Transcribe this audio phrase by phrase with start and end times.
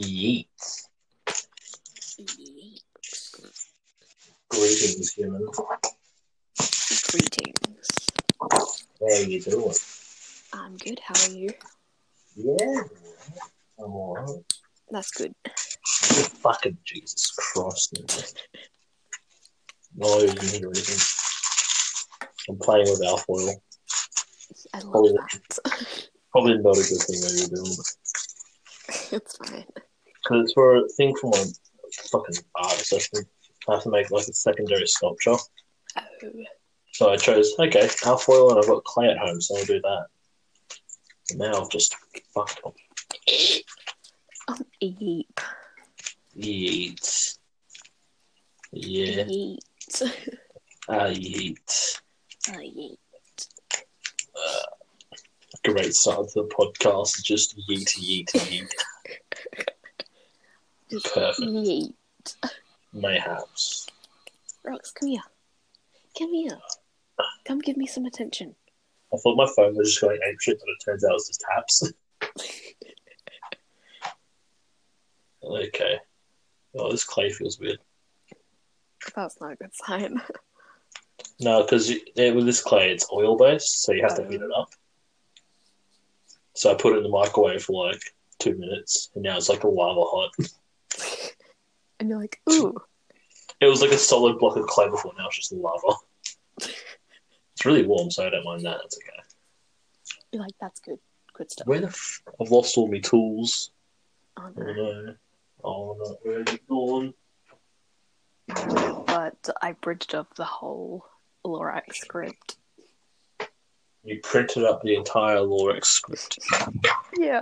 [0.00, 0.46] Yeet.
[4.48, 5.46] Greetings, human.
[7.10, 7.90] Greetings.
[8.40, 9.74] How are you doing?
[10.52, 11.00] I'm good.
[11.02, 11.50] How are you?
[12.36, 12.82] Yeah.
[13.78, 14.44] I'm alright.
[14.90, 15.34] That's good.
[16.42, 18.38] Fucking Jesus Christ.
[19.96, 22.28] No, you didn't hear anything.
[22.50, 23.62] I'm playing with alfoil.
[24.74, 25.12] I love Oh.
[25.12, 25.58] that.
[26.32, 27.76] Probably not a good thing that you're doing,
[29.12, 29.64] it's fine.
[30.26, 31.44] Because it's for a thing for my
[32.10, 33.26] fucking art assessment.
[33.68, 35.36] I have to make like a secondary sculpture.
[35.96, 36.02] Oh,
[36.92, 40.06] So I chose, okay, alfoil and I've got clay at home, so I'll do that.
[41.30, 41.94] And now I've just
[42.34, 42.74] fucked up.
[44.48, 45.40] um, eep.
[46.36, 47.38] Yeet.
[48.72, 50.02] Yeah, Eat.
[50.88, 52.00] I yeet.
[52.48, 52.98] I eat.
[55.64, 58.70] Great start to the podcast, just yeet, yeet, yeet.
[60.90, 61.48] Just Perfect.
[61.48, 61.94] Eat.
[62.92, 63.88] Mayhaps.
[64.64, 65.22] Rox, come here.
[66.18, 66.58] Come here.
[67.44, 68.54] Come give me some attention.
[69.12, 71.44] I thought my phone was just going ape shit, but it turns out it's just
[71.48, 71.92] taps.
[75.44, 76.00] okay.
[76.78, 77.78] Oh, this clay feels weird.
[79.14, 80.20] That's not a good sign.
[81.38, 84.70] No, because with this clay, it's oil based, so you have to heat it up.
[86.54, 88.00] So I put it in the microwave for like
[88.38, 90.30] two minutes, and now it's like a lava hot.
[91.98, 92.76] And you're like, ooh.
[93.58, 95.94] It was like a solid block of clay before, now it's just lava.
[96.60, 98.80] It's really warm, so I don't mind that.
[98.84, 99.22] It's okay.
[100.30, 100.98] You're like, that's good.
[101.32, 101.66] Good stuff.
[101.66, 103.70] Where the f- I've lost all my tools.
[104.36, 104.72] Oh, Oh no.
[104.74, 105.14] no!
[105.64, 106.18] Oh no!
[106.22, 107.14] Where are you gone?
[109.06, 111.06] But I bridged up the whole
[111.46, 112.56] Lorax script.
[114.04, 116.38] You printed up the entire Lorax script
[117.18, 117.40] Yeah.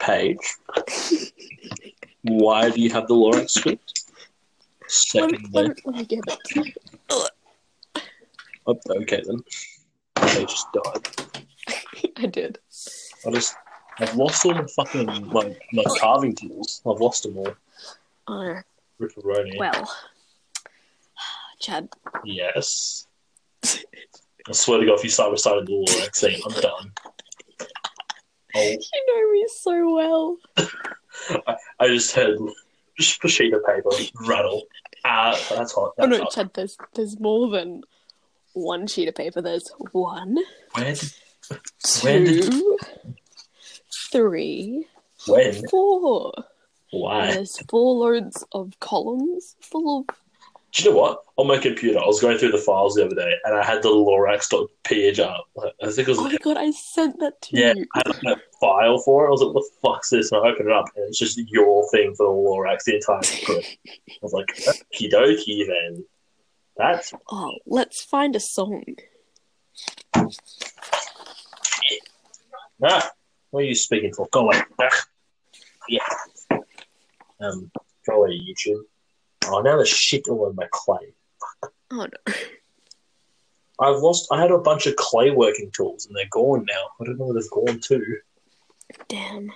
[0.00, 0.38] page.
[2.22, 4.10] Why do you have the Lorax script?
[4.88, 6.78] Secondly, let, me, let me get it.
[8.66, 9.42] oh, okay then.
[10.34, 11.08] They just died.
[12.16, 12.58] I did.
[13.26, 13.54] I just,
[13.98, 16.80] I've lost all my fucking my, my carving tools.
[16.86, 17.54] I've lost them all.
[18.28, 18.56] Oh.
[19.00, 19.58] Ripperoni.
[19.58, 19.90] Well,
[21.60, 21.88] Chad,
[22.24, 23.06] Yes.
[23.64, 26.92] I swear to God, if you start reciting the thing, I'm done.
[28.58, 31.56] Oh, you know me so well.
[31.80, 32.38] I just heard
[32.98, 33.90] just a sheet of paper
[34.26, 34.64] rattle.
[35.04, 35.92] Ah, that's hot.
[35.98, 36.32] Oh no, hot.
[36.32, 37.82] Chad, there's there's more than
[38.54, 39.40] one sheet of paper.
[39.40, 40.36] There's one,
[40.72, 41.12] Where did,
[42.02, 42.78] When did- two,
[44.12, 44.86] three,
[45.26, 45.68] when?
[45.68, 46.32] four.
[46.90, 47.32] Why?
[47.34, 50.16] There's four loads of columns full of.
[50.72, 51.22] Do you know what?
[51.36, 53.82] On my computer, I was going through the files the other day, and I had
[53.82, 55.46] the Lorax Lorax.png up.
[55.82, 57.80] I think it was Oh my god, I sent that to yeah, you.
[57.80, 59.28] Yeah, I had like, a file for it.
[59.28, 61.38] I was like, "What the fuck's this?" And I opened it up, and it's just
[61.38, 63.78] your thing for the Lorax, the entire script.
[63.88, 66.04] I was like, "Okie dokie, then."
[66.76, 68.84] That's Oh, let's find a song.
[72.82, 73.10] ah.
[73.50, 74.28] What are you speaking for?
[74.30, 74.60] Go away.
[74.78, 75.04] Ah.
[75.88, 76.00] Yeah.
[77.40, 77.70] Um.
[78.06, 78.82] Go away, YouTube.
[79.50, 81.12] Oh, now there's shit all over my clay.
[81.90, 82.34] Oh no.
[83.80, 84.26] I've lost.
[84.32, 86.88] I had a bunch of clay working tools, and they're gone now.
[87.00, 88.16] I don't know where they've gone to.
[89.08, 89.52] Damn.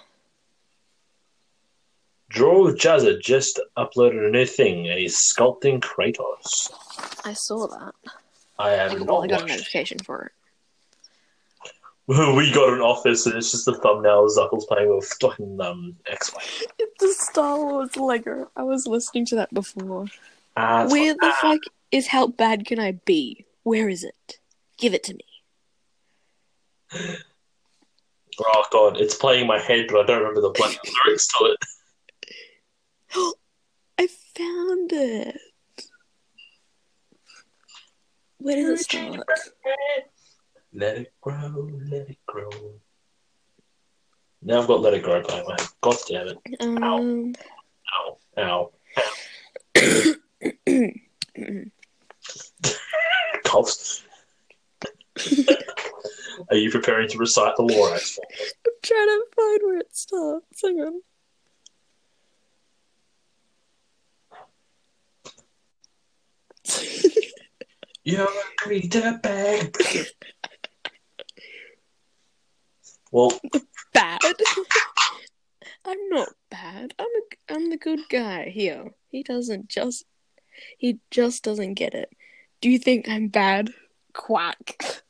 [2.28, 6.70] Draw with Jazza just uploaded a new thing, and he's sculpting Kratos.
[7.24, 7.94] I saw that.
[8.58, 9.48] I have Well, not I got a watched.
[9.48, 10.32] notification for it.
[12.06, 15.94] we got an office, and it's just a thumbnail of Zuckles playing with fucking um
[16.06, 16.44] X-Wing.
[16.78, 18.50] It's the Star Wars Lego.
[18.56, 20.04] I was listening to that before.
[20.04, 21.38] It's Where like, the ah.
[21.40, 21.60] fuck
[21.92, 23.46] is how bad can I be?
[23.62, 24.38] Where is it?
[24.78, 25.24] Give it to me.
[28.40, 31.44] Oh god, it's playing in my head, but I don't remember the bloody lyrics to
[31.44, 31.58] it.
[33.98, 35.38] I found it.
[38.38, 39.24] Where does it start?
[40.74, 42.48] Let it grow, let it grow.
[44.44, 45.56] Now I've got Let It Grow playing my.
[45.82, 46.38] God damn it.
[46.60, 47.32] Um,
[47.94, 48.18] Ow.
[48.38, 48.72] Ow.
[53.44, 54.02] Coughs.
[56.50, 58.24] Are you preparing to recite the for?
[58.66, 60.62] I'm trying to find where it starts.
[60.62, 61.02] Hang on.
[68.04, 68.28] You're a
[68.60, 69.76] greeter bag.
[73.12, 73.38] Well,
[73.92, 74.20] bad.
[75.84, 76.94] I'm not bad.
[76.98, 78.90] I'm a, I'm the good guy here.
[79.10, 80.04] He doesn't just
[80.78, 82.10] he just doesn't get it.
[82.60, 83.70] Do you think I'm bad?
[84.12, 85.02] Quack.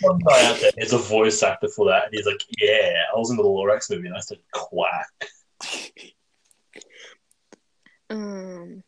[0.00, 3.18] Some guy out there is a voice actor for that, and he's like, "Yeah, I
[3.18, 5.08] was in the Lorax movie, and I said quack."
[8.10, 8.84] Um,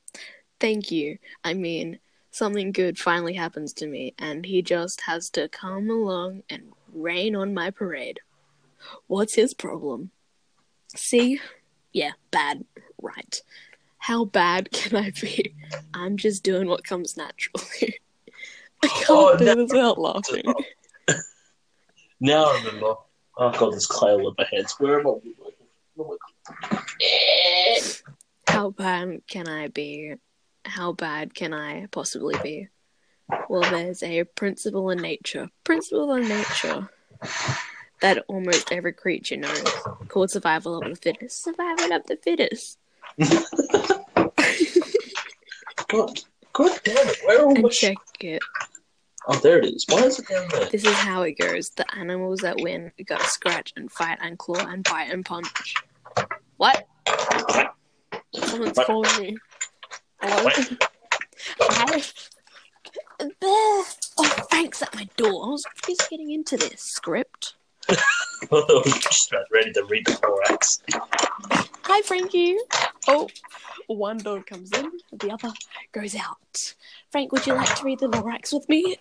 [0.60, 1.18] thank you.
[1.42, 1.98] I mean,
[2.36, 7.34] something good finally happens to me, and he just has to come along and rain
[7.34, 8.20] on my parade.
[9.06, 10.10] What's his problem?
[10.94, 11.40] See?
[11.92, 12.64] Yeah, bad.
[13.00, 13.40] Right.
[13.98, 15.54] How bad can I be?
[15.94, 17.98] I'm just doing what comes naturally.
[18.82, 19.54] I can't Oh, do no.
[19.54, 20.44] this without laughing.
[22.18, 22.94] Now I remember.
[23.36, 24.74] Oh god, there's clay all over my heads.
[24.78, 25.12] Where am I?
[28.48, 30.14] How bad can I be?
[30.66, 32.68] How bad can I possibly be?
[33.48, 35.48] Well, there's a principle in nature.
[35.64, 36.88] Principle in nature
[38.02, 39.64] that almost every creature knows
[40.08, 41.42] called survival of the fittest.
[41.44, 42.78] Survival of the fittest.
[45.88, 46.20] God,
[46.52, 47.18] god damn it!
[47.24, 47.96] Where are all And shit?
[47.96, 48.42] check it.
[49.28, 49.84] Oh, there it is.
[49.88, 50.66] Why is it down there?
[50.66, 51.70] This is how it goes.
[51.70, 55.74] The animals that win gotta scratch and fight and claw and bite and punch.
[56.56, 56.86] What?
[58.34, 58.86] Someone's What?
[58.86, 59.36] calling me.
[60.20, 60.50] Hello?
[64.18, 65.46] Oh, Frank's at my door.
[65.46, 67.54] I was just getting into this script.
[67.88, 70.80] Just about ready to read the Lorax.
[71.84, 72.56] Hi, Frankie.
[73.06, 73.28] Oh,
[73.86, 75.52] one dog comes in, the other
[75.92, 76.74] goes out.
[77.12, 78.96] Frank, would you like to read the Lorax with me?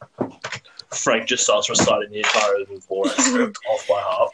[0.93, 4.29] Frank just starts reciting the entire Lorax script off by half.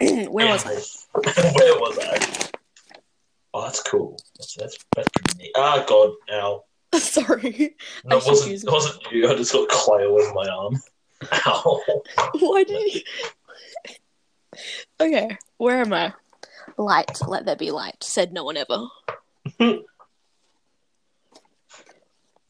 [0.28, 0.74] Where was I?
[1.54, 2.55] Where was I?
[3.56, 4.18] Oh, that's cool.
[4.36, 5.52] That's that's, that's pretty neat.
[5.56, 6.64] Ah, God, ow.
[6.98, 7.74] Sorry.
[8.04, 9.26] No, I it wasn't, it wasn't you.
[9.30, 10.78] I just got clay all over my arm.
[11.46, 11.80] Ow.
[12.38, 13.00] Why did you?
[15.00, 16.12] okay, where am I?
[16.76, 18.04] Light, let there be light.
[18.04, 18.88] Said no one ever.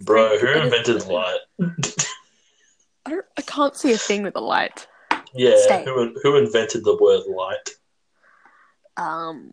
[0.00, 1.38] Bro, who invented is- light?
[1.60, 3.26] I don't.
[3.38, 4.88] I can't see a thing with a light.
[5.34, 5.84] Yeah, Stay.
[5.84, 7.70] who, who invented the word light?
[8.96, 9.52] Um,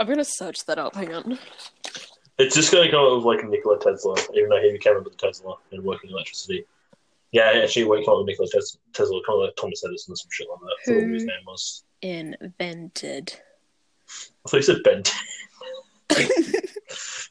[0.00, 0.96] I'm gonna search that up.
[0.96, 1.38] Hang on.
[2.38, 5.04] It's just going to come up with like Nikola Tesla, even though he came up
[5.04, 6.64] with Tesla and working electricity.
[7.32, 10.16] Yeah, actually, he came up with Nikola Tes- Tesla, kind of like Thomas Edison or
[10.16, 10.94] some shit like that.
[10.94, 11.28] What his Who?
[11.28, 11.84] name was.
[12.00, 13.34] Invented.
[14.46, 15.14] I thought he said bent.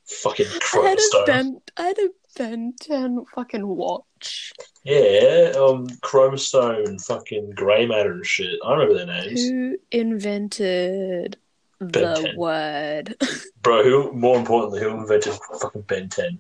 [0.05, 1.25] Fucking I had a Chromastone.
[1.25, 1.61] Ben.
[1.77, 4.53] I had a Ben 10 fucking watch.
[4.83, 8.59] Yeah, um, Chromastone, fucking grey matter and shit.
[8.63, 9.43] I don't remember their names.
[9.43, 11.37] Who invented
[11.79, 12.35] Ben the 10.
[12.37, 13.15] word?
[13.61, 16.39] Bro, who, more importantly, who invented fucking Ben 10?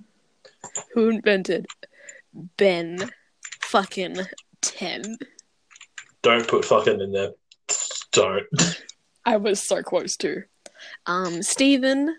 [0.93, 1.65] Who invented
[2.57, 3.09] Ben
[3.61, 4.17] fucking
[4.61, 5.17] 10?
[6.21, 7.31] Don't put fucking in there.
[8.11, 8.45] Don't.
[9.25, 10.43] I was so close to.
[11.05, 12.15] Um, Stephen,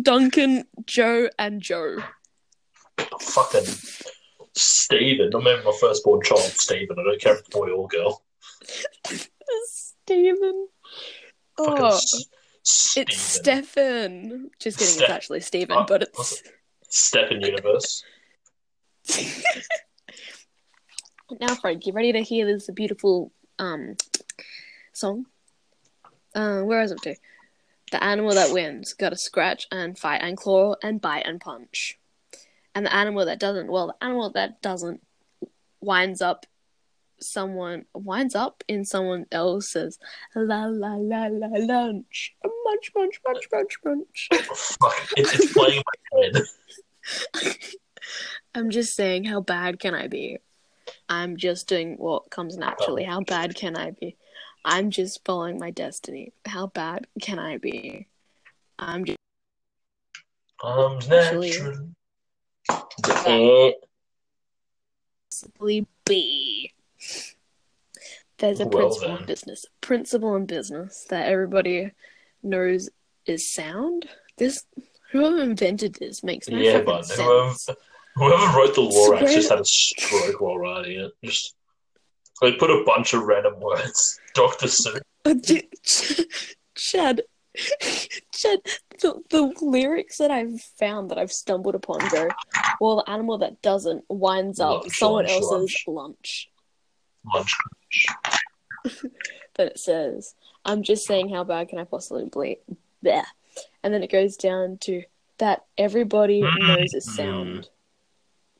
[0.00, 1.98] Duncan, Joe, and Joe.
[3.20, 3.64] fucking
[4.54, 5.30] Stephen.
[5.32, 6.96] I remember my firstborn child, Stephen.
[6.98, 8.22] I don't care if it's boy or girl.
[9.64, 10.68] Stephen.
[11.56, 12.00] Fucking Oh,
[12.66, 13.08] S- Stephen.
[13.08, 14.50] it's Stefan.
[14.58, 16.42] Just kidding, Ste- it's actually Stephen, Oh, but it's.
[16.88, 18.02] Steven Universe.
[21.40, 23.96] now, Frank, you ready to hear this beautiful um
[24.92, 25.26] song?
[26.34, 27.14] Uh, where is it to?
[27.92, 31.98] The animal that wins got to scratch and fight and claw and bite and punch,
[32.74, 35.00] and the animal that doesn't, well, the animal that doesn't
[35.80, 36.46] winds up
[37.22, 39.98] someone winds up in someone else's
[40.34, 44.28] la la la la lunch munch munch munch munch munch.
[45.16, 46.42] It's, it's playing in my head.
[48.54, 50.38] I'm just saying, how bad can I be?
[51.08, 53.04] I'm just doing what comes naturally.
[53.04, 54.16] How bad can I be?
[54.64, 56.32] I'm just following my destiny.
[56.46, 58.06] How bad can I be?
[58.78, 59.18] I'm just
[60.62, 61.88] Arms Actually- natural.
[63.26, 63.72] Eh,
[65.30, 66.49] simply be.
[68.40, 69.64] There's a Well principle in business.
[69.80, 71.92] Principle in business that everybody
[72.42, 72.88] knows
[73.26, 74.08] is sound.
[74.38, 74.64] This
[75.12, 77.20] whoever invented this makes no Yeah, but sense.
[77.20, 77.54] whoever,
[78.16, 81.12] whoever wrote the Lorax Swear- just had a stroke while writing it.
[81.22, 81.54] Just
[82.40, 84.18] they put a bunch of random words.
[84.34, 85.00] Doctor Seuss.
[85.26, 85.68] Uh, d-
[86.74, 87.20] Chad,
[88.32, 88.58] Chad,
[89.02, 92.28] the, the lyrics that I've found that I've stumbled upon go,
[92.80, 95.84] well, the animal that doesn't winds up Lunch, someone lunch, else's lunch.
[95.86, 96.49] Lunch.
[99.54, 100.34] But it says,
[100.64, 102.58] I'm just saying, how bad can I possibly be?
[103.02, 103.26] There.
[103.82, 105.02] And then it goes down to
[105.38, 106.66] that everybody mm-hmm.
[106.66, 107.68] knows is sound.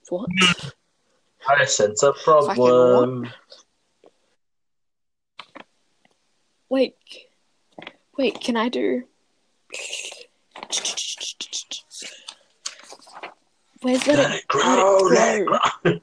[0.09, 0.29] What?
[1.49, 3.31] I sense a problem.
[6.69, 6.97] Wait.
[8.19, 9.05] Wait, can I do.
[13.83, 14.19] Where's that?
[14.19, 16.01] Let it grow, let it grow.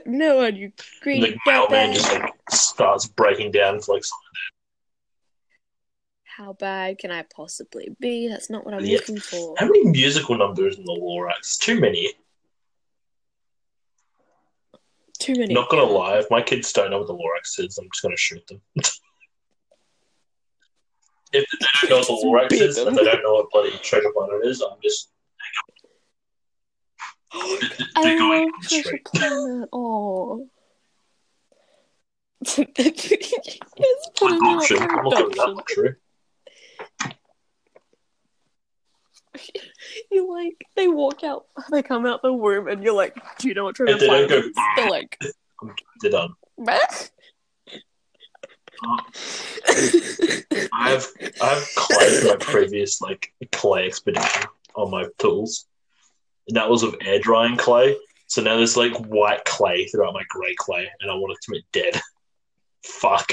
[0.06, 1.94] no one, you And greedy the mailman dirtbag.
[1.94, 4.04] just like starts breaking down for like
[6.24, 8.28] How bad can I possibly be?
[8.28, 8.96] That's not what I'm Yeah.
[8.98, 9.54] looking for.
[9.58, 11.58] how many musical numbers in the Lorax?
[11.58, 12.12] Too many.
[15.18, 15.54] Too many.
[15.54, 18.16] Not gonna lie, if my kids don't know what the Lorax is, I'm just gonna
[18.16, 18.60] shoot them.
[21.32, 21.46] if
[21.82, 22.88] they don't know what the Lorax Beat is them.
[22.88, 25.11] and they don't know what bloody treasure planet is, I'm just
[27.34, 28.98] I love Treasure.
[29.04, 29.68] Planet.
[29.72, 30.48] Oh.
[32.40, 32.66] it's Good
[34.16, 34.78] putting out option.
[34.78, 35.64] I'm not gonna that production.
[35.68, 35.94] true.
[40.10, 43.54] You like they walk out, they come out the womb, and you're like, "Do you
[43.54, 45.18] know what Treasure And they don't Planet go, is?" They're like,
[46.00, 46.34] They're done.
[46.58, 46.78] "Meh."
[48.84, 48.96] Uh,
[50.72, 51.06] I have
[51.40, 54.42] I have clay my previous like clay expedition
[54.74, 55.66] on my tools,
[56.48, 57.96] and that was of air drying clay.
[58.26, 61.50] So now there's like white clay throughout my grey clay, and I want it to
[61.52, 62.00] be dead.
[62.84, 63.30] Fuck.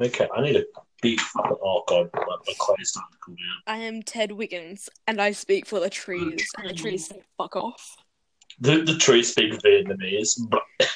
[0.00, 0.64] okay, I need a
[1.02, 1.56] big fucking.
[1.62, 3.62] Oh god, my, my clay is starting to cool down.
[3.66, 7.56] I am Ted Wiggins, and I speak for the trees, and the trees say, "Fuck
[7.56, 7.96] off."
[8.60, 10.62] The the trees speak Vietnamese, but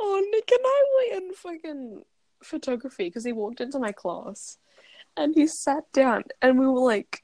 [0.00, 2.04] oh, Nick and I wait and fucking
[2.42, 4.58] photography because he walked into my class
[5.16, 7.22] and he sat down and we were like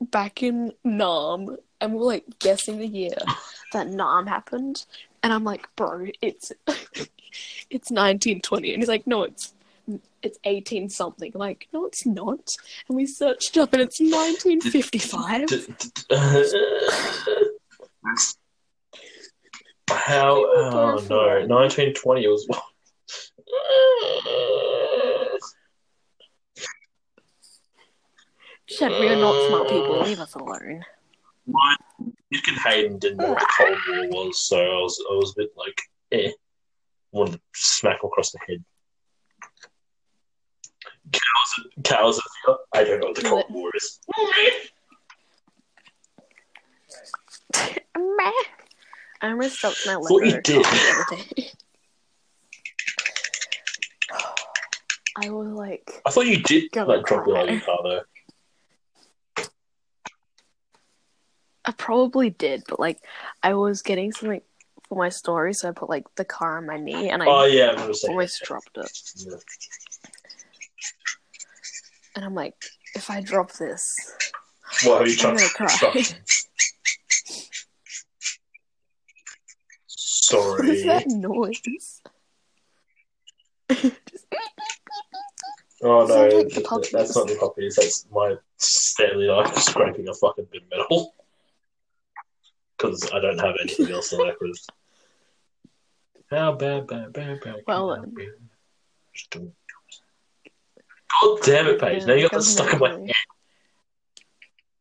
[0.00, 3.16] back in Nam and we were like guessing the year
[3.72, 4.84] that Nam happened.
[5.22, 8.72] And I'm like, bro, it's it's 1920.
[8.74, 9.54] And he's like, no, it's
[10.22, 11.30] it's 18 something.
[11.34, 12.56] I'm like, no, it's not.
[12.88, 15.46] And we searched up and it's 1955.
[15.46, 16.16] D- d- d-
[19.88, 20.34] How?
[20.34, 21.46] Oh no!
[21.46, 22.48] 1920 was.
[28.68, 30.02] Shit, we are not smart people.
[30.02, 30.84] Leave us alone.
[31.46, 31.76] My
[32.32, 35.30] Nick and Hayden didn't know what the Cold War was, so I was I was
[35.30, 35.80] a bit like,
[36.10, 36.32] eh,
[37.12, 38.64] wanted to smack across the head.
[41.12, 42.20] Cows, cows.
[42.74, 44.00] I don't know what the Cold War is.
[47.96, 48.32] Meh.
[49.22, 50.66] I almost dropped my Thought you did.
[55.18, 58.02] I was like, I thought you did like drop your car though.
[61.66, 63.00] I probably did, but like,
[63.42, 64.40] I was getting something
[64.88, 67.44] for my story, so I put like the car on my knee, and I Oh
[67.44, 68.88] yeah, I almost dropped it.
[69.26, 69.42] that.
[72.14, 72.54] And I'm like,
[72.94, 73.94] if I drop this,
[74.84, 75.34] What have you I'm tried?
[75.34, 75.64] gonna cry.
[75.70, 76.48] instructions?
[79.88, 80.86] what is Sorry.
[80.86, 82.02] that noise?
[85.82, 87.76] Oh no, like that's not the puppies.
[87.76, 91.14] That's my Stanley knife scraping a fucking bit of metal.
[92.76, 94.58] Because I don't have anything else to work with.
[96.30, 97.62] How bad, bad, bad, bad.
[97.66, 98.12] Well, can then.
[98.12, 98.28] I be?
[99.14, 99.52] Just do it.
[101.22, 102.04] God damn it, Paige.
[102.06, 103.12] Now you got that stuck in my head.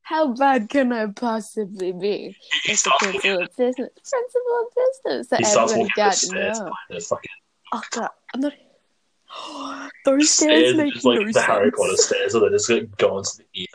[0.01, 2.37] How bad can I possibly be?
[2.63, 3.89] He It's starts walking, principle of business.
[4.09, 7.07] Principle of business that he starts walking got the stairs.
[7.07, 7.31] fucking
[7.73, 8.53] Oh god, I'm not.
[10.05, 11.71] Those stairs stairs make just like no the Harry.
[11.71, 13.67] Potter stairs, so they just like, go into the ear.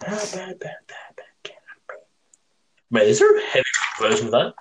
[0.00, 1.94] How bad, bad, bad, bad can I be?
[2.90, 3.64] Man, is there a heavy
[4.00, 4.54] version of that?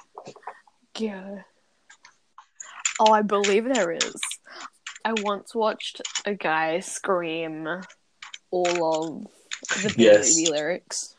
[0.97, 1.43] Yeah.
[2.99, 4.21] Oh, I believe there is.
[5.05, 7.67] I once watched a guy scream
[8.49, 9.31] all
[9.75, 10.35] of the B Yes.
[10.35, 11.15] movie lyrics.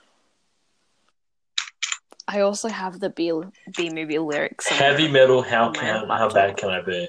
[2.26, 3.32] I also have the B
[3.76, 4.68] B movie lyrics.
[4.68, 7.08] Heavy metal, how can how bad can I be?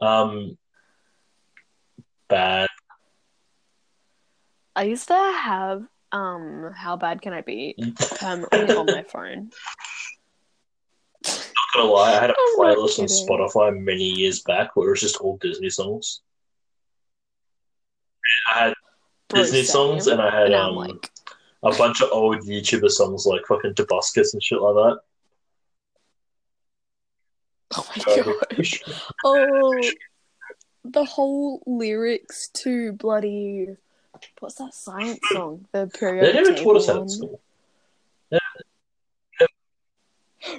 [0.00, 0.56] Um,
[2.28, 2.68] bad.
[4.76, 7.76] I used to have um how bad can I be
[8.18, 9.50] permanently on my phone.
[11.26, 13.06] Not gonna lie, I had a I'm playlist on.
[13.06, 16.20] Spotify many years back where it was just all Disney songs.
[18.52, 18.74] I had
[19.28, 21.10] Bro, Disney songs and I had And um, like,
[21.62, 24.98] a bunch of old YouTuber songs like fucking Tobuscus and shit like that.
[27.76, 28.22] oh my
[28.56, 28.82] gosh.
[29.24, 29.90] Oh,
[30.84, 33.76] the whole lyrics to bloody
[34.40, 35.66] what's that science song?
[35.72, 36.26] The period.
[36.26, 37.04] They never taught us that one.
[37.04, 37.40] at school.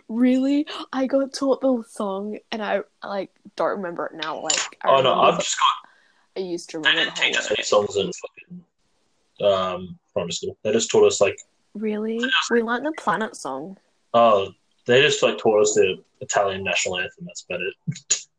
[0.07, 4.39] Really, I got taught the song, and I like don't remember it now.
[4.41, 5.89] Like, I Oh no, remember I've the- just got
[6.37, 7.69] I used to they remember didn't the teach whole us any lyrics.
[7.69, 8.11] songs in
[9.39, 10.57] fucking um primary school.
[10.63, 11.37] They just taught us like
[11.73, 12.19] Really,
[12.51, 13.77] we learned the planet song.
[14.13, 14.51] oh
[14.85, 17.25] they just like taught us the Italian national anthem.
[17.25, 17.73] That's about it.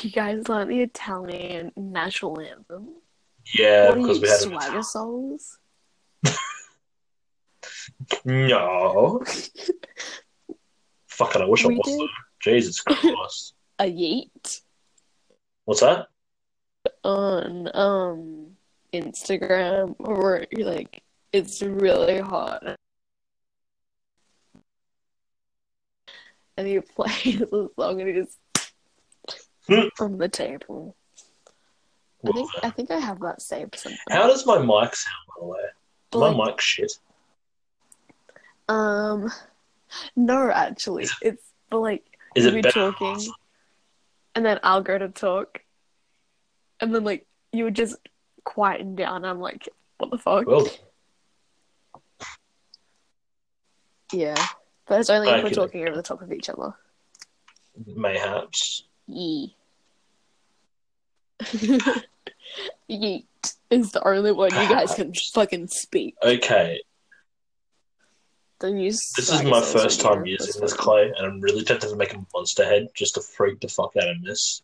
[0.00, 2.88] You guys learned the Italian national anthem.
[3.54, 5.58] Yeah, because we had swagger songs?
[8.24, 9.22] no.
[11.08, 11.86] Fucking, I wish We I was.
[11.86, 12.00] did.
[12.00, 12.08] though.
[12.42, 13.54] Jesus Christ.
[13.78, 14.60] A yeet
[15.64, 16.06] What's that?
[17.04, 18.56] on um
[18.92, 22.76] Instagram where you're like it's really hot.
[26.56, 28.38] And you play the song and you just
[29.96, 30.96] from the table.
[32.24, 32.50] I think.
[32.62, 33.98] I think I have that saved somewhere.
[34.10, 35.60] How does my mic sound, by the way?
[36.10, 36.92] But, my mic shit.
[38.68, 39.30] Um,
[40.14, 42.04] no, actually, it's but like
[42.36, 43.18] Is you'll it talking,
[44.34, 45.60] and then I'll go to talk,
[46.80, 47.96] and then like you would just
[48.44, 49.24] quieten down.
[49.24, 50.46] I'm like, what the fuck?
[50.46, 50.68] Well,
[54.12, 54.46] yeah,
[54.86, 56.74] but it's only if we're talking over the top of each other.
[57.86, 58.84] mayhaps.
[59.12, 59.54] Yee.
[62.90, 63.24] Yeet
[63.70, 66.14] is the only one you guys can fucking speak.
[66.22, 66.80] Okay,
[68.60, 69.12] Don't use.
[69.16, 72.24] this is my first time using this clay, and I'm really tempted to make a
[72.34, 74.62] monster head just to freak the fuck out of this.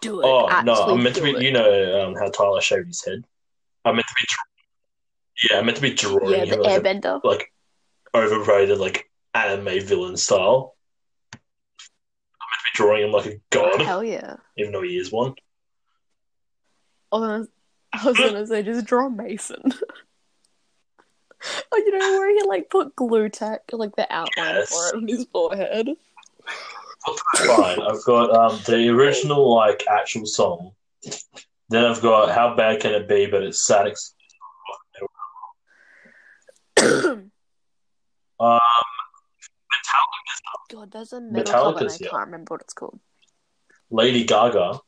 [0.00, 0.24] Do it.
[0.26, 1.30] Oh no, I'm meant to be.
[1.30, 1.42] it.
[1.42, 3.24] You know um, how Tyler shaved his head.
[3.84, 4.26] I'm meant to be.
[5.48, 7.52] Yeah, I'm meant to be drawing Yeah, the him like, a, like
[8.14, 10.74] overrated, like anime villain style.
[11.32, 14.36] I'm meant to be drawing him like a god, Hell yeah.
[14.56, 15.34] even though he is one.
[17.12, 17.48] I was,
[17.92, 19.62] I was gonna say just draw Mason.
[21.72, 24.70] oh, you know where he like put glue tack, like the outline Yes.
[24.70, 25.88] for it on his forehead.
[27.36, 27.80] Fine.
[27.82, 30.72] I've got um, the original like actual song.
[31.68, 33.88] Then I've got how bad can it be, but it's sad.
[33.88, 34.14] Ex-
[38.40, 38.60] um,
[40.72, 42.08] God, there's a metal and I Metallica's, yeah.
[42.08, 42.98] can't remember what it's called.
[43.90, 44.80] Lady Gaga,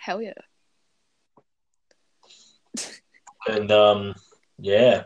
[0.00, 0.32] Hell yeah.
[3.48, 4.14] and um,
[4.58, 5.04] yeah,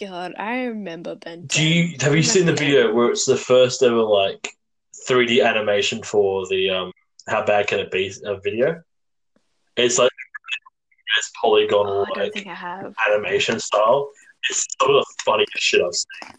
[0.00, 1.46] God, I remember Ben.
[1.46, 4.50] Do you have you seen the video where it's the first ever like
[5.08, 6.92] 3D animation for the um
[7.28, 8.82] how bad can it be uh, video?
[9.76, 10.10] It's like
[11.18, 12.94] it's polygonal Oh, I don't like think I have.
[13.08, 14.10] animation style.
[14.48, 16.34] It's some of the funniest shit I've seen.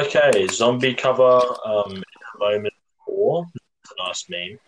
[0.00, 1.40] Okay, zombie cover.
[1.64, 3.46] Um, in a moment four.
[3.54, 4.58] That's a nice name.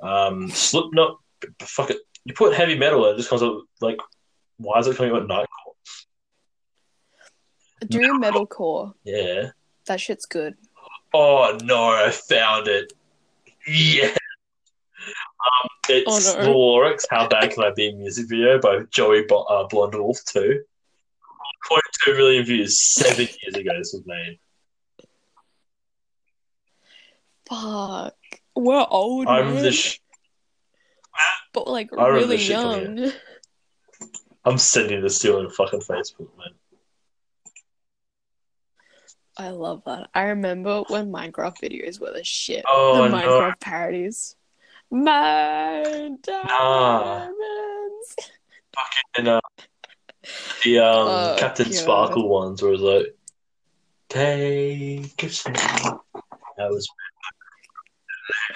[0.00, 1.18] Um, Slipknot.
[1.60, 1.98] Fuck it.
[2.24, 3.98] You put heavy metal it just comes up like.
[4.58, 5.46] Why is it coming up at Nightcore?
[7.86, 8.92] Do metalcore?
[9.04, 9.50] Yeah.
[9.86, 10.56] That shit's good.
[11.14, 12.92] Oh no, I found it.
[13.66, 14.14] Yeah.
[15.90, 16.44] It's Oh, no.
[16.44, 17.06] the lyrics.
[17.10, 17.92] How bad can I be?
[17.94, 20.62] Music video by Joey Bo- uh, Blonde Wolf two.
[22.06, 23.70] 1.2 million views seven years ago.
[23.78, 24.38] This was made.
[27.48, 28.14] Fuck.
[28.54, 29.74] We're old, I remember man, this.
[29.76, 29.98] Sh-
[31.52, 33.12] but like I remember really this shit coming young.
[34.44, 36.54] I'm sending this to you on fucking Facebook, man.
[39.36, 40.10] I love that.
[40.14, 42.64] I remember when Minecraft videos were the shit.
[42.66, 43.16] Oh, the no.
[43.16, 44.34] Minecraft parodies.
[44.90, 48.16] My diamonds.
[49.16, 49.40] And uh,
[50.64, 51.74] the um, Oh, Captain God.
[51.74, 53.16] Sparkle ones where it was like,
[54.08, 55.26] take a.
[56.56, 56.88] That was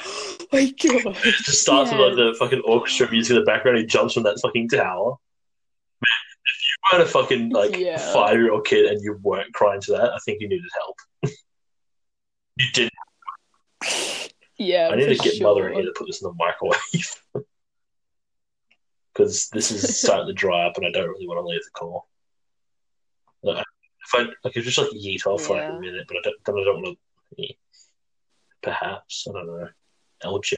[0.05, 1.17] Oh my god.
[1.25, 3.79] it just starts with like the fucking orchestra music in the background.
[3.79, 5.11] He jumps from that fucking tower.
[6.01, 6.09] Man,
[6.47, 7.99] if you weren't a fucking like Yeah.
[8.13, 10.97] five year old kid and you weren't crying to that, I think you needed help.
[12.59, 12.91] you did.
[14.63, 14.89] Yeah.
[14.91, 17.23] I need to get mother in here to put this in the microwave
[19.13, 21.71] because this is starting to dry up, and I don't really want to leave the
[21.71, 22.05] core.
[23.43, 23.65] Like,
[24.05, 26.45] if I, I could just like yeet off for like a minute, but I don't,
[26.45, 26.99] then I don't want
[27.39, 27.55] to.
[28.63, 29.69] Perhaps I don't know.
[30.25, 30.55] LJ.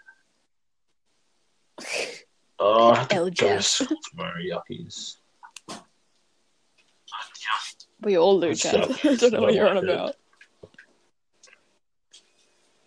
[2.58, 4.38] Oh, I have to go to school tomorrow.
[4.38, 5.16] Yuckies.
[8.02, 8.90] We all do, Chad.
[9.04, 10.16] I don't know what you're on about.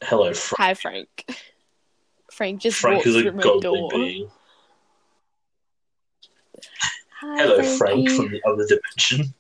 [0.01, 0.60] Hello, Frank.
[0.60, 1.25] Hi, Frank.
[2.31, 3.89] Frank just Frank walked is a godly door.
[3.89, 4.29] being.
[7.21, 9.33] Hi, Hello, Frank from the other dimension.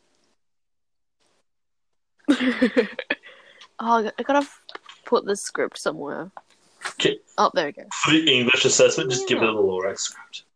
[3.79, 4.47] oh, I gotta
[5.05, 6.31] put the script somewhere.
[6.87, 7.19] Okay.
[7.37, 7.83] Oh, there we go.
[7.93, 10.43] For the English assessment, just give it a Lorax script.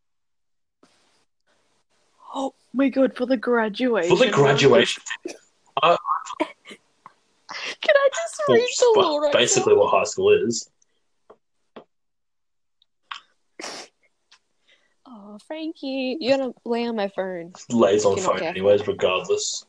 [2.33, 4.15] Oh my god, for the graduation.
[4.15, 5.03] For the graduation,
[5.83, 5.97] uh,
[7.81, 9.33] Can I just read the well, Lorax?
[9.33, 10.69] basically what high school is.
[15.07, 16.17] Oh, Frankie.
[16.19, 17.53] You're gonna lay on my phone.
[17.69, 18.47] lays on phone careful.
[18.47, 19.65] anyways, regardless.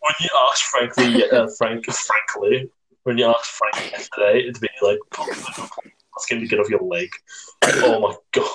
[0.00, 2.70] When you ask frankly, uh, Frank, frankly,
[3.04, 7.08] when you ask Frank yesterday, it'd be like, ask him to get off your leg.
[7.64, 8.48] Oh my god!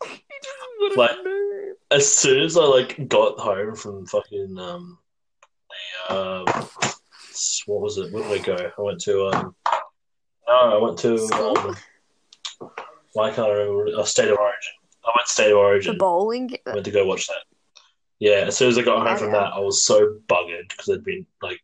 [0.96, 1.10] Like-
[1.90, 4.98] As soon as I like got home from fucking um,
[6.08, 6.44] uh,
[7.66, 8.12] what was it?
[8.12, 8.70] Where did we go?
[8.76, 9.54] I went to um,
[10.46, 11.76] no, I went to um,
[13.12, 14.00] why can't I remember?
[14.00, 14.72] Uh, State of Origin.
[15.04, 15.92] I went to State of Origin.
[15.94, 16.50] the bowling.
[16.66, 17.42] I went to go watch that.
[18.18, 21.04] Yeah, as soon as I got home from that, I was so buggered because I'd
[21.04, 21.60] been like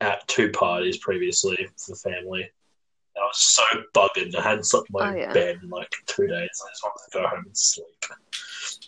[0.00, 2.42] at two parties previously for the family.
[2.42, 3.62] And I was so
[3.94, 4.34] buggered.
[4.34, 5.32] I hadn't slept in my Oh, yeah.
[5.32, 6.34] bed in like two days.
[6.66, 7.86] I just wanted to go home and sleep.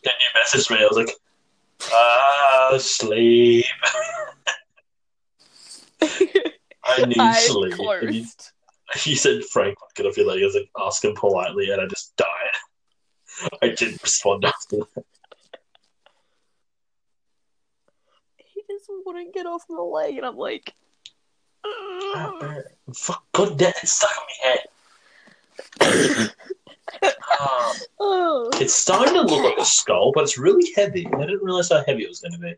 [0.03, 0.79] Then you messaged me.
[0.83, 1.11] I was like,
[1.93, 3.65] ah, sleep.
[6.03, 7.75] I need I sleep.
[8.03, 8.27] And you,
[9.05, 10.43] you said, Frank, get off your leg.
[10.43, 12.29] I was like, ask him politely, and I just died.
[13.63, 15.05] I didn't respond after that.
[18.37, 20.75] He just wouldn't get off my leg, and I'm like,
[22.15, 22.59] Ah,
[22.95, 26.33] Fuck, God damn, it's stuck in my head.
[27.39, 28.49] Ah, oh.
[28.55, 31.07] it's starting to look like a skull, but it's really heavy.
[31.07, 32.55] I didn't realize how heavy it was going to be.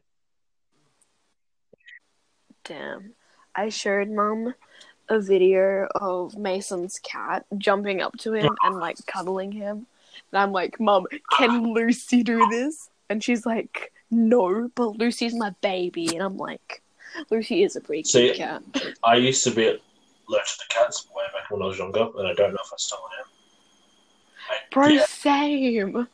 [2.65, 3.15] Damn.
[3.59, 4.55] I showed mum
[5.09, 9.87] a video of Mason's cat jumping up to him and like cuddling him.
[10.31, 12.89] And I'm like, Mom, can Lucy do this?
[13.11, 16.07] And she's like, No, but Lucy's my baby.
[16.15, 16.83] And I'm like,
[17.31, 18.63] Lucy is a pretty See- cat.
[19.03, 19.67] I used to be
[20.29, 22.77] allergic to cats way back when I was younger, and I don't know if I
[22.77, 23.27] still am.
[24.51, 26.07] I, Bro, yeah, same.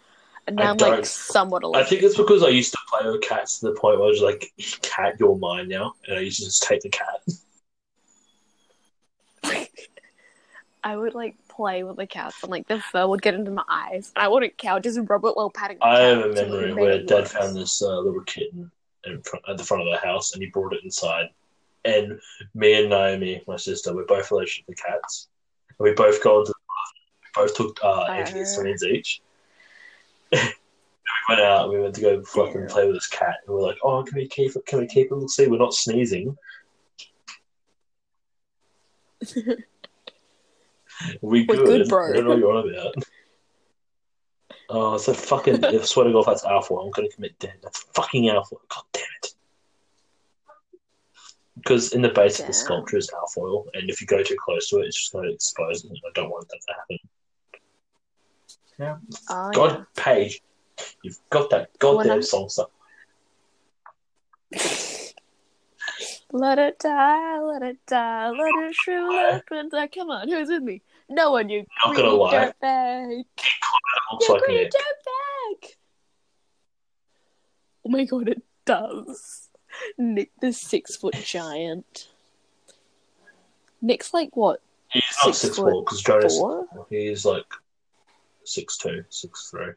[0.47, 3.11] And I now I'm like don't- somewhat I think it's because I used to play
[3.11, 4.53] with cats to the point where I was like,
[4.83, 7.21] "Cat, you're mine now," and I used to just take the cat.
[10.85, 13.65] I would like play with the cats and like the fur would get into my
[13.69, 14.13] eyes.
[14.15, 17.03] And I wouldn't care, I'd just rub it while patting I have a memory where
[17.03, 18.71] Dad found this uh, little kitten
[19.05, 21.31] in front, at the front of the house, and he brought it inside.
[21.87, 22.21] And
[22.55, 25.29] me and Naomi, my sister, we're both allergic to cats.
[25.79, 27.23] And we both go into the bathroom.
[27.23, 29.21] We both took uh, antihistamines each.
[30.41, 30.53] And
[31.29, 31.71] we went out.
[31.71, 32.69] We went to go fucking Yeah.
[32.69, 34.67] play with this cat, and we're like, "Oh, can we keep it?
[34.67, 35.15] Can we keep it?
[35.15, 35.47] We'll see.
[35.47, 36.37] We're not sneezing."
[41.23, 41.67] we We're good.
[41.67, 42.11] good, bro.
[42.11, 42.95] I don't know what you're on about.
[44.71, 45.65] Oh, it's a fucking.
[45.65, 47.57] I swear to God, if that's alpha, I'm going to commit death.
[47.63, 48.57] That's fucking alpha.
[48.69, 49.35] God damn it.
[51.57, 54.69] Because in the base of the sculpture is alfoil, and if you go too close
[54.69, 55.93] to it, it's just going to expose it.
[55.93, 56.99] I don't want that to happen.
[58.79, 58.97] Yeah.
[59.31, 60.43] Oh, God, Paige,
[61.03, 62.49] you've got that goddamn I'm- song
[66.33, 69.31] Let it die, let it die, let it shrivel lie.
[69.35, 69.87] up and die.
[69.87, 70.83] Come on, who's with me?
[71.09, 72.53] No one, you Not gonna greedy lie.
[72.63, 73.21] dirtbag.
[73.21, 73.27] It
[74.13, 74.73] looks You like greedy Nick.
[74.73, 75.71] dirtbag.
[77.87, 79.49] Oh my god, it does.
[79.97, 82.09] Nick the six foot giant.
[83.81, 84.61] Nick's like what?
[84.91, 86.37] He's not Six six foot because Jonas.
[86.39, 86.67] Four?
[86.91, 87.45] He's like
[88.45, 89.73] six two, six three.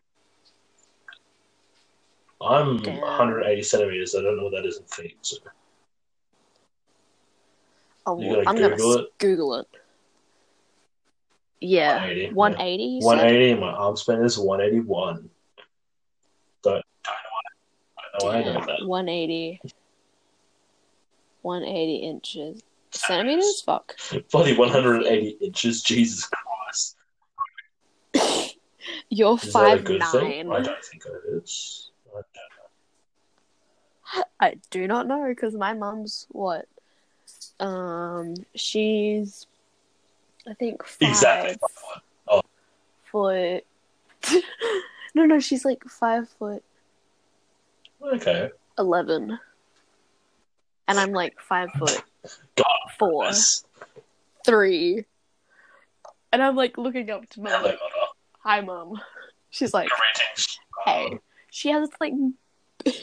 [2.39, 3.01] I'm Damn.
[3.01, 4.15] 180 centimeters.
[4.15, 5.17] I don't know what that is in feet.
[5.21, 5.38] So.
[8.06, 9.17] Oh, gonna I'm gonna Google it?
[9.17, 9.67] Google it.
[11.60, 12.84] Yeah, 180, 180.
[12.84, 15.30] you 180, and my arm span is 181.
[16.62, 17.41] Don't, don't know why.
[17.97, 18.88] I don't know why I know that.
[18.88, 19.62] 180.
[21.41, 22.62] 180 inches.
[22.91, 23.62] Centimeters?
[23.65, 23.95] Fuck.
[24.32, 25.82] Bloody 180 inches.
[25.82, 26.46] Jesus Christ.
[29.17, 30.12] You're Is five nine.
[30.12, 30.51] thing?
[30.51, 31.89] I don't think it is.
[32.15, 32.21] I
[34.13, 36.67] don't I do not know because my mum's what?
[37.60, 39.47] Um, she's
[40.47, 41.58] I think five Exactly.
[43.12, 43.65] foot.
[45.15, 46.63] no, no, she's like five foot.
[48.03, 48.51] Okay.
[48.77, 49.39] eleven,
[50.88, 52.03] and I'm like five foot
[52.56, 52.65] God.
[52.99, 53.65] four, Yes.
[54.45, 55.06] three,
[56.32, 57.65] and I'm like looking up to mum.
[58.47, 58.93] Hi, mum.
[59.49, 60.57] She's like, Greetings.
[60.86, 61.19] Uh, hey.
[61.51, 62.13] She has to like.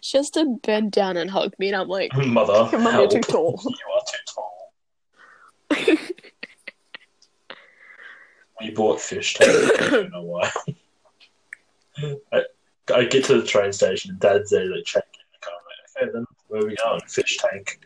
[0.00, 2.78] she has to bend down and hug me, and I'm like, Mother.
[2.78, 3.60] Mum, you're too tall.
[3.66, 5.98] You are too tall.
[8.62, 9.50] We bought fish tank.
[9.82, 10.50] I don't know why.
[12.32, 12.42] I,
[12.94, 15.54] I get to the train station and Dad's there like checking the car.
[15.54, 17.00] I'm like, okay, then where are we going?
[17.08, 17.80] Fish tank.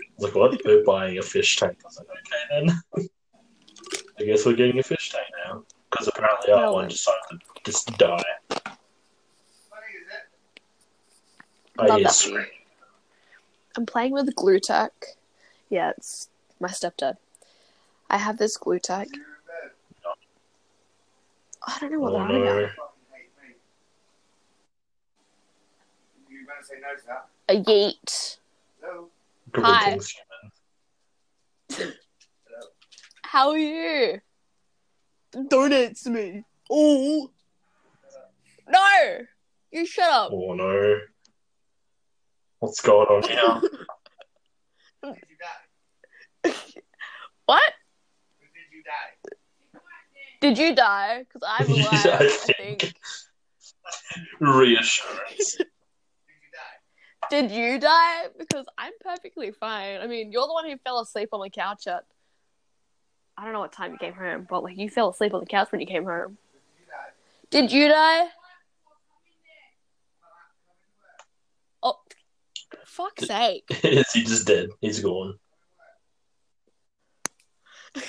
[0.00, 0.60] I was like, what?
[0.64, 1.78] We're buying a fish tank.
[1.84, 3.08] I was like, okay, then.
[4.18, 5.64] I guess we're getting a fish tank now.
[5.94, 8.24] Because apparently our Well, one decided to just die.
[11.78, 12.42] I Love that for screaming.
[12.42, 12.52] you.
[13.76, 14.92] I'm playing with glue tack.
[15.70, 16.28] Yeah, it's
[16.58, 17.14] my stepdad.
[18.10, 19.06] I have this glue tack.
[21.66, 22.60] I don't know what Oh they're no.
[26.28, 27.28] You gonna say no to that?
[27.48, 28.38] A yeet.
[28.82, 29.10] No.
[29.62, 29.84] Hi.
[29.84, 30.14] Greetings.
[33.22, 34.20] How are you?
[35.48, 36.44] Don't answer me.
[36.70, 37.30] Oh.
[38.68, 39.18] No!
[39.70, 40.30] You shut up.
[40.32, 40.98] Oh no.
[42.60, 43.60] What's going on here?
[45.02, 46.52] Did you die?
[47.46, 47.62] What?
[48.40, 49.80] Did you die?
[50.40, 51.24] Did you die?
[51.24, 52.80] Because I'm alive, Yeah, I I think.
[52.80, 52.94] think.
[54.40, 55.56] Reassurance.
[55.56, 55.68] Did
[56.40, 57.28] you die?
[57.30, 58.26] Did you die?
[58.38, 60.00] Because I'm perfectly fine.
[60.00, 62.04] I mean, you're the one who fell asleep on the couch at.
[63.36, 65.46] I don't know what time you came home, but like you fell asleep on the
[65.46, 66.38] couch when you came home.
[66.52, 67.10] Did you die?
[67.50, 68.28] Did you die?
[71.82, 71.96] Oh,
[72.84, 73.64] fuck's sake!
[73.82, 74.70] Is he just dead?
[74.80, 75.38] He's gone.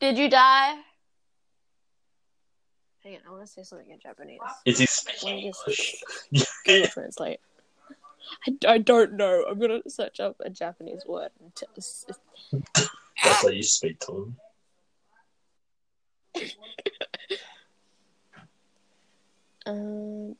[0.00, 0.76] Did you die?
[3.02, 4.38] Hang on, I want to say something in Japanese.
[4.64, 6.04] Is he Let speaking me just
[6.66, 6.92] English?
[6.92, 7.40] Translate.
[8.46, 9.44] I, I don't know.
[9.48, 11.30] I'm gonna search up a Japanese word.
[13.22, 14.34] That's how you speak to
[19.66, 20.36] um,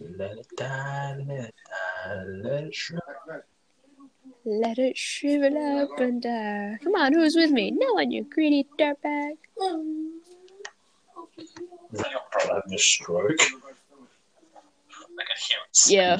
[0.00, 3.42] Let it die, let it die, let it shrivel.
[4.44, 6.78] let it shrivel up and die.
[6.82, 7.70] Come on, who's with me?
[7.70, 9.32] No one, you greedy dirtbag.
[9.60, 10.27] Is
[11.92, 13.40] that your brother having a stroke?
[13.40, 15.78] I can hear it.
[15.88, 16.18] Yeah.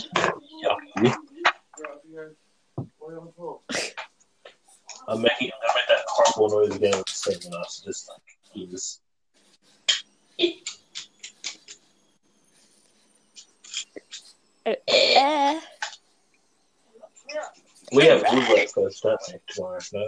[0.96, 1.14] Yucky.
[5.08, 8.20] I'm making I made that horrible noise again with the same enough, just like
[8.52, 9.00] he's
[14.66, 15.60] Eh.
[17.92, 20.06] We have woodwork first, don't we, tomorrow, no?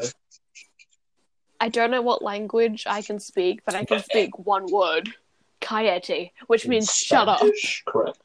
[1.60, 5.12] I don't know what language I can speak, but I can speak one word.
[5.60, 7.38] Kayeti, which In means shut up.
[7.38, 7.82] Spanish?
[7.86, 8.18] Correct.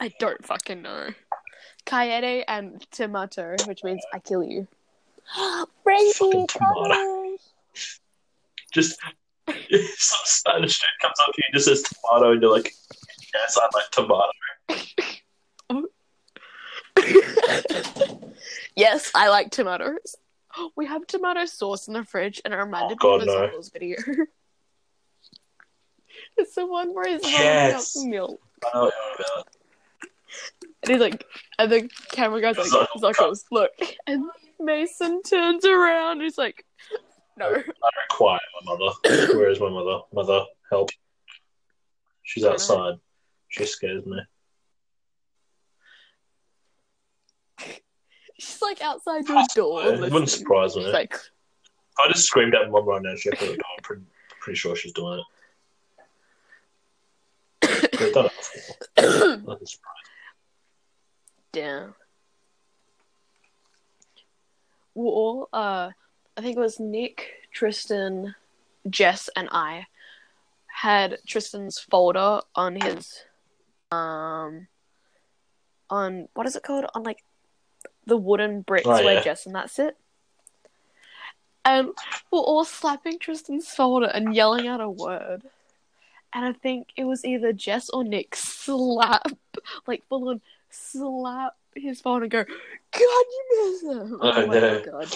[0.00, 1.10] I don't fucking know.
[1.84, 4.66] Kayete and tomato, which means I kill you.
[5.84, 7.36] Crazy Fucking tomato.
[8.72, 8.98] Just
[9.48, 12.72] some Spanish dude comes up to you and just says tomato, and you're like,
[13.34, 14.32] yes, I like tomato.
[18.76, 20.16] yes, I like tomatoes.
[20.76, 23.52] We have tomato sauce in the fridge, and it reminded Oh, me God, of a
[23.56, 23.62] no.
[23.72, 23.96] Video.
[26.36, 27.94] it's the one where he's Yes.
[27.96, 28.40] milk.
[28.64, 29.48] I know what you're on about.
[30.82, 31.24] And he's like,
[31.58, 32.88] and the camera guy's like.
[32.98, 33.70] Zuckles, look.
[34.06, 34.24] And
[34.58, 36.64] Mason turns around, he's like,
[37.36, 37.46] no.
[37.46, 39.36] I require my mother.
[39.36, 40.00] Where is my mother?
[40.12, 40.90] Mother, help.
[42.22, 42.74] She's I don't know.
[42.74, 42.94] outside.
[43.48, 44.18] She scares me.
[48.38, 49.82] She's like outside your door.
[49.82, 50.26] It wouldn't listening.
[50.26, 50.84] surprise me.
[50.84, 51.14] She's like,
[51.98, 53.58] I just screamed at mum right now, she'd put it down.
[53.76, 54.02] I'm pretty,
[54.40, 55.24] pretty sure she's doing it.
[57.98, 58.32] They've done it.
[58.96, 60.04] Nothing surprising.
[61.52, 61.94] damn.
[64.94, 65.90] Well, uh,
[66.36, 68.34] I think it was Nick, Tristan,
[68.88, 69.86] Jess, and I
[70.66, 73.24] had Tristan's folder on his,
[73.90, 74.68] um,
[75.90, 76.86] on what is it called?
[76.94, 77.22] On like
[78.08, 79.22] the wooden bricks Oh, where yeah.
[79.22, 79.96] Jess and that sit.
[81.64, 81.88] Um, and
[82.30, 85.42] we're all slapping Tristan's shoulder and yelling out a word.
[86.34, 89.30] And I think it was either Jess or Nick slap,
[89.86, 90.40] like full on
[90.70, 94.18] slap his phone and go, God, you missed him.
[94.20, 94.82] Oh, my no.
[94.84, 95.14] god.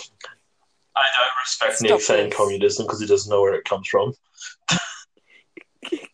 [0.94, 4.12] I don't respect Stop Nick saying communism because he doesn't know where it comes from.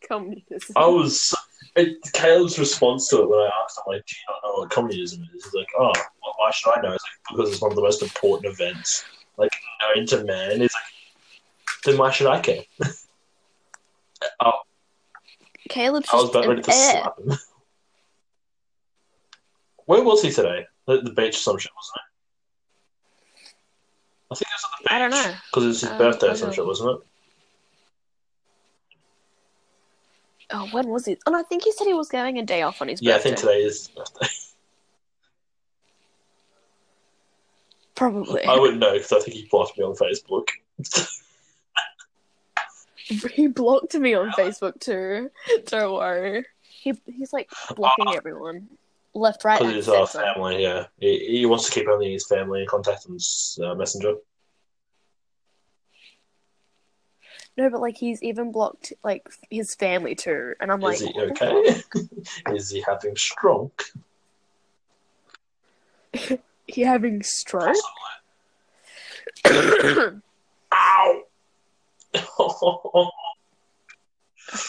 [0.08, 0.72] Communism.
[0.76, 1.34] I was.
[1.78, 4.70] It, Caleb's response to it when I asked him, like, do you not know what
[4.70, 5.44] communism is?
[5.44, 6.92] He's like, oh, well, why should I know?
[6.92, 9.04] It's like, because it's one of the most important events,
[9.36, 9.52] like,
[9.94, 10.60] known to man.
[10.62, 10.82] It's like,
[11.84, 12.62] then why should I care?
[14.40, 14.52] oh,
[15.68, 16.90] Caleb's I was about ready to air.
[17.02, 17.32] slap him.
[19.86, 20.66] Where was he today?
[20.88, 22.02] At the beach or some shit, wasn't it?
[24.30, 24.90] I think it was at the beach.
[24.90, 25.34] I don't know.
[25.50, 27.07] Because it was his Um, birthday or some shit, wasn't it?
[30.50, 31.18] Oh, when was he?
[31.26, 33.10] And I think he said he was going a day off on his birthday.
[33.10, 34.28] Yeah, I think today is his birthday.
[37.94, 38.44] Probably.
[38.44, 40.48] I wouldn't know because I think he blocked me on Facebook.
[43.08, 45.30] He blocked me on Facebook too.
[45.66, 46.44] Don't worry.
[46.60, 48.68] He he's like blocking everyone,
[49.14, 50.86] left, right, and it's our family, yeah.
[51.00, 53.16] He, he wants to keep only his family in contact on
[53.64, 54.14] uh, Messenger.
[57.58, 61.20] No, but like he's even blocked like his family too, and I'm like, Is he
[61.20, 61.82] okay?
[62.54, 63.84] Is he having stroke?
[66.70, 67.74] He having stroke?
[69.46, 71.22] Ow!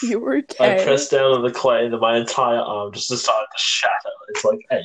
[0.02, 0.80] you I okay?
[0.80, 3.92] I pressed down on the clay and then my entire arm just decided to shatter.
[4.30, 4.82] It's like, hey,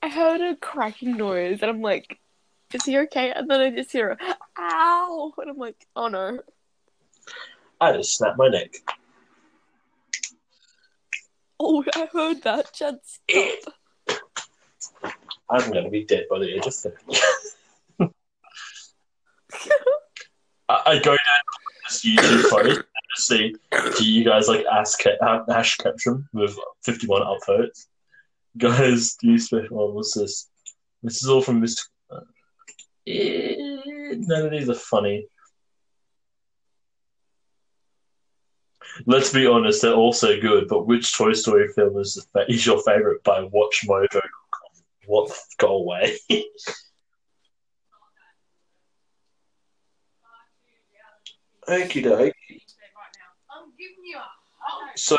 [0.00, 2.20] I heard a cracking noise, and I'm like,
[2.74, 3.30] is he okay?
[3.30, 4.18] And then I just hear a
[4.58, 6.40] ow, and I'm like, oh no.
[7.80, 8.74] I just snapped my neck.
[11.58, 12.72] Oh, I heard that.
[12.72, 13.74] Chad, stop.
[15.50, 16.96] I'm going to be dead by the age of 30.
[20.68, 22.84] I, I go down to this YouTube and
[23.14, 23.54] just see,
[23.98, 25.00] do you guys like ask
[25.48, 27.86] hash caption with 51 upvotes?
[28.56, 29.90] Guys, do you special one?
[29.90, 30.48] Oh, what's this?
[31.02, 31.86] This is all from Mr.
[33.06, 35.26] Eh, none of these are funny.
[39.06, 42.64] Let's be honest, they're all so good, but which Toy Story film is, the is
[42.64, 44.82] your favorite by WatchMojo.com?
[45.06, 45.28] What?
[45.28, 46.16] the- Go away.
[51.68, 52.34] Okie doke.
[52.48, 54.20] You a
[54.58, 54.90] hug.
[54.96, 55.16] So,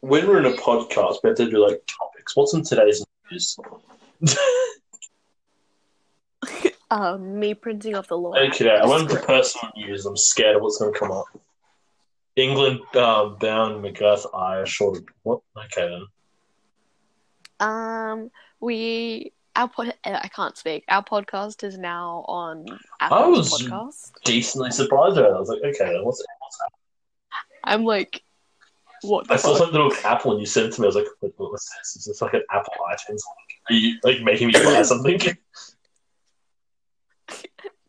[0.00, 2.34] when we're in a podcast, we have to do like topics.
[2.36, 3.56] What's in today's news?
[6.90, 8.34] Um, me printing off the law.
[8.36, 10.06] okay, I went into personal news.
[10.06, 11.26] I'm scared of what's going to come up.
[12.36, 15.40] England um, bound McGuff Eye short of what?
[15.66, 16.06] Okay then.
[17.60, 19.94] Um, we our pod.
[20.04, 20.84] uh, I can't speak.
[20.88, 22.66] Our podcast is now on
[23.00, 24.12] I was- Podcast.
[24.24, 25.24] Decently surprised it.
[25.24, 26.24] I was like, okay then, what's?
[26.40, 26.70] What's that?
[27.62, 28.22] I'm like,
[29.02, 29.58] what the I saw fuck?
[29.58, 30.86] something with Apple and you sent it to me.
[30.86, 31.96] I was like, what, what's this?
[31.96, 33.20] Is this like an Apple iTunes?
[33.70, 35.18] Are you like making me buy something?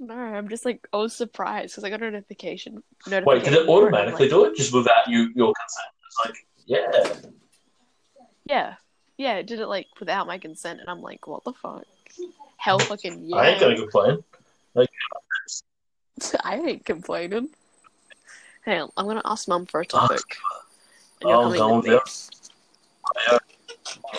[0.06, 2.84] No, I'm just like, I was surprised because I got a notification.
[3.08, 5.88] Wait, did it automatically like, do it just without you your consent?
[6.06, 6.36] It's like,
[6.68, 7.32] yeah.
[8.46, 8.76] Yeah,
[9.18, 11.86] yeah, it did it like without my consent, and I'm like, what the fuck?
[12.58, 13.36] Hell, fucking yeah!
[13.36, 14.24] I ain't gonna complain.
[14.76, 14.90] Like,
[16.44, 17.50] I ain't complaining.
[18.64, 20.20] Hey, I'm gonna ask mum for a oh, topic.
[21.24, 22.00] Oh, coming go with on, me.
[23.32, 23.38] yeah.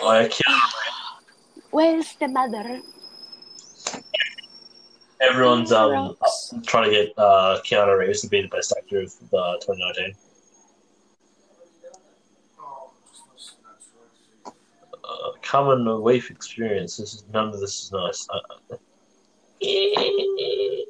[0.03, 0.59] Like, uh,
[1.71, 2.81] Where's the mother?
[5.21, 6.17] Everyone's um
[6.65, 10.15] trying to get uh, Keanu Reeves to be the best actor of uh, 2019.
[14.47, 16.97] Uh, common wave experience.
[16.97, 18.29] This is none of this is nice.
[18.31, 18.77] Uh,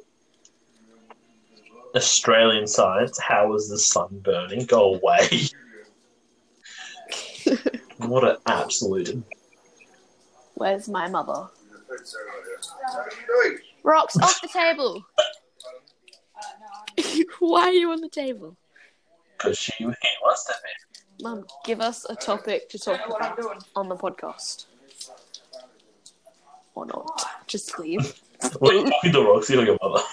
[1.95, 3.19] Australian science.
[3.19, 4.65] How is the sun burning?
[4.65, 5.47] Go away.
[7.97, 9.23] what an absolute.
[10.55, 11.47] Where's my mother?
[11.87, 11.99] What
[12.95, 13.66] are you doing?
[13.87, 15.05] Rocks off the table.
[17.39, 18.57] Why are you on the table?
[19.37, 21.23] Because she he wants to be.
[21.23, 24.65] Mum, give us a topic to talk about on the podcast.
[26.75, 27.07] Or not.
[27.47, 28.21] Just leave.
[28.59, 30.03] What are you talking to Roxy or your mother?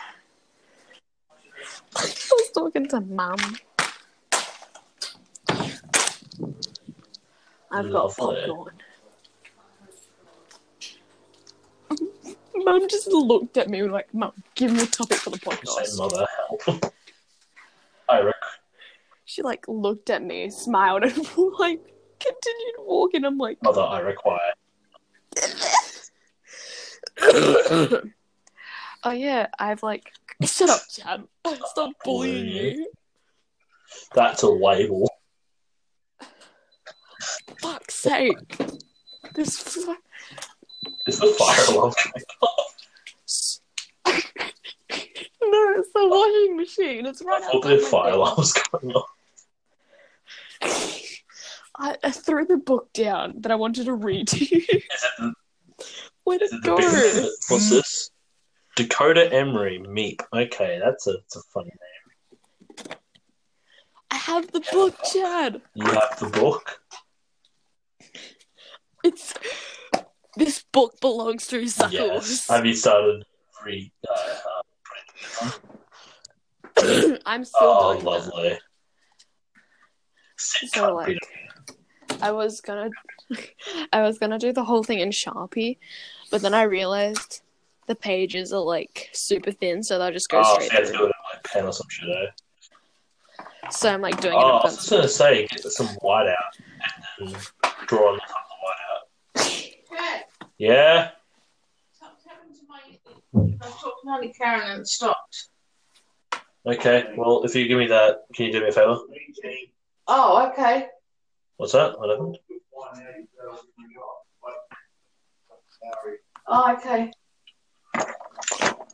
[1.96, 3.36] I was talking to mum.
[7.72, 8.46] I've got Lovely.
[8.46, 8.83] popcorn.
[12.56, 15.50] Mum just looked at me and like, Mum, give me a topic for the Say
[15.50, 15.98] podcast.
[15.98, 16.26] mother
[16.66, 16.92] help.
[18.08, 18.32] I reckon.
[19.24, 21.16] She like looked at me, smiled, and
[21.58, 21.80] like
[22.20, 23.24] continued walking.
[23.24, 24.52] I'm like, Mother, I require.
[29.04, 30.12] oh yeah, I've like,
[30.42, 31.24] shut up, Chad.
[31.64, 32.92] Stop bullying bullying you.
[34.14, 35.10] That's a label.
[37.60, 38.56] Fuck's sake.
[39.34, 39.86] This.
[41.06, 42.74] Is the fire alarm going off?
[45.42, 47.06] no, it's the washing machine.
[47.06, 49.10] It's right I thought the fire alarm was going off.
[51.76, 54.58] I, I threw the book down that I wanted to read to you.
[54.60, 55.34] Is it the,
[56.24, 56.76] Where'd is it it go?
[56.76, 58.10] big, What's this?
[58.76, 60.20] Dakota Emery, Meep.
[60.32, 62.96] Okay, that's a, that's a funny name.
[64.10, 65.60] I have the book, Chad.
[65.74, 66.80] You have the book.
[69.02, 69.34] It's
[70.36, 71.92] this book belongs to Zuckles.
[71.92, 72.48] Yes.
[72.48, 73.24] Have you started
[73.64, 73.92] re?
[74.08, 75.50] Uh,
[76.76, 78.58] uh, I'm still oh, doing lovely.
[80.36, 81.18] Sit So like,
[82.20, 82.90] I was gonna,
[83.92, 85.78] I was gonna do the whole thing in Sharpie,
[86.30, 87.42] but then I realized
[87.86, 90.98] the pages are like super thin, so they'll just go Oh, so straight to through.
[90.98, 92.08] do it in like pen or some shit.
[92.08, 93.68] Eh?
[93.70, 96.28] So I'm like doing Oh, I it in was just gonna say, get some white
[96.28, 96.56] out
[97.20, 97.40] and then
[97.86, 100.43] draw on the top of the white out.
[100.58, 101.10] Yeah.
[101.92, 102.80] Something's happened to my.
[103.60, 105.48] I was talking to Auntie Karen and it stopped.
[106.66, 108.96] Okay, well, if you give me that, can you do me a favor?
[110.06, 110.86] Oh, okay.
[111.56, 111.98] What's that?
[111.98, 112.38] What happened?
[116.46, 117.10] Oh, okay.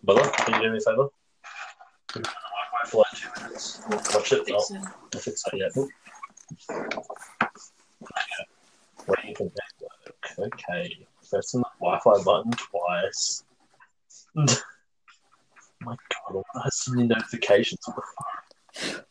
[0.03, 1.09] Bella, can you do me a favor?
[2.87, 3.83] For like two minutes.
[3.89, 4.51] Watch it.
[5.15, 5.73] I fixed that yet.
[9.07, 10.55] Waiting for network.
[10.55, 11.07] Okay.
[11.31, 13.45] Pressing the Wi-Fi button twice.
[14.37, 14.43] oh
[15.81, 15.97] my
[16.33, 18.03] god, I have so many notifications on the
[18.83, 19.05] phone.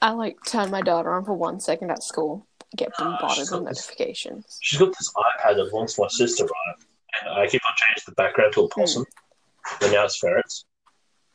[0.00, 3.62] I like turn my data on for one second at school, get ah, bombarded with
[3.62, 4.58] notifications.
[4.60, 6.76] She's got this iPad that belongs to my sister, right?
[7.22, 8.80] And I keep on changing the background to a hmm.
[8.80, 9.04] possum.
[9.80, 10.66] But now it's ferrets.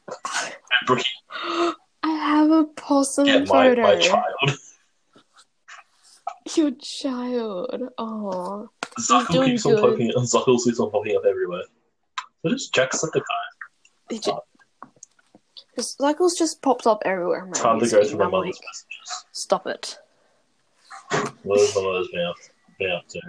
[0.08, 0.54] And
[0.86, 3.82] Brookie, I have a possum yeah, my, photo.
[3.82, 4.26] my child.
[6.56, 7.92] Your child.
[7.98, 8.70] Oh,
[9.32, 9.82] doing keeps on good.
[9.82, 11.64] popping Zuckle keeps on popping up everywhere.
[12.42, 13.22] What is Jacksepticeye?
[14.10, 14.40] it just,
[15.76, 17.50] his cycles just popped up everywhere.
[17.54, 19.26] Time to go through my mother's like, messages.
[19.32, 20.00] Stop it.
[21.44, 22.36] What has my mother's been up,
[22.80, 23.22] been up to?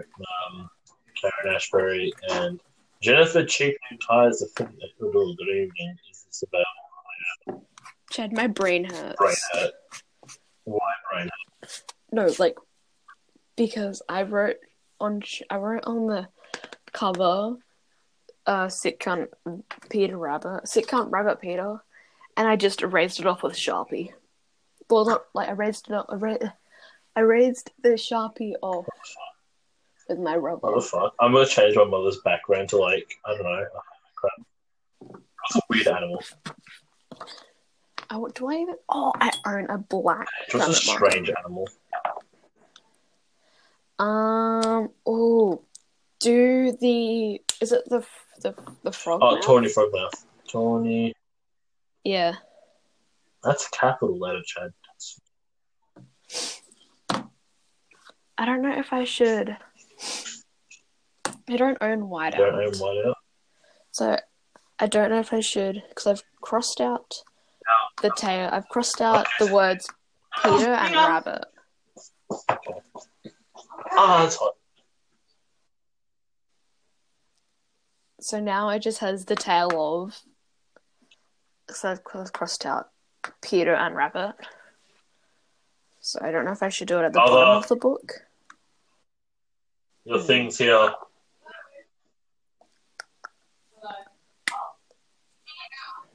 [0.51, 0.71] Um,
[1.21, 2.61] Karen Ashbury and
[3.01, 5.97] Jennifer Cheap New Ties, the film that could do good evening.
[6.11, 7.63] Is this about
[8.11, 9.17] Chad, my brain hurts.
[9.17, 9.73] brain hurt?
[10.65, 11.29] Why brain
[11.63, 11.83] hurt?
[12.13, 12.57] No, like
[13.61, 14.57] because I wrote
[14.99, 16.29] on I wrote on the
[16.93, 17.57] cover,
[18.47, 19.29] uh, sitcom
[19.91, 21.79] Peter Rabbit, sitcom Rabbit Peter,
[22.39, 24.13] and I just erased it off with Sharpie.
[24.89, 25.93] Well, not like I erased it.
[25.93, 26.51] Off, I, ra-
[27.15, 28.87] I raised the Sharpie off
[30.09, 30.69] with my rubber.
[30.69, 31.11] Motherfucker.
[31.21, 33.67] I'm gonna change my mother's background to like, I don't know.
[34.17, 34.33] Crap.
[35.01, 36.23] What's a weird animal?
[38.09, 38.77] Oh, do I even?
[38.89, 41.69] Oh, I own a black What's a strange animal?
[44.01, 44.91] Um.
[45.07, 45.63] Oh,
[46.21, 48.05] do the is it the
[48.41, 49.21] the the frog?
[49.23, 49.45] Oh, mouth?
[49.45, 50.25] Tawny Frogmouth.
[50.49, 51.15] Tawny.
[52.05, 52.35] Yeah.
[53.43, 54.73] That's a capital letter, Chad.
[58.39, 59.57] I don't know if I should.
[61.49, 63.15] I don't own whiteout, Don't own whiteout.
[63.91, 64.17] so
[64.79, 67.23] I don't know if I should because I've crossed out
[68.03, 68.49] the tail.
[68.51, 69.89] I've crossed out the words
[70.43, 71.45] Peter and rabbit.
[73.93, 74.31] Ah.
[78.21, 80.21] So now it just has the tail of.
[81.71, 82.91] So I've crossed out
[83.43, 84.35] Peter and rabbit.
[86.01, 87.77] So I don't know if I should do it at the Other- bottom of the
[87.77, 88.13] book.
[90.05, 90.73] Your things here.
[90.77, 90.95] No,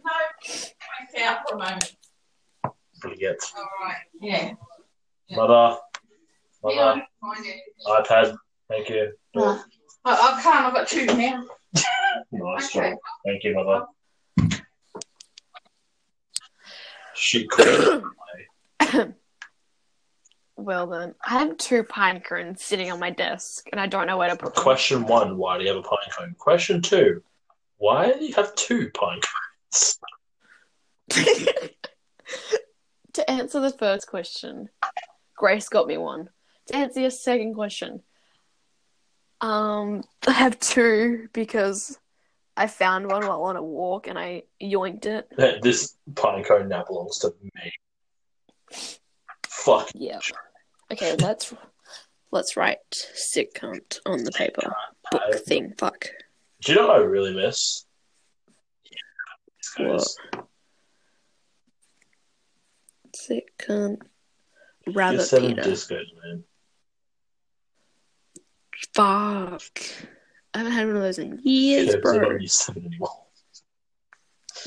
[0.05, 1.95] I out for a moment.
[2.99, 3.38] Forget.
[3.55, 3.95] All right.
[4.20, 4.53] Yeah.
[5.32, 5.78] Mother.
[6.68, 7.01] Hang Mother.
[7.24, 8.03] on.
[8.03, 8.36] iPad.
[8.70, 9.11] Thank you.
[9.36, 9.63] I,
[10.05, 10.66] I can't.
[10.66, 11.45] I've got two now.
[12.32, 12.89] Nice Okay.
[12.91, 12.97] job.
[13.26, 13.86] Thank you, Mother.
[17.16, 18.03] She could.
[20.57, 24.18] Well then, I have two pine cones sitting on my desk, and I don't know
[24.18, 24.63] where to put them.
[24.63, 26.34] Question one: Why do you have a pine cone?
[26.39, 27.22] Question two:
[27.78, 29.99] Why do you have two pine cones?
[33.13, 34.70] to answer the first question,
[35.36, 36.30] Grace got me one.
[36.68, 38.01] To answer your second question,
[39.41, 41.97] um, I have two because
[42.57, 45.30] I found one while on a walk and I yoinked it.
[45.61, 47.72] This pine cone now belongs to me.
[49.47, 49.89] Fuck.
[49.93, 50.20] Yeah.
[50.91, 51.53] Okay, let's
[52.32, 54.74] let's write sick cunt on the paper
[55.11, 55.74] book I- thing.
[55.78, 56.07] Fuck.
[56.61, 57.86] Do you know what I really miss?
[59.78, 60.07] What?
[63.16, 63.97] Sick cunt.
[64.86, 65.61] Your Rabbit seven Peter.
[65.70, 66.43] discos, man.
[68.93, 69.80] Fuck.
[70.53, 72.19] I haven't had one of those in years, I bro.
[72.19, 73.09] don't use seven anymore.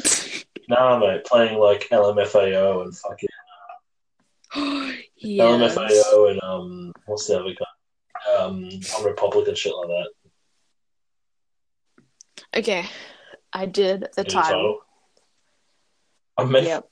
[0.69, 3.29] Nah, mate, playing like LMFAO and fucking
[5.17, 5.75] yes.
[5.75, 7.65] LMFAO and um, what's the other guy?
[8.39, 8.69] Um,
[9.03, 10.09] Republic and shit like that.
[12.59, 12.85] Okay,
[13.53, 14.81] I did the title.
[16.37, 16.89] I Yep,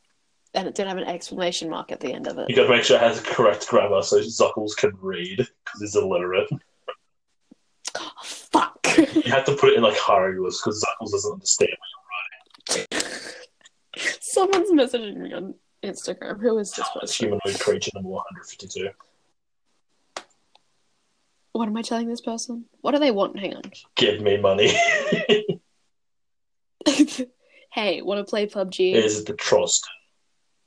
[0.55, 2.49] and it didn't have an exclamation mark at the end of it.
[2.49, 5.97] you got to make sure it has correct grammar so Zuckles can read because he's
[5.97, 6.49] illiterate.
[9.27, 9.29] Oh.
[9.29, 11.71] You have to put it in like hieroglyphs because Zuckles doesn't understand.
[14.21, 16.41] Someone's messaging me on Instagram.
[16.41, 17.27] Who is this person?
[17.29, 18.89] humanoid creature number 152.
[21.53, 22.67] What am I telling this person?
[22.83, 23.39] What do they want?
[23.39, 23.63] Hang on.
[23.97, 24.69] Give me money.
[27.73, 28.93] hey, want to play PUBG?
[28.95, 29.87] Is it the trust?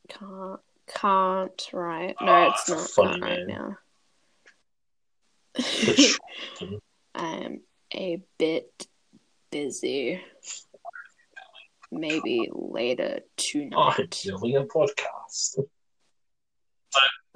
[0.09, 0.59] Can't.
[0.87, 1.69] Can't.
[1.71, 2.15] Right.
[2.19, 2.89] No, Ah, it's not.
[2.89, 3.47] funny, right man.
[3.47, 3.77] now.
[5.55, 6.17] The
[6.57, 6.65] tr-
[7.13, 7.61] I'm
[7.93, 8.87] a bit
[9.51, 10.21] busy.
[11.91, 14.21] maybe later I'm tonight.
[14.23, 15.59] doing a podcast.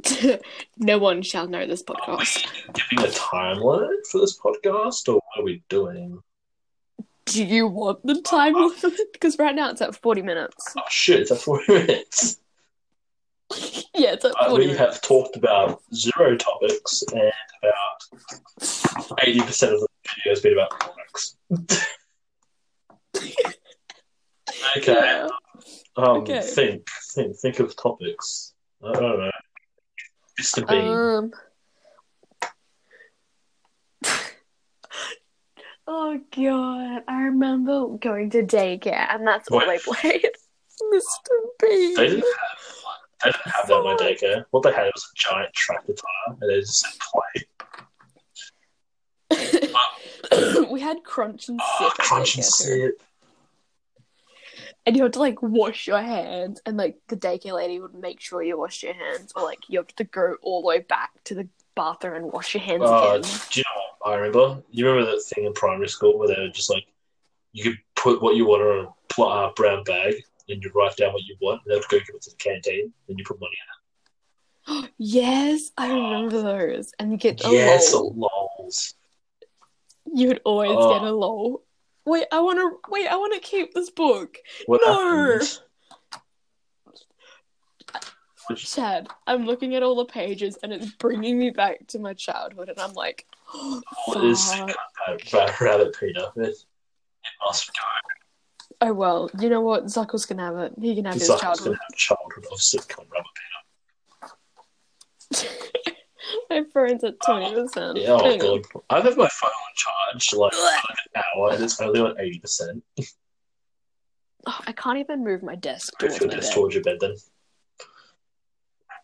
[0.77, 2.45] no one shall know this podcast.
[2.73, 6.19] giving a timeline for this podcast, or what are we doing?
[7.25, 8.83] Do you want the time limit?
[9.13, 10.73] Because right now it's at 40 minutes.
[10.77, 12.37] Oh shit, it's at 40 minutes.
[13.95, 14.79] yeah, it's at Uh, we minutes.
[14.79, 17.31] have talked about zero topics, and
[17.63, 21.35] about 80% of the video has been about comics.
[24.77, 24.93] okay.
[24.93, 25.27] Yeah.
[25.95, 26.41] Um, Okay.
[26.41, 28.53] Think, think, think of topics.
[28.83, 29.31] I don't know.
[30.41, 30.67] Mr.
[30.67, 30.87] Bean.
[30.87, 31.31] Um.
[35.87, 39.67] oh god, I remember going to daycare, and that's all What?
[39.67, 40.25] they played.
[40.93, 41.35] Mr.
[41.61, 41.93] Bean.
[41.95, 42.59] they didn't have,
[43.23, 44.45] they didn't have that in my daycare.
[44.49, 47.45] What they had was a giant tractor tire, and they just said play.
[50.71, 51.91] we had crunch and Oh, sip.
[51.91, 53.01] at crunch and sip.
[54.85, 58.19] And you had to like wash your hands, and like the daycare lady would make
[58.19, 61.11] sure you washed your hands, or like you have to go all the way back
[61.25, 63.21] to the bathroom and wash your hands Uh, again.
[63.49, 64.61] do you know what I remember?
[64.71, 66.85] You remember that thing in primary school where they were just like,
[67.53, 70.15] you could put what you want in a pl- uh, brown bag
[70.49, 72.91] and you write down what you want, and they'd go give it to the canteen,
[73.07, 73.55] and you put money
[74.67, 76.91] in it Yes, I remember those.
[76.99, 77.53] And you get in a it.
[77.53, 78.13] Yes, lol.
[78.59, 78.95] lols.
[80.11, 80.93] You would always Oh.
[80.93, 81.63] get a lol.
[82.05, 83.07] Wait, I want to wait.
[83.07, 84.37] I want to keep this book.
[84.65, 85.39] What No.
[88.49, 92.13] Which- Chad, I'm looking at all the pages, and it's bringing me back to my
[92.13, 93.25] childhood, and I'm like,
[94.05, 94.51] What is
[95.31, 96.25] bad rabbit, Peter?
[96.35, 96.65] It, it
[97.45, 97.79] must go.
[98.81, 99.85] Oh well, you know what?
[99.85, 100.73] Zuckles can have it.
[100.77, 101.65] He can have his Zucker's childhood.
[101.67, 103.31] gonna have childhood of sitcom rabbit.
[106.49, 107.97] my phone's at twenty percent.
[107.97, 108.61] Yeah, oh god.
[108.89, 112.39] I have my phone on charge like for an hour, and it's only on eighty
[112.39, 112.83] percent.
[114.45, 116.53] Oh, I can't even move my desk Move your desk bed.
[116.55, 117.15] towards your bed then.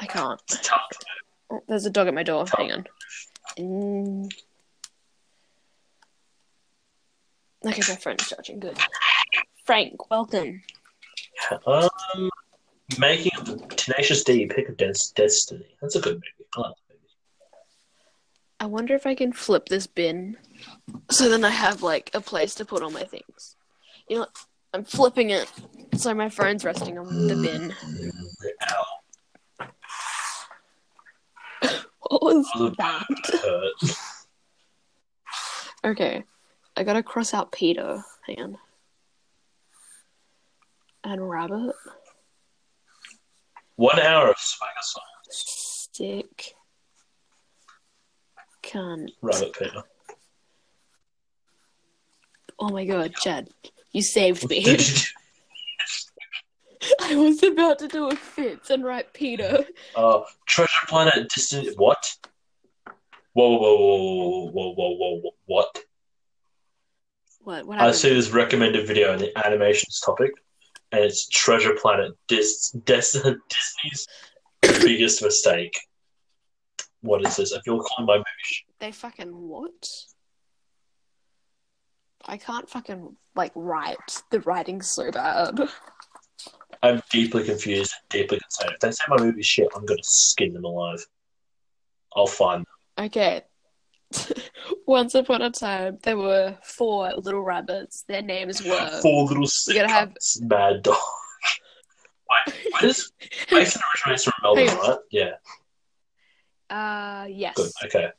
[0.01, 0.41] I can't.
[0.49, 0.81] Tough.
[1.49, 2.43] Oh, there's a dog at my door.
[2.57, 2.87] Hang on.
[3.57, 4.29] Mm.
[7.65, 8.59] Okay, my phone's charging.
[8.59, 8.77] Good.
[9.65, 10.61] Frank, welcome.
[11.65, 11.89] Um,
[12.97, 15.65] making the Tenacious D pick of Des- Destiny.
[15.81, 16.49] That's a good movie.
[16.57, 16.75] I like.
[18.59, 20.37] I wonder if I can flip this bin
[21.09, 23.55] so then I have like a place to put all my things.
[24.07, 24.27] You know?
[24.73, 25.51] I'm flipping it
[25.95, 27.73] so my phone's resting on the bin.
[32.01, 33.05] What was the that?
[33.07, 33.95] back.
[35.85, 36.23] Okay.
[36.75, 38.03] I gotta cross out Peter.
[38.25, 38.57] Hang on.
[41.03, 41.75] And rabbit.
[43.75, 45.03] One hour of Swagger Song.
[45.29, 46.55] Stick
[48.69, 49.11] can't.
[49.21, 49.83] Rabbit Peter.
[52.59, 53.49] Oh my god, Chad,
[53.93, 54.63] you saved me.
[57.01, 59.65] I was about to do a fit and write Peter.
[59.95, 61.77] Uh, Treasure Planet Distant.
[61.77, 62.15] What?
[63.33, 65.79] Whoa, whoa, whoa, whoa, whoa, whoa, whoa, what?
[67.41, 67.65] What?
[67.65, 67.79] What?
[67.79, 70.31] I see this recommended video in the animations topic,
[70.91, 74.07] and it's Treasure Planet Dis- Disney's
[74.61, 75.77] biggest mistake.
[77.01, 77.51] What is this?
[77.51, 78.25] If you're calling my movie,
[78.79, 79.87] They fucking what?
[82.25, 84.21] I can't fucking like write.
[84.31, 85.59] The writing's so bad.
[86.83, 88.73] I'm deeply confused, deeply concerned.
[88.75, 91.05] If they say my movie's shit, I'm gonna skin them alive.
[92.15, 92.65] I'll find
[92.97, 93.05] them.
[93.05, 93.41] Okay.
[94.85, 98.03] Once upon a time, there were four little rabbits.
[98.07, 98.89] Their names were.
[99.01, 100.97] Four little we gotta have- mad dog.
[102.47, 103.11] Wait, where does
[103.51, 104.97] Mason originates from Melbourne, right?
[105.11, 105.31] Yeah,
[106.69, 107.55] Uh, yes.
[107.55, 107.71] good.
[107.85, 108.09] Okay,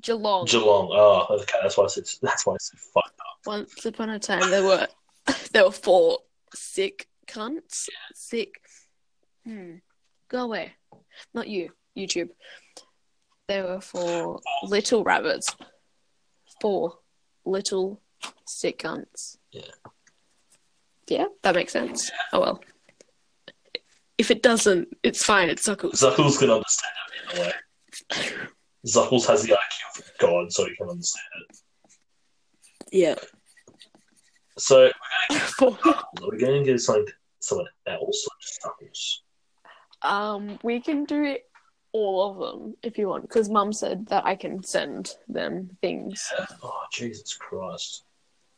[0.00, 0.46] Geelong.
[0.46, 0.88] Geelong.
[0.92, 1.58] Oh, okay.
[1.62, 2.04] That's why I said.
[2.22, 3.12] That's why I said fuck.
[3.46, 4.86] Once upon a time, there were
[5.52, 6.18] there were four
[6.54, 7.88] sick cunts.
[8.14, 8.54] Sick.
[9.44, 9.76] Hmm.
[10.28, 10.74] Go away.
[11.32, 11.70] Not you.
[11.96, 12.30] YouTube.
[13.48, 15.54] There were four little rabbits.
[16.60, 16.98] Four
[17.44, 18.00] little
[18.46, 19.36] sick cunts.
[19.52, 19.62] Yeah.
[21.08, 22.10] Yeah, that makes sense.
[22.32, 22.60] Oh well.
[24.18, 25.48] If it doesn't, it's fine.
[25.48, 26.00] It's suckles.
[26.00, 27.52] Zuckles can understand it in a way.
[28.86, 31.56] Zuckles has the IQ of God, so he can understand it.
[32.92, 33.14] Yeah.
[34.56, 34.90] So
[35.60, 40.08] we're going to get something, someone else, not just Zuckles.
[40.08, 41.38] Um, we can do
[41.92, 46.30] all of them if you want, because Mum said that I can send them things.
[46.62, 48.04] Oh, Jesus Christ.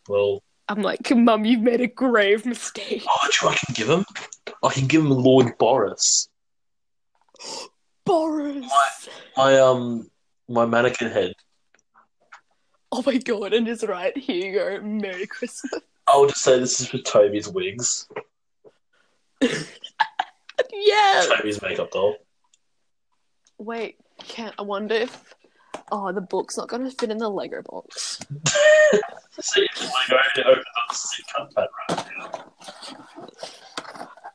[0.09, 3.05] Well, I'm like, Mum, you've made a grave mistake.
[3.09, 4.05] oh, do you know I can give him?
[4.67, 6.29] I can give him Lord Boris.
[8.05, 8.67] Boris.
[9.37, 10.11] My um,
[10.49, 11.33] my mannequin head.
[12.93, 13.53] Oh my god!
[13.53, 14.81] And it's right here you go.
[14.81, 15.83] Merry Christmas.
[16.07, 18.09] I'll just say this is for Toby's wigs.
[20.73, 21.25] Yeah.
[21.37, 22.17] Toby's makeup doll.
[23.59, 25.35] Wait, can't I wonder if
[25.91, 28.21] oh the book's not gonna fit in the Lego box.
[29.41, 30.67] See, it's Lego it opens
[31.39, 32.45] up the cut right now.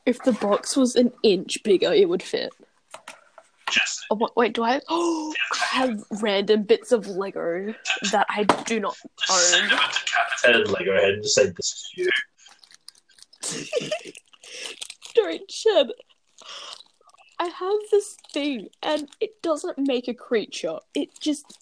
[0.04, 2.52] If the box was an inch bigger, it would fit.
[3.70, 4.80] Just Oh, wait, do I?
[4.88, 7.74] Oh, I have random bits of Lego
[8.10, 8.96] that I do not
[9.26, 9.70] just send own.
[9.70, 12.10] him a decapitated Lego head and just say this is you.
[15.14, 15.88] Don't shed.
[17.38, 20.78] I have this thing, and it doesn't make a creature.
[20.94, 21.58] It just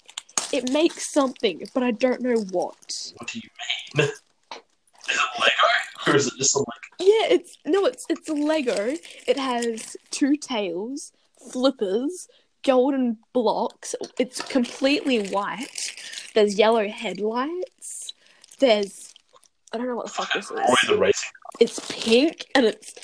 [0.53, 3.13] it makes something, but I don't know what.
[3.17, 3.49] What do you
[3.97, 4.09] mean?
[6.07, 6.13] Lego?
[6.13, 8.97] Or is it just some like Yeah, it's no, it's it's a Lego.
[9.27, 11.13] It has two tails,
[11.53, 12.29] flippers,
[12.65, 13.95] golden blocks.
[14.19, 15.95] It's completely white.
[16.35, 18.13] There's yellow headlights.
[18.59, 19.15] There's
[19.73, 20.89] I don't know what the fuck this Roy is.
[20.89, 21.31] the racing?
[21.61, 22.95] It's pink and it's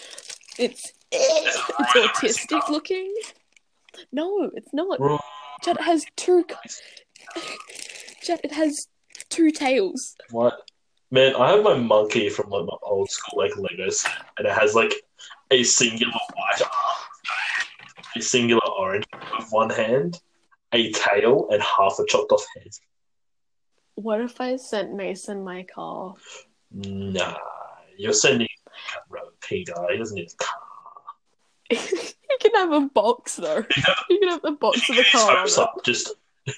[0.59, 3.15] it's eh, it's Roy autistic looking.
[4.13, 5.01] No, it's not.
[5.01, 5.19] Roy-
[5.63, 6.45] Chad, it has two.
[8.23, 8.89] Chad, it has
[9.31, 10.17] two tails.
[10.31, 10.69] What?
[11.11, 14.53] Man, I have my monkey from like my old school like Lego set, and it
[14.53, 14.93] has like
[15.51, 17.07] a singular white arm,
[18.17, 19.05] a singular orange
[19.39, 20.21] with one hand,
[20.73, 22.73] a tail, and half a chopped off head.
[23.95, 26.15] What if I sent Mason my car?
[26.73, 27.37] Nah,
[27.97, 28.49] you're sending
[29.09, 29.93] Robert P guy.
[29.93, 30.61] He doesn't need a car.
[31.71, 33.65] you can have a box though.
[34.11, 35.31] You can have the box of the car.
[35.31, 35.63] on hopes it.
[35.63, 35.81] up.
[35.85, 36.15] Just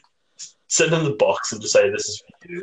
[0.68, 2.62] send him the box and just say this is for you.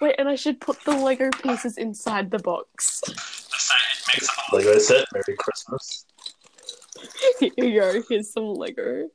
[0.00, 3.02] Wait, and I should put the Lego pieces inside the box.
[3.06, 5.06] Just it makes up a Lego set.
[5.12, 6.06] Merry Christmas.
[7.38, 8.02] Here you go.
[8.08, 9.08] Here's some Lego.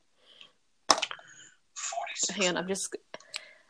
[0.88, 2.34] Forty.
[2.34, 2.94] Hang on, I'm just.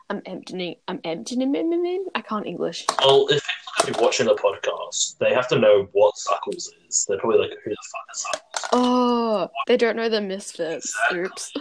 [0.09, 0.75] I'm emptying.
[0.87, 2.05] I'm emptying.
[2.15, 2.85] I can't English.
[2.99, 3.45] Well, if
[3.83, 7.05] people are watching the podcast, they have to know what Zuckles is.
[7.09, 8.69] They're probably like, who the fuck is Zuckles?
[8.71, 10.95] Oh, they don't know the Misfits.
[11.13, 11.53] Oops.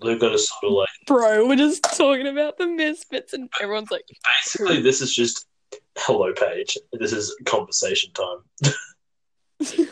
[0.00, 0.88] They're gonna sort of like.
[1.06, 5.46] Bro, we're just talking about the Misfits, and everyone's like, Basically, this is just
[5.96, 6.76] hello page.
[6.92, 8.38] This is conversation time.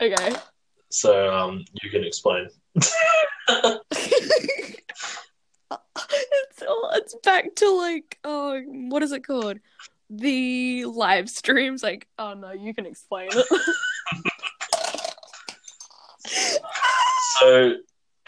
[0.00, 0.36] okay.
[0.90, 2.48] So um, you can explain.
[2.74, 2.92] it's
[6.66, 9.58] all, it's back to like oh what is it called
[10.10, 13.46] the live streams like oh no you can explain it
[17.38, 17.74] So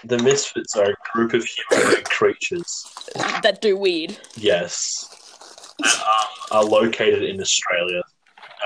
[0.05, 2.85] the Misfits are a group of humanoid creatures.
[3.43, 5.07] that do weed Yes,
[5.85, 8.03] um, are located in Australia.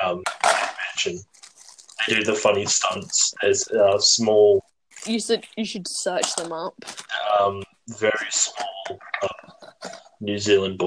[0.02, 1.22] Um, mention
[2.06, 4.64] they do the funny stunts as a small,
[5.06, 6.74] you should you should search them up
[7.40, 10.86] um, very small um, New Zealand boy,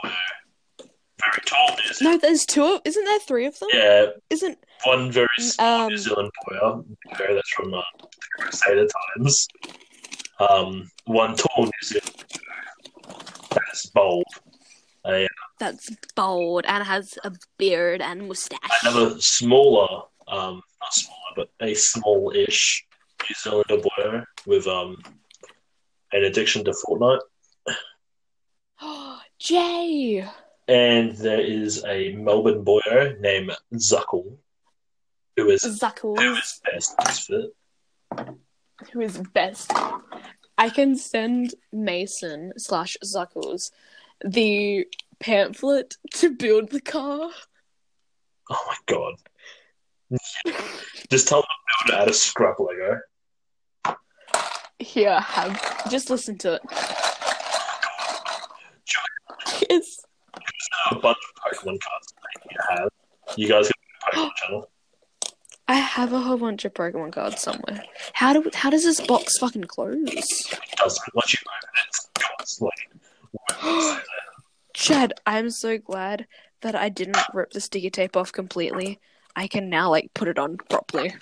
[0.80, 2.22] very tall New Zealand.
[2.22, 5.90] no there's two of isn't there three of them Yeah, isn't one very small um
[5.90, 6.82] New Zealand boy,
[7.18, 7.82] that's from uh,
[8.40, 8.88] Crusader
[9.18, 9.48] times.
[10.40, 12.26] Um, one tall New Zealand
[13.76, 14.26] that's bold.
[15.06, 15.28] A,
[15.60, 21.74] that's bold and has a beard and mustache another smaller, um, not smaller, but a
[21.76, 22.86] small-ish
[23.22, 24.98] New Zealander boy with um,
[26.12, 27.20] an addiction to Fortnite.
[28.82, 30.28] Oh Jay
[30.68, 34.38] And there is a Melbourne boyo named Zuckle,
[35.38, 37.56] who is who zuckles is best misfit.
[38.92, 39.72] Who is best
[40.58, 43.72] i can send mason slash zuckles
[44.24, 44.86] the
[45.20, 47.30] pamphlet to build the car
[48.50, 49.16] Oh my god!
[51.10, 53.00] Just tell them to build it out of scrap Lego.
[54.78, 56.62] Here, have just listen to it.
[59.70, 60.06] It's
[60.92, 62.90] A bunch of Pokemon cards that you have.
[63.36, 63.74] You guys a
[64.16, 64.70] Pokemon channel.
[65.68, 67.84] I have a whole bunch of Pokemon cards somewhere.
[68.14, 69.96] How do how does this box fucking close?
[70.78, 72.30] Does once you open it, it's gone.
[72.40, 74.04] It's like
[74.74, 76.28] Chad, I'm so glad
[76.62, 79.00] that I didn't rip the sticky tape off completely.
[79.36, 81.14] I can now like put it on properly.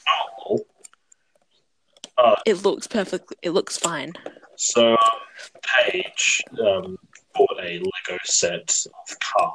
[0.45, 0.59] oh.
[2.45, 3.37] It looks perfectly.
[3.41, 4.13] It looks fine.
[4.55, 4.95] So
[5.63, 6.97] Paige um,
[7.33, 9.53] bought a Lego set of car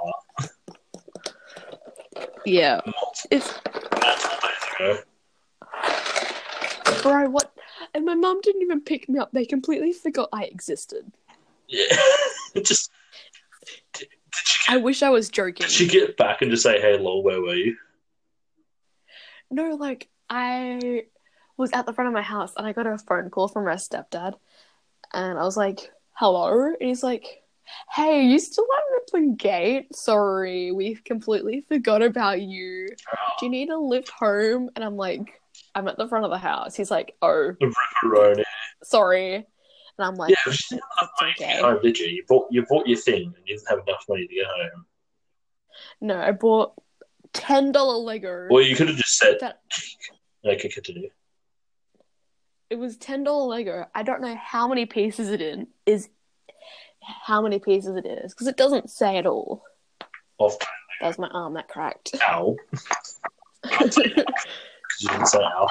[2.45, 3.55] Yeah, multiple, it's
[4.79, 4.99] ago.
[7.03, 7.29] bro.
[7.31, 7.53] What?
[7.95, 9.31] And my mum didn't even pick me up.
[9.33, 11.12] They completely forgot I existed.
[11.68, 11.97] Yeah,
[12.62, 12.91] just
[13.93, 14.09] did, did
[14.45, 15.66] she I wish I was joking.
[15.66, 17.76] did she get back and just say, "Hey, lol, where were you?"
[19.51, 21.05] No, like I
[21.57, 23.74] was at the front of my house and I got a phone call from my
[23.74, 24.35] stepdad,
[25.12, 27.43] and I was like, "Hello," and he's like,
[27.95, 28.88] "Hey, are you still the
[29.37, 29.95] gate.
[29.95, 32.89] Sorry, we completely forgot about you.
[33.39, 34.71] Do you need a lift home?
[34.75, 35.41] And I'm like,
[35.75, 36.75] I'm at the front of the house.
[36.77, 37.53] He's like, oh,
[38.05, 38.43] Ripperoni.
[38.85, 39.35] sorry.
[39.37, 39.47] And
[40.07, 41.53] I'm like, Yeah, but you didn't have it's money to okay.
[41.55, 42.07] get home, did you?
[42.07, 44.87] You bought you bought your thing and you didn't have enough money to get home.
[46.01, 46.75] no, I bought
[47.33, 48.47] ten dollar Lego.
[48.51, 49.61] Well, you could have just said, That
[50.47, 51.11] "Okay, continue."
[52.71, 53.87] it was ten dollar Lego.
[53.95, 56.09] I don't know how many pieces it in is.
[57.25, 59.65] How many pieces it is because it doesn't say at all.
[60.39, 60.57] Off
[61.01, 62.15] was my arm that cracked.
[62.23, 62.57] ow
[63.81, 65.69] you didn't say ow.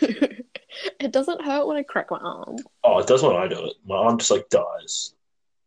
[0.00, 2.56] it doesn't hurt when I crack my arm.
[2.84, 3.74] Oh, it does when I do it.
[3.86, 5.14] My arm just like dies.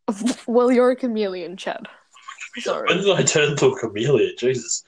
[0.48, 1.88] Well, you're a chameleon, Chad.
[2.60, 2.88] Sorry.
[2.88, 4.34] When did I turn into a chameleon?
[4.38, 4.84] Jesus.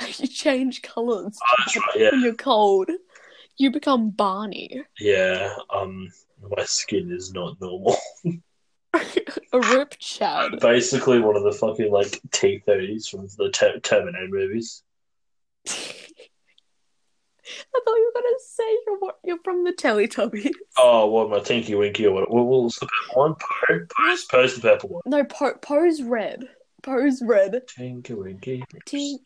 [0.18, 1.86] you change colours Oh, that's right.
[1.96, 2.90] Yeah, when you're cold.
[3.56, 4.82] You become Barney.
[5.00, 5.54] yeah.
[5.70, 6.10] Um,
[6.42, 7.96] my skin is not normal.
[9.52, 10.58] a ripped Chad.
[10.60, 14.82] Basically, one of the fucking like T thirties from the Ter- Terminator movies.
[15.68, 15.72] I
[17.84, 20.52] thought you were gonna say you're what you're from the Teletubbies.
[20.76, 22.30] Oh, what my Tinky Winky or what?
[22.30, 23.34] What was the purple one?
[23.34, 23.86] Poe.
[23.96, 25.02] Poe's, Poe's the purple one.
[25.06, 26.48] No, po- Poe's red.
[26.82, 27.62] Poe's red.
[27.68, 28.64] Tinky Winky.
[28.86, 29.20] Tink-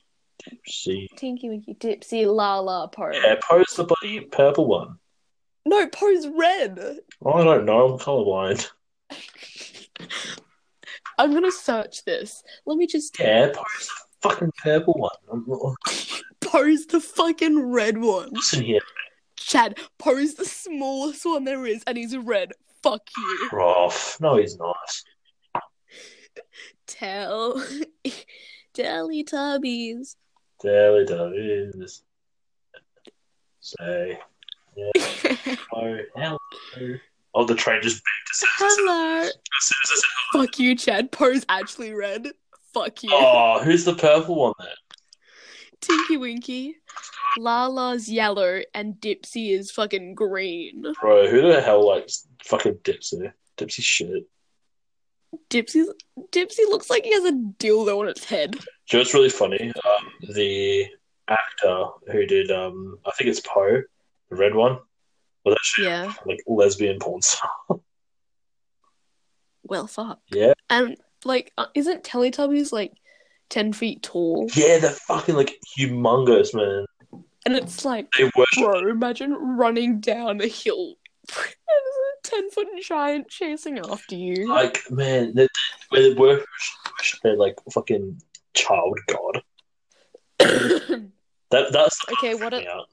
[0.67, 1.09] See.
[1.17, 3.11] Tinky Winky Dipsy La La Poe.
[3.13, 4.99] Yeah, Poe's the bloody purple one.
[5.65, 6.79] No, Poe's red.
[7.25, 7.93] I don't know.
[7.93, 8.69] I'm colorblind.
[11.19, 12.43] I'm gonna search this.
[12.67, 13.19] Let me just.
[13.19, 15.11] Yeah, Poe's the fucking purple one.
[15.31, 15.77] I'm not...
[16.41, 18.31] Poe's the fucking red one.
[18.33, 18.81] Listen here,
[19.37, 22.53] Chad, Poe's the smallest one there is, and he's red.
[22.83, 23.47] Fuck you.
[23.49, 24.19] Prof.
[24.21, 24.77] No, he's not.
[26.87, 27.65] Tell.
[28.75, 30.17] Teletubbies.
[30.63, 32.03] Davies.
[33.61, 34.19] Say.
[34.77, 35.57] Yeah.
[35.75, 36.39] Oh, hello.
[37.35, 39.19] Oh, the train just beeped as soon as I said- Hello.
[39.23, 40.03] as soon as I said
[40.33, 40.45] hello.
[40.45, 41.13] Fuck you, Chad.
[41.13, 42.29] Poe's actually red.
[42.75, 43.11] Fuck you.
[43.13, 44.69] Oh, who's the purple one then?
[45.81, 46.77] Tinky Winky.
[47.39, 50.85] Lala's yellow, and Dipsy is fucking green.
[51.01, 53.33] Bro, who the hell likes fucking Dipsy?
[53.57, 54.25] Dipsy shit.
[55.49, 55.91] Dipsy's
[56.31, 58.51] Dipsy looks like he has a dildo on its head.
[58.53, 59.73] Do you know what's really funny?
[59.85, 60.87] Um, the
[61.29, 63.83] actor who did, um, I think it's Poe,
[64.33, 64.79] the red one,
[65.49, 66.13] actually Yeah.
[66.27, 67.51] like lesbian porn star.
[69.65, 70.19] Well, fuck.
[70.31, 70.55] Yeah.
[70.69, 72.93] And like, uh, isn't Teletubbies like
[73.49, 74.49] ten feet tall?
[74.57, 76.85] Yeah, they're fucking like humongous, man.
[77.47, 78.59] And it's like, They worship.
[78.65, 80.95] bro, imagine running down a hill.
[82.25, 84.49] ten foot giant chasing after you.
[84.49, 85.47] Like, man, they,
[85.93, 86.45] they, they worship,
[87.23, 88.21] their like fucking
[88.55, 89.43] child god.
[91.53, 92.89] That that's Okay, what a- out.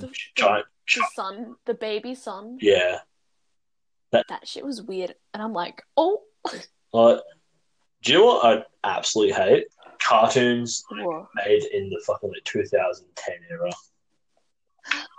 [0.00, 0.66] The- giant.
[1.14, 2.58] son, the baby son.
[2.60, 2.98] Yeah.
[4.12, 6.22] That that shit was weird, and I'm like, oh,
[6.92, 7.20] Like,
[8.02, 8.44] do you know what
[8.84, 9.66] I absolutely hate?
[10.02, 11.28] Cartoons whoa.
[11.34, 13.70] made in the fucking like 2010 era.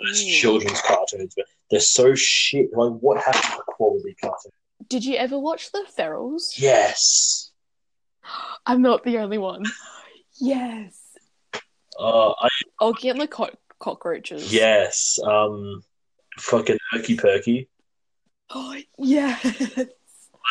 [0.01, 0.25] It's Ooh.
[0.31, 2.69] children's cartoons, but they're so shit.
[2.73, 4.53] Like, what happened to quality cartoons?
[4.87, 6.57] Did you ever watch the Ferals?
[6.57, 7.51] Yes.
[8.65, 9.65] I'm not the only one.
[10.41, 10.97] Yes.
[11.99, 12.47] Uh, I,
[12.79, 13.49] Oggy and the co-
[13.79, 14.53] cockroaches.
[14.53, 15.19] yes.
[15.23, 15.83] Um,
[16.37, 17.69] fucking Herky Perky.
[18.49, 19.85] Oh yes.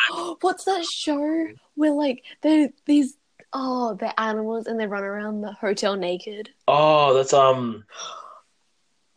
[0.41, 3.17] What's that show where like they these
[3.53, 6.49] oh they're animals and they run around the hotel naked?
[6.67, 7.83] Oh, that's um,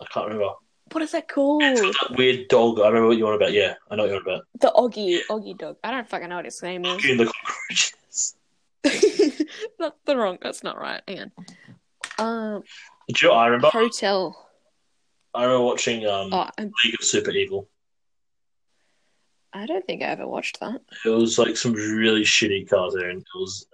[0.00, 0.54] I can't remember.
[0.90, 1.62] What is that called?
[1.62, 2.80] That weird dog.
[2.80, 3.52] I remember what you want about.
[3.52, 4.44] Yeah, I know what you want about.
[4.60, 5.76] The Oggy Oggy dog.
[5.82, 7.02] I don't fucking know what his name is.
[7.02, 8.34] The cockroaches.
[9.78, 10.38] that's the wrong.
[10.42, 11.00] That's not right.
[11.06, 11.32] Hang on.
[12.18, 12.62] Um,
[13.12, 13.68] Do you I remember?
[13.68, 14.48] hotel.
[15.34, 17.68] I remember watching um Oh, League of Super Evil.
[19.52, 20.80] I don't think I ever watched that.
[21.04, 23.18] It was like some really shitty cartoon.
[23.18, 23.66] It was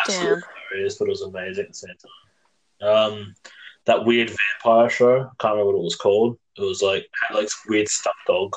[0.00, 1.94] absolutely hilarious, but it was amazing at the same
[2.80, 2.88] time.
[2.88, 3.34] Um,
[3.84, 5.16] that weird vampire show.
[5.20, 6.38] I can't remember what it was called.
[6.56, 8.56] It was like had like some weird stuffed dog.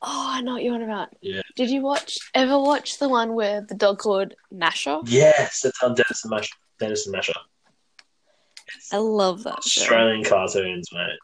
[0.00, 1.08] Oh, I know what you're on about.
[1.20, 1.42] Yeah.
[1.56, 5.00] Did you watch ever watch the one where the dog called Gnasher?
[5.06, 6.52] Yes, that's on Dennis and Gnasher.
[6.78, 7.34] Dennis and Gnasher.
[8.92, 9.82] I love that show.
[9.82, 11.18] Australian cartoons, mate.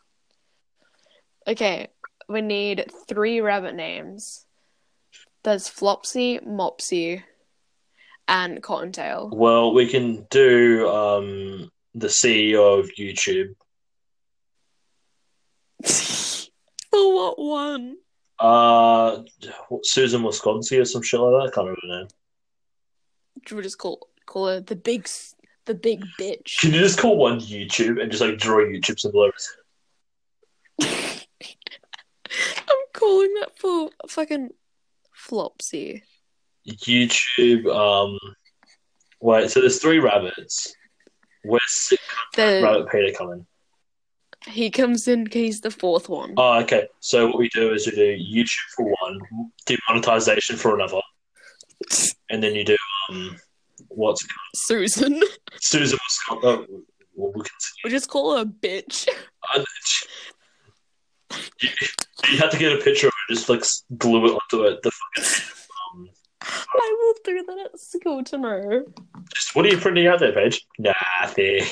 [1.47, 1.89] Okay,
[2.29, 4.47] we need three rabbit names.
[5.43, 7.23] There's Flopsy, Mopsy,
[8.27, 9.31] and Cottontail.
[9.33, 13.55] Well, we can do um the CEO of YouTube.
[16.91, 17.97] For what one?
[18.39, 19.23] Uh,
[19.83, 21.51] Susan Wisconsin or some shit like that.
[21.51, 22.09] I can't remember the name.
[23.47, 25.09] Should we just call call her the big
[25.67, 26.59] the big bitch?
[26.61, 29.31] Can you just call one YouTube and just like draw YouTube symbol?
[30.81, 31.19] I'm
[32.93, 34.51] calling that for fucking
[35.17, 36.03] Flopsy.
[36.69, 37.67] YouTube.
[37.75, 38.19] Um,
[39.21, 39.51] wait.
[39.51, 40.75] So there's three rabbits.
[41.45, 41.93] Where's
[42.35, 43.47] The Rabbit Peter coming?
[44.47, 45.27] he comes in.
[45.31, 46.35] He's the fourth one.
[46.37, 46.89] Oh, okay.
[47.01, 51.01] So what we do is we do YouTube for one, demonetization for another,
[52.31, 52.77] and then you do
[53.11, 53.37] um,
[53.95, 55.21] what's Susan.
[55.61, 55.99] Susan
[56.31, 56.67] was oh,
[57.17, 57.53] well, we can
[57.85, 59.09] We just call her a bitch.
[59.45, 59.65] I-
[61.61, 61.69] you,
[62.31, 63.65] you have to get a picture of it, just like
[63.99, 64.83] glue it onto it.
[64.83, 65.31] The fucking,
[65.97, 66.09] um,
[66.43, 68.85] I will do that at school tomorrow.
[69.35, 70.65] just, what are you printing out there, Paige?
[70.79, 71.65] Nothing.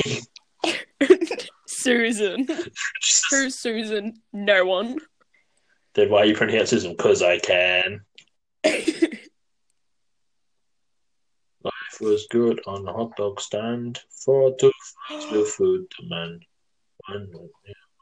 [1.66, 2.46] Susan.
[3.30, 4.14] Who's Susan?
[4.32, 4.98] No one.
[5.94, 6.92] then why are you printing out Susan?
[6.96, 8.00] Because I can.
[12.02, 14.72] Was good on the hot dog stand for two
[15.30, 16.44] with food demand.
[17.08, 17.28] One,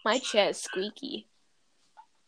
[0.06, 1.28] My chair's squeaky.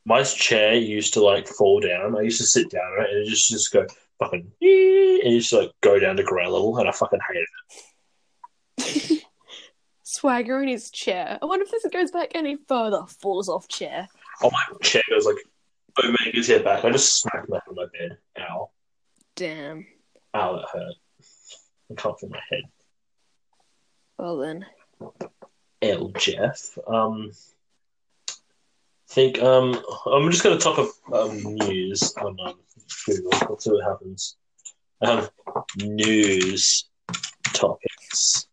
[0.05, 2.17] my chair used to like fall down.
[2.17, 3.87] I used to sit down right, and it just just go
[4.19, 7.47] fucking and just like go down to ground level, and I fucking hate
[8.79, 9.23] it.
[10.03, 11.39] Swagger in his chair.
[11.41, 13.05] I wonder if this goes back any further.
[13.07, 14.09] Falls off chair.
[14.43, 15.37] Oh my chair goes like
[16.03, 16.85] oh Omega's head back.
[16.85, 18.19] I just smacked back on my bed.
[18.41, 18.71] Ow,
[19.37, 19.87] Damn.
[20.35, 20.95] ow, that hurt.
[21.93, 22.63] I can't feel my head.
[24.19, 24.67] Well then.
[25.83, 26.79] L Jeff.
[26.87, 27.33] Um,
[29.09, 32.55] think um, I'm just going to top up um, news on um,
[33.07, 33.31] Google.
[33.51, 34.37] Let's see what happens.
[35.03, 35.29] Um,
[35.77, 36.89] news
[37.53, 38.47] topics.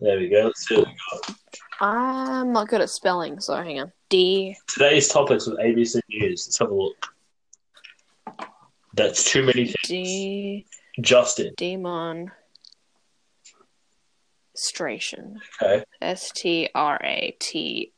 [0.00, 0.44] There we go.
[0.46, 1.36] Let's see what we got.
[1.80, 3.92] I'm not good at spelling, so hang on.
[4.08, 4.56] D.
[4.66, 6.46] Today's topics with ABC News.
[6.46, 6.96] Let's have a look.
[8.94, 9.76] That's too many things.
[9.84, 10.66] D.
[11.00, 11.54] Justin.
[11.56, 12.30] Demon.
[14.56, 15.36] Stration.
[15.62, 15.84] Okay.
[16.00, 17.92] S T R A T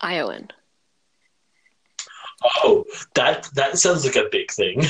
[0.00, 0.48] I O N.
[2.62, 2.84] Oh,
[3.14, 4.82] that that sounds like a big thing.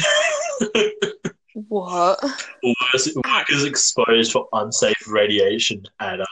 [1.69, 2.23] What?
[2.63, 6.27] Workers, exposed for unsafe radiation at um,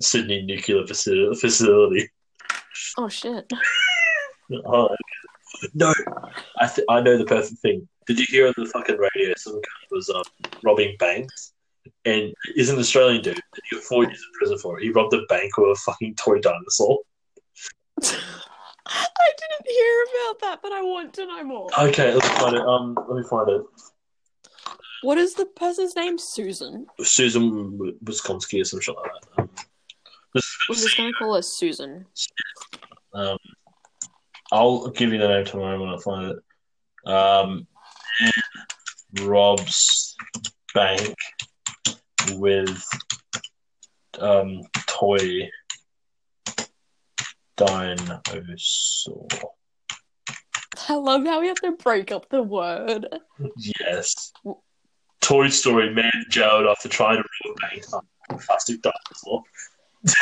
[0.00, 2.08] Sydney nuclear facility.
[2.98, 3.50] Oh shit.
[4.66, 4.88] Oh,
[5.74, 5.94] no,
[6.58, 7.88] I th- I know the perfect thing.
[8.10, 10.24] Did you hear on the fucking radio some guy was um,
[10.64, 11.52] robbing banks,
[12.04, 13.34] and he's an Australian dude.
[13.34, 14.82] And he got four years in prison for it.
[14.82, 16.98] He robbed a bank with a fucking toy dinosaur.
[18.02, 19.06] I
[19.38, 21.68] didn't hear about that, but I want to know more.
[21.78, 22.62] Okay, let's find it.
[22.62, 23.62] Um, let me find it.
[25.02, 26.18] What is the person's name?
[26.18, 26.88] Susan.
[27.00, 29.42] Susan Wisconski or some shit like that.
[29.42, 29.50] Um,
[30.68, 32.06] We're just gonna call her Susan.
[33.14, 33.38] Um,
[34.50, 37.08] I'll give you the name tomorrow when I find it.
[37.08, 37.68] Um,
[39.22, 40.16] robs
[40.74, 41.14] bank
[42.32, 42.84] with
[44.18, 45.48] um, toy
[47.56, 49.28] dinosaur.
[50.88, 53.06] I love how we have to break up the word.
[53.80, 54.32] Yes.
[55.20, 59.42] Toy Story man jailed after trying to rob a bank on plastic dinosaur.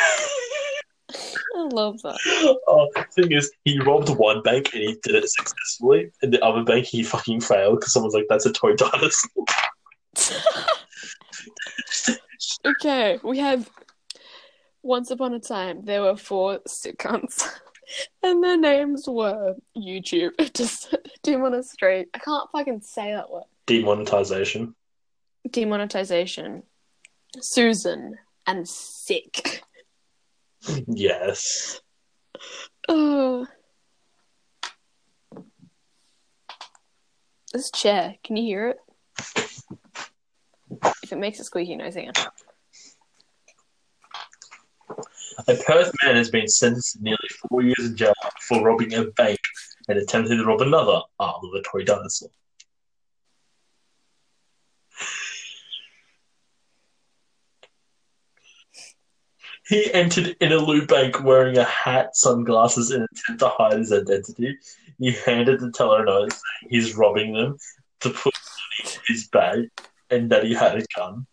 [1.55, 2.19] I love that.
[2.67, 6.63] Oh, thing is, he robbed one bank and he did it successfully, and the other
[6.63, 9.45] bank he fucking failed because someone's like, "That's a toy dinosaur."
[12.65, 13.69] okay, we have.
[14.81, 17.45] Once upon a time, there were four sitcoms,
[18.23, 20.31] and their names were YouTube.
[20.53, 22.07] Just demonstrate.
[22.13, 23.43] I can't fucking say that word.
[23.65, 24.75] Demonetization.
[25.49, 26.63] Demonetization.
[27.41, 29.63] Susan and sick.
[30.87, 31.81] Yes.
[32.87, 33.47] Oh.
[37.53, 38.77] This chair, can you hear it?
[41.03, 42.13] If it makes a squeaky noise, hang on.
[45.47, 49.05] A Perth man has been sentenced to nearly four years in jail for robbing a
[49.05, 49.39] bank
[49.87, 52.29] and attempting to rob another arm of a toy dinosaur.
[59.69, 63.77] He entered in a Innaloo Bank wearing a hat, sunglasses, in an attempt to hide
[63.77, 64.57] his identity.
[64.97, 67.55] He handed the teller a note saying he's robbing them
[67.99, 69.69] to put money in his bag
[70.09, 71.27] and that he had a gun.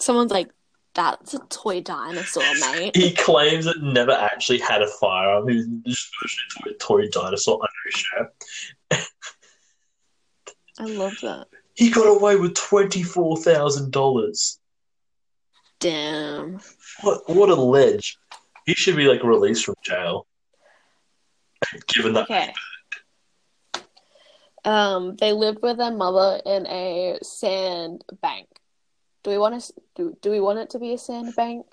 [0.00, 0.50] Someone's like,
[0.94, 2.96] that's a toy dinosaur, mate.
[2.96, 5.48] He claims it never actually had a firearm.
[5.48, 8.34] He was just a toy dinosaur under his shirt.
[10.80, 11.48] I love that.
[11.74, 14.58] He got away with twenty four thousand dollars.
[15.80, 16.60] Damn.
[17.02, 18.18] What what a ledge!
[18.66, 20.26] He should be like released from jail.
[21.88, 22.52] Given that, Okay.
[24.64, 28.48] Um, they lived with their mother in a sand bank.
[29.24, 30.16] Do we want to do?
[30.20, 31.66] Do we want it to be a sand bank?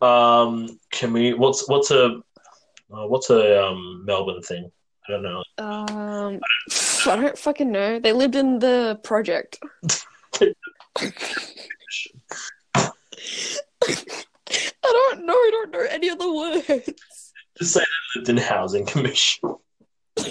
[0.00, 1.34] um, can we?
[1.34, 2.20] What's what's a?
[2.92, 4.70] Uh, what's a um, Melbourne thing?
[5.08, 5.42] I don't know.
[5.58, 6.40] Um,
[7.06, 7.98] I don't fucking know.
[7.98, 9.58] They lived in the project.
[13.86, 13.94] I
[14.82, 15.32] don't know.
[15.32, 16.90] I don't know any other words.
[17.58, 19.40] Just say they lived in housing commission.
[20.16, 20.22] I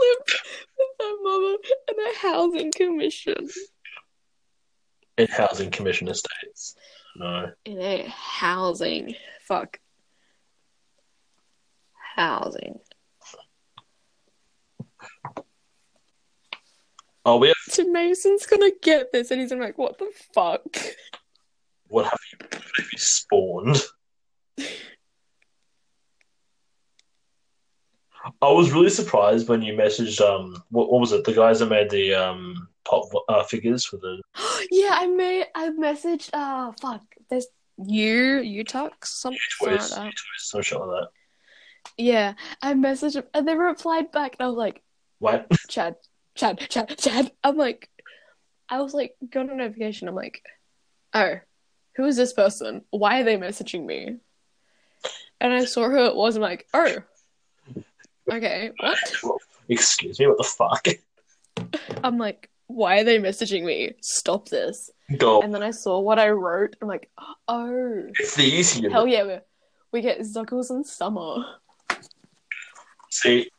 [0.00, 0.32] lived
[0.78, 1.56] with my mother
[1.88, 3.48] in a housing commission.
[5.18, 6.74] In housing commission estates.
[7.16, 7.52] No.
[7.64, 9.14] In a housing.
[9.46, 9.78] Fuck.
[12.16, 12.80] Housing.
[17.24, 17.56] Oh, we have.
[17.68, 20.62] So Mason's gonna get this and he's gonna be like, what the fuck?
[21.88, 22.38] What have you?
[22.50, 23.82] What have you spawned?
[28.40, 31.66] I was really surprised when you messaged um what, what was it the guys that
[31.66, 34.20] made the um pop uh, figures for the
[34.70, 37.02] yeah, I made I messaged uh fuck.
[37.28, 37.46] There's
[37.78, 40.12] you you talk some something like that.
[40.38, 41.08] some shit like that.
[41.96, 42.34] Yeah.
[42.60, 44.82] I messaged and they replied back and I was like,
[45.18, 45.46] What?
[45.68, 45.96] Chad,
[46.34, 47.30] Chad, Chad, Chad.
[47.44, 47.88] I'm like,
[48.68, 50.08] I was like, got a notification.
[50.08, 50.42] I'm like,
[51.14, 51.40] oh,
[51.96, 52.82] who is this person?
[52.90, 54.16] Why are they messaging me?
[55.40, 56.36] And I saw who it was.
[56.36, 56.98] I'm like, oh,
[58.30, 58.98] okay, what?
[59.68, 60.86] Excuse me, what the fuck?
[62.04, 63.92] I'm like, why are they messaging me?
[64.00, 64.90] Stop this.
[65.18, 65.42] Go.
[65.42, 66.76] And then I saw what I wrote.
[66.80, 67.10] I'm like,
[67.48, 68.88] oh, It's the easier.
[68.90, 69.38] hell yeah, we,
[69.92, 71.44] we get Zuckles in summer.
[73.10, 73.50] See,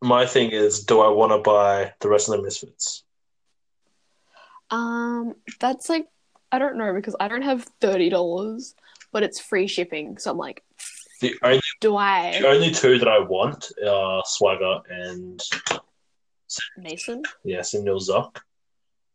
[0.00, 3.04] my thing is, do I want to buy the rest of the Misfits?
[4.70, 6.06] Um, that's like,
[6.52, 8.74] I don't know because I don't have thirty dollars,
[9.12, 10.18] but it's free shipping.
[10.18, 10.62] So I'm like,
[11.20, 12.38] The only do I?
[12.40, 15.42] the only two that I want are Swagger and
[16.76, 18.38] Mason, yeah, Samuel Zuck.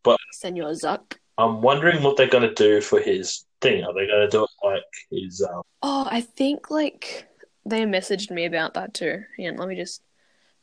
[0.04, 1.18] But Senor Zuck.
[1.38, 3.84] I'm wondering what they're going to do for his thing.
[3.84, 5.42] Are they going to do it like his?
[5.42, 7.28] Um, Oh, I think like
[7.66, 9.24] they messaged me about that too.
[9.38, 10.02] Yeah, let me just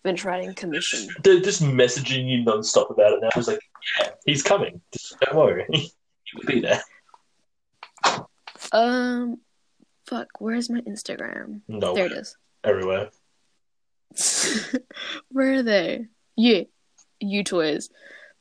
[0.04, 1.08] writing commission.
[1.22, 3.28] they're just messaging you non-stop about it now.
[3.36, 3.60] It's like,
[3.98, 4.80] yeah, he's coming.
[4.92, 6.82] Just don't worry, he'll be there.
[8.72, 9.40] Um,
[10.06, 11.60] fuck, where's my Instagram?
[11.68, 12.36] No, There it is.
[12.64, 13.10] everywhere.
[15.30, 16.06] Where are they?
[16.36, 16.62] Yeah,
[17.22, 17.90] Youtooz.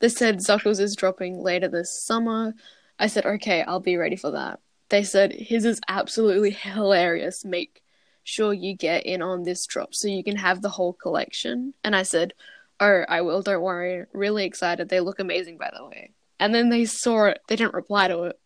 [0.00, 2.54] They said Zuckles is dropping later this summer.
[2.98, 4.60] I said, okay, I'll be ready for that.
[4.88, 7.44] They said his is absolutely hilarious.
[7.44, 7.79] Make
[8.30, 11.74] sure you get in on this drop so you can have the whole collection.
[11.84, 12.32] And I said,
[12.78, 13.42] oh, I will.
[13.42, 14.06] Don't worry.
[14.12, 14.88] Really excited.
[14.88, 16.12] They look amazing, by the way.
[16.38, 17.40] And then they saw it.
[17.48, 18.38] They didn't reply to it.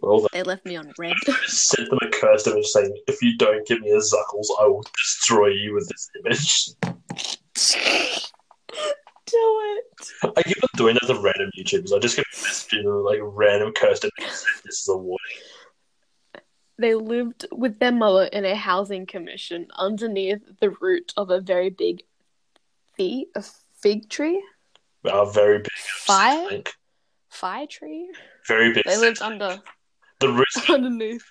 [0.00, 1.14] Well, They left me on red.
[1.46, 4.84] sent them a cursed image saying, "If you don't give me a Zuckles, I will
[4.96, 6.70] destroy you with this image."
[9.26, 10.32] Do it.
[10.36, 11.94] I keep on doing that to random YouTubers.
[11.94, 14.44] I just get messaging them like random cursed images.
[14.64, 15.18] This is a warning.
[16.78, 21.70] They lived with their mother in a housing commission underneath the root of a very
[21.70, 22.02] big
[22.96, 23.44] fig, a
[23.80, 24.42] fig tree,
[25.04, 25.68] Uh, very big.
[25.76, 26.46] Fire?
[26.46, 26.72] I think.
[27.28, 28.10] fi tree.
[28.46, 28.84] Very big.
[28.84, 29.60] They lived under
[30.20, 31.24] the root underneath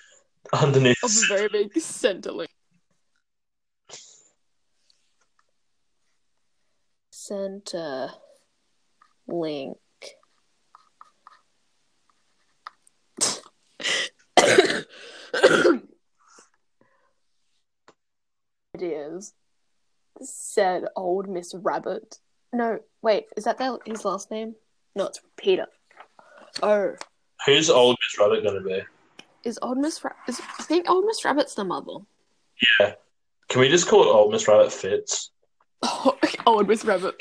[0.54, 1.04] underneath.
[1.04, 2.48] of a very big Centrelink.
[7.12, 8.12] Center
[9.28, 9.78] link.
[18.76, 19.34] Ideas
[20.22, 22.18] said old Miss Rabbit.
[22.54, 24.56] No, wait, is that their, his last name?
[24.96, 25.68] No, it's Peter.
[26.62, 26.96] Oh,
[27.46, 28.82] Who's old Miss Rabbit going to be?
[29.44, 30.18] is old Miss Rabbit?
[30.28, 31.94] I think old Miss Rabbit's the mother.
[32.80, 32.94] Yeah.
[33.50, 35.32] Can we just call it old Miss Rabbit Fits?
[35.84, 36.16] Oh,
[36.46, 37.16] old Miss Rabbit.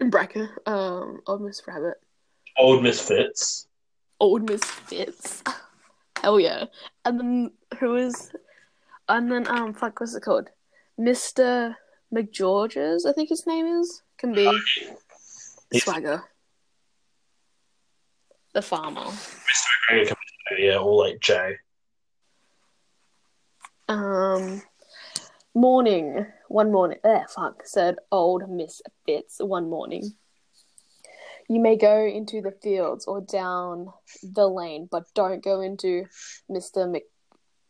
[0.00, 1.94] In bracket, um, old Miss Rabbit.
[2.58, 3.66] Old Miss Fits.
[4.18, 5.42] Old Miss Fitz.
[6.22, 6.64] Hell yeah.
[7.04, 8.30] And then who is
[9.08, 10.48] and then um fuck what's it called?
[10.98, 11.74] Mr.
[12.14, 14.02] McGeorges, I think his name is.
[14.18, 14.44] Can be
[15.70, 16.24] He's- Swagger.
[18.52, 19.02] The farmer.
[19.02, 19.66] Mr.
[19.90, 20.16] McGregor can
[20.56, 21.56] be- Yeah, or like Jay.
[23.88, 24.62] Um
[25.54, 26.26] morning.
[26.48, 30.12] One morning eh, fuck, said old Miss Fitz one morning.
[31.50, 33.92] You may go into the fields or down
[34.22, 36.04] the lane, but don't go into
[36.48, 36.96] Mr.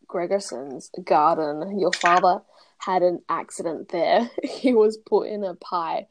[0.06, 1.80] McGregorson's garden.
[1.80, 2.42] Your father
[2.76, 4.30] had an accident there.
[4.44, 6.08] He was put in a pie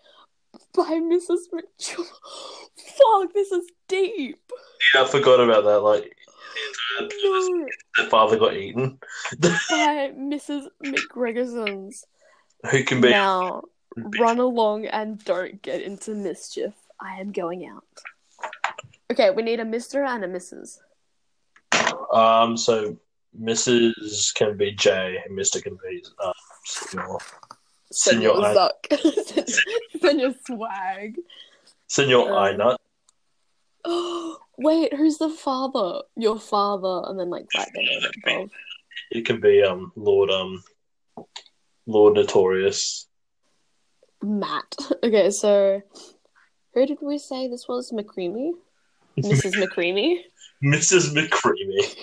[0.73, 1.41] by Mrs.
[1.53, 2.03] McJew.
[2.75, 4.41] Fuck, this is deep.
[4.95, 5.81] Yeah, I forgot about that.
[5.81, 6.15] Like,
[6.99, 7.07] No,
[7.97, 8.97] the father got eaten.
[9.39, 10.69] by Mrs.
[10.83, 12.03] McGregorson's.
[12.71, 13.11] Who can be?
[13.11, 13.61] Now,
[14.19, 16.73] run along and don't get into mischief.
[17.01, 17.83] I am going out.
[19.11, 20.05] Okay, we need a Mr.
[20.07, 20.77] and a Mrs.
[22.13, 22.97] Um, so
[23.39, 24.33] Mrs.
[24.33, 25.61] can be Jay, and Mr.
[25.61, 26.33] can be uh,
[26.65, 27.19] Senor.
[27.91, 29.49] Senor Senor I- Zuck.
[30.01, 31.15] Senor Swag.
[31.87, 32.77] Senor Um, Einut.
[33.85, 36.01] Oh, wait, who's the father?
[36.15, 38.49] Your father, and then like write their name above.
[39.11, 40.61] It can be um Lord um
[41.87, 43.07] Lord Notorious.
[44.21, 44.75] Matt.
[45.03, 45.81] Okay, so
[46.73, 47.91] who did we say this was?
[47.91, 48.51] McCreamy?
[49.19, 49.53] Mrs.
[49.55, 50.19] McCreamy?
[50.63, 51.13] Mrs.
[51.13, 51.95] McCreamy.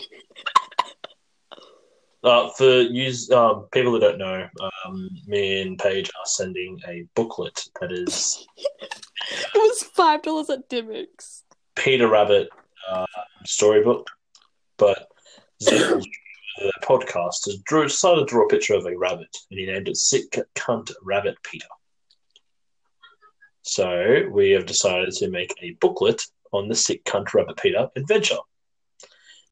[2.24, 4.48] Uh, for use um, people that don't know,
[4.84, 8.46] um, me and Paige are sending a booklet that is
[9.28, 11.42] It was five dollars at Dimmeys.
[11.74, 12.48] Peter Rabbit
[12.90, 13.06] uh,
[13.44, 14.08] storybook,
[14.76, 15.08] but
[15.60, 16.04] the
[16.82, 19.96] podcast, has drew, decided to draw a picture of a rabbit, and he named it
[19.96, 21.66] Sick Cunt Rabbit Peter.
[23.66, 28.36] So we have decided to make a booklet on the Sick Cunt Rabbit Peter adventure.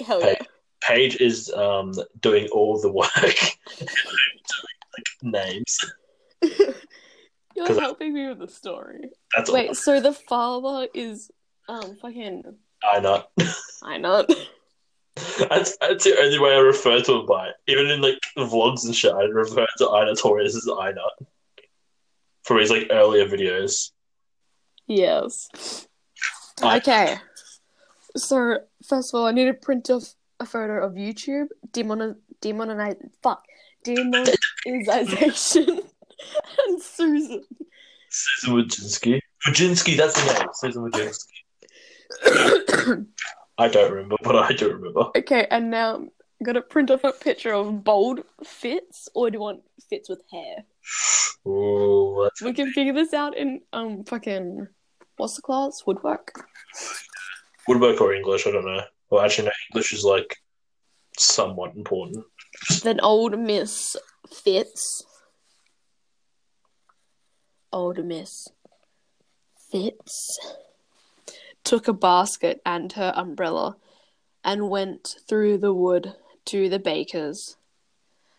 [0.04, 0.34] Hell yeah.
[0.82, 3.10] Paige is um, doing all the work,
[3.80, 5.78] like names.
[6.42, 9.10] You're 'Cause I- helping me with the story.
[9.34, 9.54] That's all.
[9.56, 11.30] Wait, so the father is
[11.68, 12.42] um fucking
[12.82, 13.24] I know.
[13.82, 14.26] I know.
[15.48, 17.50] That's, that's the only way I refer to him by.
[17.66, 21.00] Even in like vlogs and shit, I refer to Ina Torres as Ina
[22.42, 23.92] from his like earlier videos.
[24.86, 25.48] Yes.
[26.62, 27.16] I- Okay.
[28.16, 32.96] So first of all, I need to print off a photo of YouTube demon demonize
[33.22, 33.42] fuck
[33.84, 35.80] demonization
[36.66, 37.44] and Susan.
[38.10, 39.20] Susan Wojcinski.
[39.46, 40.48] Wojcinski, that's the name.
[40.54, 41.32] Susan Wojcinski.
[43.58, 45.10] I don't remember, but I do remember.
[45.16, 46.10] okay, and now I'm
[46.44, 50.64] gonna print off a picture of bold Fitz, or do you want Fitz with hair?
[51.46, 54.68] Ooh, that's We can figure this out in um fucking
[55.16, 55.82] what's the class?
[55.86, 56.32] Woodwork.
[57.68, 58.82] woodwork or English, I don't know.
[59.10, 60.36] Well, actually, no, English is like
[61.18, 62.24] somewhat important.
[62.82, 63.96] Then old Miss
[64.32, 65.04] Fitz.
[67.72, 68.48] Old Miss
[69.70, 70.38] Fitz
[71.64, 73.76] took a basket and her umbrella
[74.44, 76.14] and went through the wood
[76.46, 77.56] to the baker's.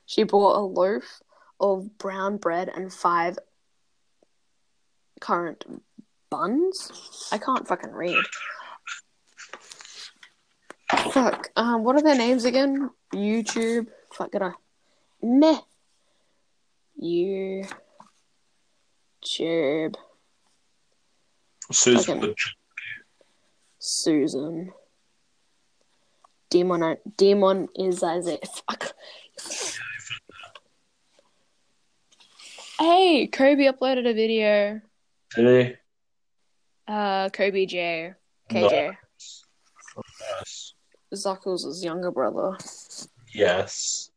[0.06, 1.22] She bought a loaf
[1.60, 3.38] of brown bread and five
[5.20, 5.66] currant
[6.30, 7.30] buns.
[7.32, 8.24] I can't fucking read.
[11.12, 11.50] Fuck.
[11.56, 12.90] Um, what are their names again?
[13.14, 13.88] YouTube.
[14.14, 14.42] Fuck it.
[14.42, 14.52] I.
[15.22, 15.60] Meh.
[17.02, 17.68] YouTube.
[21.72, 22.36] Susan.
[23.80, 24.74] Susan.
[26.50, 26.98] Demon.
[27.18, 28.38] Demon is Isaiah.
[28.70, 28.94] Fuck.
[32.78, 34.82] Hey, Kobe uploaded a video.
[35.34, 35.76] Did he?
[36.88, 38.14] Uh, Kobe J.
[38.50, 38.96] KJ.
[40.20, 40.74] Yes.
[41.14, 42.58] Zuckles' younger brother.
[43.34, 44.12] Yes.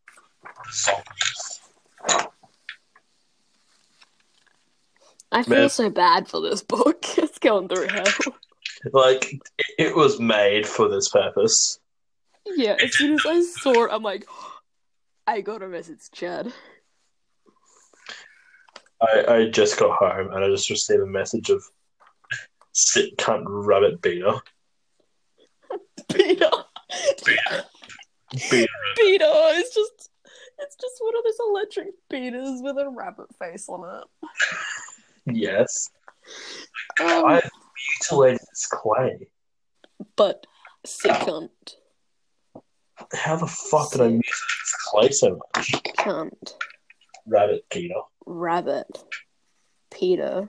[0.73, 1.61] Zombies.
[5.31, 5.69] I feel Man.
[5.69, 7.05] so bad for this book.
[7.19, 8.35] It's going through hell.
[8.93, 11.79] Like, it, it was made for this purpose.
[12.47, 14.27] Yeah, as soon as I saw it, I'm like,
[15.27, 16.53] I gotta message Chad.
[19.01, 21.63] I, I just got home and I just received a message of
[22.73, 24.35] sit cunt rabbit beater.
[26.13, 26.51] Peter.
[27.25, 27.65] Beater.
[28.33, 28.69] Peter.
[29.29, 30.11] It's just,
[30.59, 34.29] it's just one of those electric beaters with a rabbit face on it.
[35.27, 35.91] Yes.
[37.01, 37.43] Um, I
[38.11, 39.29] mutilated this clay.
[40.17, 40.47] but
[40.85, 41.51] sick cunt.
[43.13, 45.71] How the fuck did I mutilate this clay so much?
[45.99, 46.55] Cunt.
[47.29, 47.95] Rabbit Peter.
[48.27, 48.87] Rabbit.
[49.91, 50.49] Peter.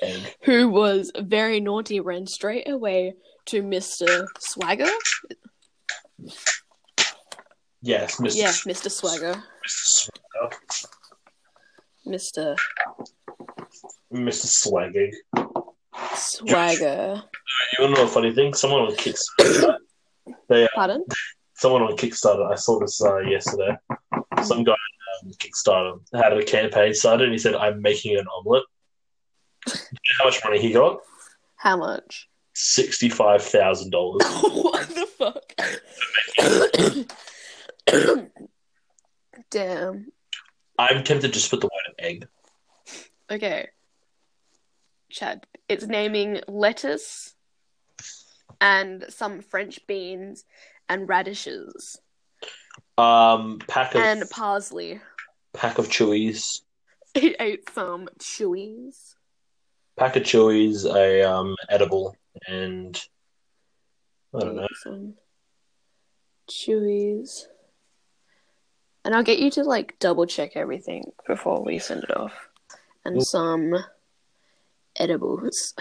[0.00, 0.36] Egg.
[0.44, 3.14] Who was very naughty, ran straight away
[3.46, 4.26] to Mr.
[4.38, 4.88] Swagger.
[7.80, 8.36] Yes, Mr.
[8.36, 8.90] Yeah, Mr.
[8.90, 9.34] Swagger.
[9.66, 10.08] Mr.
[10.46, 10.56] Swagger.
[12.06, 12.56] Mr.
[14.12, 14.46] Mr.
[14.46, 15.12] Swagging.
[16.14, 17.22] Swagger.
[17.78, 18.54] You wanna know a funny thing?
[18.54, 19.76] Someone on Kickstarter.
[20.48, 21.04] they, uh, Pardon?
[21.54, 22.50] someone on Kickstarter.
[22.50, 23.76] I saw this uh, yesterday.
[24.42, 24.74] Some guy
[25.22, 28.64] on Kickstarter had a campaign started, and he said, "I'm making an omelet."
[29.66, 30.98] You know how much money he got?
[31.56, 32.28] How much?
[32.54, 34.22] Sixty-five thousand dollars.
[34.42, 35.54] what the fuck?
[39.50, 40.12] Damn.
[40.78, 42.26] I'm tempted to just put the word egg.
[43.30, 43.68] Okay.
[45.10, 47.34] Chad, it's naming lettuce
[48.60, 50.44] and some French beans
[50.88, 52.00] and radishes
[52.98, 55.00] Um, pack of and parsley.
[55.54, 56.60] Pack of chewies,
[57.14, 59.14] He ate some chewies.
[59.98, 62.16] pack of chewies, a um edible,
[62.46, 63.00] and
[64.34, 64.68] I don't know.
[64.82, 65.14] Some
[66.48, 67.46] chewies.
[69.04, 72.32] And I'll get you to like double check everything before we send it off.
[73.04, 73.74] And some
[74.96, 75.74] edibles.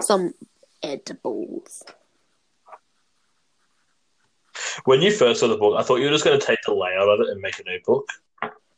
[0.00, 0.34] Some
[0.82, 1.82] edibles.
[4.84, 6.74] When you first saw the book, I thought you were just going to take the
[6.74, 8.08] layout of it and make a new book.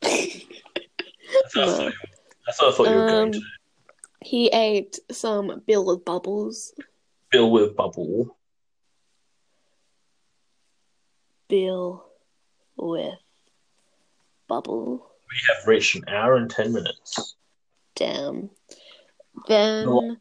[0.03, 1.93] That's what I thought you-
[2.49, 3.41] I thought you were going Um, to.
[4.23, 6.73] He ate some bill with bubbles.
[7.31, 8.37] Bill with bubble.
[11.49, 12.05] Bill
[12.77, 13.15] with
[14.49, 15.11] bubble.
[15.31, 17.35] We have reached an hour and ten minutes.
[17.95, 18.51] Damn.
[19.49, 20.17] Then, No.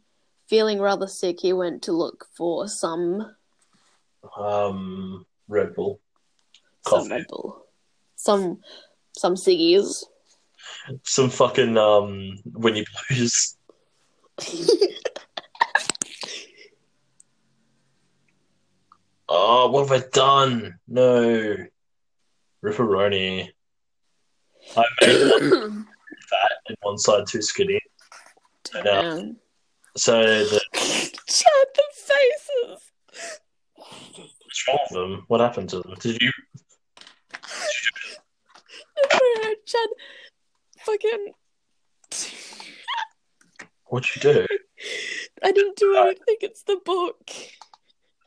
[0.48, 3.36] feeling rather sick, he went to look for some
[4.38, 6.00] Um, Red Bull.
[6.88, 7.66] some Red Bull,
[8.16, 8.60] some
[9.18, 10.04] some ciggies.
[11.04, 13.56] Some fucking um Winnie Blues.
[19.30, 20.80] Oh, what have I done?
[20.88, 21.56] No.
[22.64, 23.50] Ripperoni.
[24.76, 25.88] I made one
[26.30, 27.80] fat and one side too skinny.
[28.72, 29.38] Damn.
[29.96, 32.92] So the Chad, the faces.
[34.68, 35.24] What's them?
[35.28, 35.96] What happened to them?
[36.00, 36.32] Did you
[39.66, 39.90] Chad,
[40.80, 41.34] fucking.
[43.86, 44.46] what'd you do?
[45.44, 46.36] I didn't do uh, anything.
[46.42, 47.30] It's the book.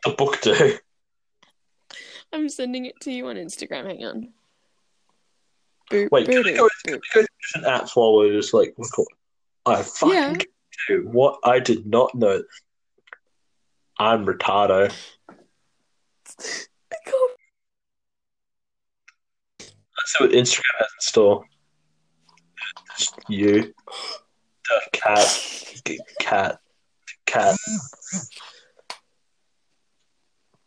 [0.04, 0.78] The book do?
[2.32, 3.86] I'm sending it to you on Instagram.
[3.86, 4.28] Hang on.
[5.90, 8.74] Boop, Wait, can we go, can we go to different apps while we're just like
[8.76, 9.06] record?
[9.64, 10.34] I fucking Yeah.
[10.88, 11.08] do.
[11.10, 12.42] What I did not know.
[13.98, 14.92] I'm retardo.
[16.40, 17.32] I can't-
[19.60, 21.44] Let's see what Instagram has in store.
[22.96, 23.74] Just you.
[24.68, 25.26] The cat.
[26.20, 26.60] Cat.
[27.26, 27.56] Cat.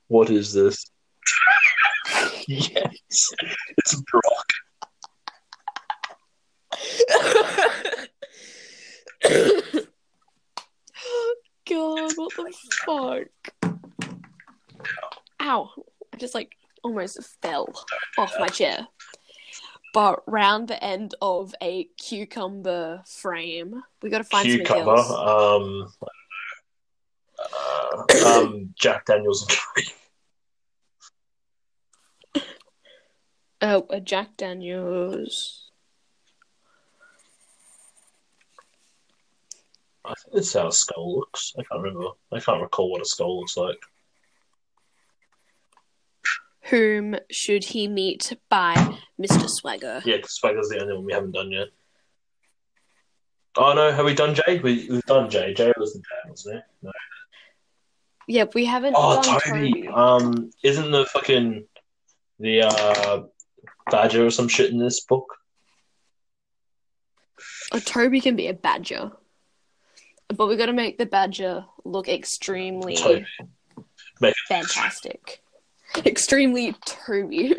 [0.07, 0.85] What is this?
[2.48, 3.30] yes.
[3.77, 4.48] It's Brock.
[11.69, 12.53] God, what the
[12.85, 13.27] fuck?
[15.42, 15.70] Ow.
[16.14, 17.68] I just like almost fell
[18.18, 18.88] off my chair.
[19.94, 24.92] But round the end of a cucumber frame, we gotta find Cucumber.
[24.92, 25.92] Um,
[27.38, 29.88] uh, um, Jack Daniels and Curry.
[33.64, 35.72] Oh, a Jack Daniels.
[40.04, 41.54] I think this is how a skull looks.
[41.60, 42.08] I can't remember.
[42.32, 43.78] I can't recall what a skull looks like.
[46.72, 48.76] Whom should he meet by
[49.22, 49.48] Mr.
[49.48, 50.02] Swagger?
[50.06, 51.68] Yeah, because Swagger's the only one we haven't done yet.
[53.57, 54.60] Oh no, have we done Jay?
[54.60, 55.53] We, we've done Jay.
[55.53, 56.61] Jay was the dad, wasn't he?
[56.88, 56.91] No.
[58.27, 59.73] Yep, we haven't Oh, Toby.
[59.73, 59.88] Toby.
[59.89, 61.65] Um, isn't the fucking
[62.39, 63.23] the uh
[63.91, 65.26] badger or some shit in this book?
[67.73, 69.11] A Toby can be a badger.
[70.30, 73.26] But we gotta make the badger look extremely Toby.
[74.22, 75.41] Make it fantastic.
[76.06, 77.56] Extremely Toby.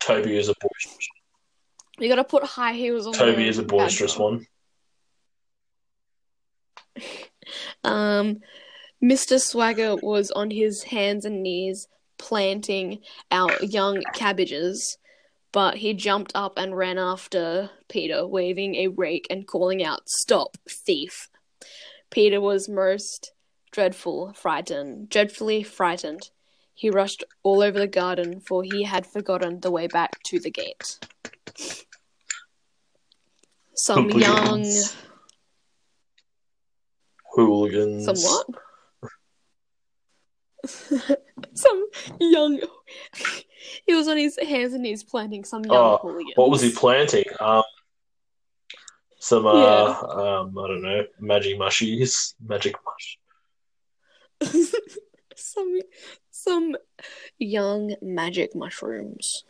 [0.00, 1.08] Toby is a boisterous.
[1.98, 4.46] We gotta put high heels on Toby is a boisterous one.
[7.84, 8.40] Um,
[9.02, 9.40] Mr.
[9.40, 11.88] Swagger was on his hands and knees
[12.18, 13.00] planting
[13.30, 14.98] our young cabbages,
[15.52, 20.56] but he jumped up and ran after Peter, waving a rake and calling out, Stop,
[20.68, 21.28] thief!
[22.10, 23.32] Peter was most
[23.70, 26.30] dreadful, frightened, dreadfully frightened.
[26.78, 30.48] He rushed all over the garden, for he had forgotten the way back to the
[30.48, 31.00] gate.
[33.74, 34.62] Some young.
[34.62, 34.96] Hooligans.
[37.34, 38.04] Hooligans.
[38.04, 38.46] Some what?
[41.54, 41.84] some
[42.20, 42.60] young.
[43.84, 46.34] he was on his hands and knees planting some young Oh, hooligans.
[46.36, 47.24] What was he planting?
[47.40, 47.64] Um,
[49.18, 49.98] some uh, Yeah.
[50.10, 53.18] um, I don't know, magic mushies, magic mush.
[55.38, 55.78] some
[56.30, 56.76] some
[57.38, 59.44] young magic mushrooms.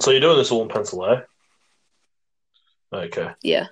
[0.00, 1.20] So you're doing this all in pencil, eh?
[2.92, 3.30] Okay.
[3.42, 3.66] Yeah.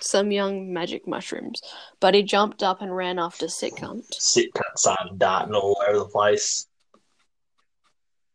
[0.00, 1.62] Some young magic mushrooms.
[2.00, 4.04] But he jumped up and ran after Sitcunt.
[4.12, 6.66] Sit outside and darting all over the place.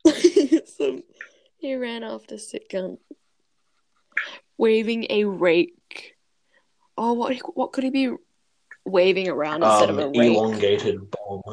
[0.65, 1.03] Some,
[1.61, 2.97] he ran after Sitgun,
[4.57, 6.15] waving a rake.
[6.97, 8.15] Oh, what what could he be
[8.83, 10.37] waving around instead um, of a rake?
[10.37, 11.43] Elongated bomb.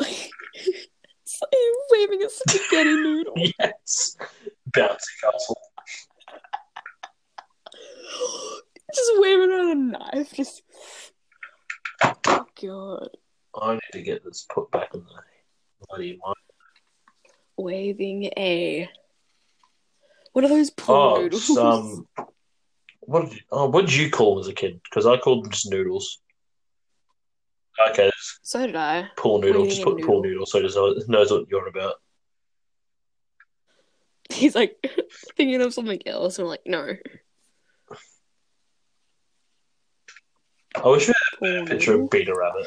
[1.92, 3.34] waving a spaghetti noodle.
[3.36, 4.16] yes,
[4.72, 5.60] bouncy castle.
[8.92, 10.32] just waving around a knife.
[10.32, 10.64] Just
[12.02, 13.10] oh god.
[13.54, 15.22] I need to get this put back in the
[15.86, 16.34] bloody mind
[17.58, 18.88] waving a.
[20.32, 21.46] What are those pool Oh, noodles?
[21.54, 22.06] some.
[23.00, 24.82] What did you, oh, what did you call them as a kid?
[24.84, 26.20] Because I called them just noodles.
[27.88, 28.10] Okay,
[28.42, 29.08] So did I.
[29.16, 29.64] pool noodle.
[29.64, 30.44] Just put pool noodle.
[30.44, 31.94] noodle so it knows- knows what you're about.
[34.30, 34.76] He's like
[35.38, 36.38] thinking of something else.
[36.38, 36.96] I'm like, no.
[40.76, 41.14] I wish we
[41.48, 42.04] had a picture noodle.
[42.04, 42.66] of Peter Rabbit.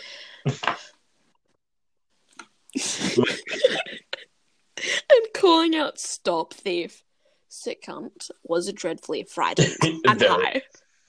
[5.10, 7.04] and calling out "Stop thief."
[7.86, 9.76] Cunt was dreadfully frightened
[10.08, 10.44] and Very.
[10.44, 10.62] high.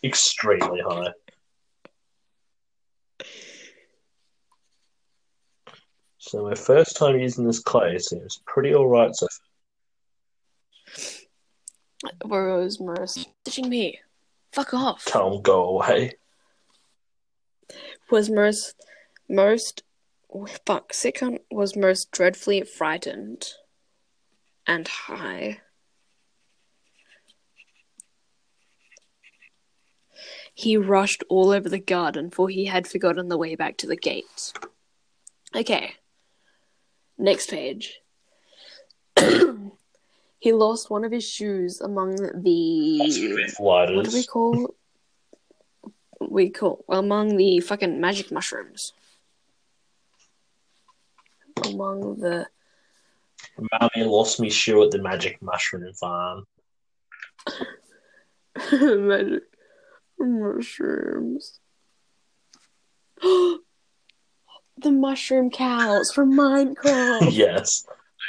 [0.02, 1.12] Extremely high.
[6.18, 9.28] So my first time using this clay seems pretty alright so
[12.24, 14.00] Rose Merce touching me.
[14.52, 15.04] Fuck off.
[15.04, 16.14] Calm, go away.
[18.10, 18.74] Was most
[19.28, 19.82] most
[20.66, 23.46] fuck cunt was most dreadfully frightened
[24.66, 25.60] and high.
[30.54, 33.96] He rushed all over the garden, for he had forgotten the way back to the
[33.96, 34.52] gate.
[35.54, 35.94] Okay.
[37.18, 38.00] Next page.
[40.38, 42.98] he lost one of his shoes among the
[43.58, 44.74] what do we call
[46.20, 48.92] we call among the fucking magic mushrooms
[51.64, 52.46] among the
[53.58, 56.44] Mommy lost me shoe at the magic mushroom farm.
[58.72, 59.42] magic
[60.18, 61.58] mushrooms
[63.22, 63.60] the
[64.90, 67.84] mushroom cows from minecraft yes.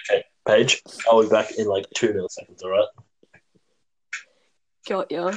[0.09, 2.87] Okay, Paige, I'll be back in like two milliseconds, alright?
[4.85, 5.31] got ya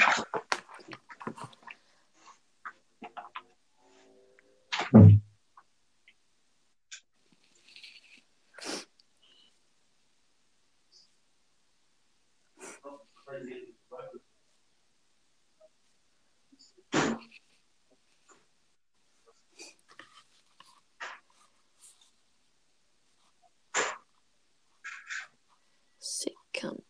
[25.99, 26.83] sick cunt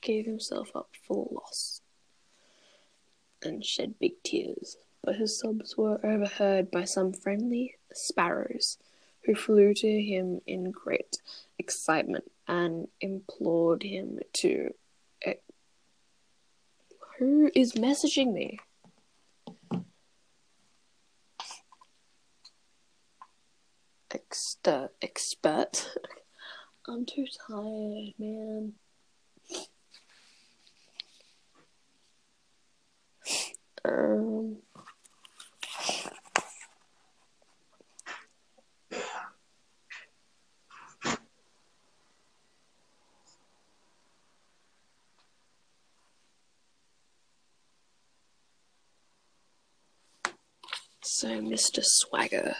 [0.00, 1.80] gave himself up for loss
[3.42, 8.78] and shed big tears, but his sobs were overheard by some friendly sparrows
[9.24, 11.18] who flew to him in great
[11.58, 14.70] excitement and implored him to.
[15.24, 15.34] eh,
[17.18, 18.58] Who is messaging me?
[24.10, 25.88] Exter- expert.
[26.88, 28.74] I'm too tired, man.
[33.84, 34.58] Um.
[51.02, 51.82] So, Mr.
[51.82, 52.54] Swagger.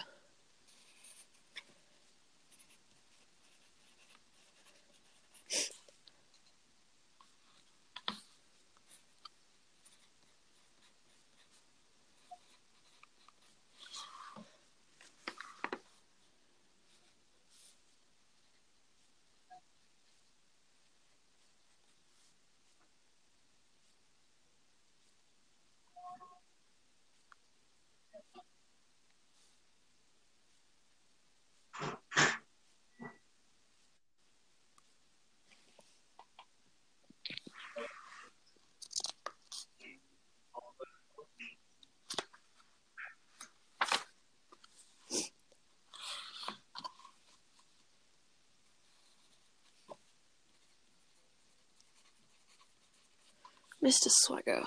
[53.82, 54.10] Mr.
[54.10, 54.62] Swagger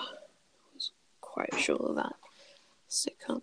[0.74, 2.16] was quite sure of that.
[3.26, 3.42] Cunt.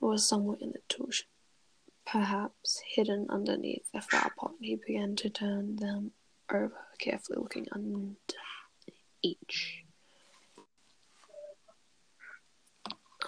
[0.00, 1.26] Was somewhere in the tuition.
[2.06, 6.12] Perhaps hidden underneath a flower pot, he began to turn them
[6.52, 8.14] over, carefully looking under
[9.22, 9.84] each.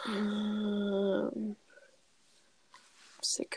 [0.07, 1.57] Um,
[3.23, 3.57] sick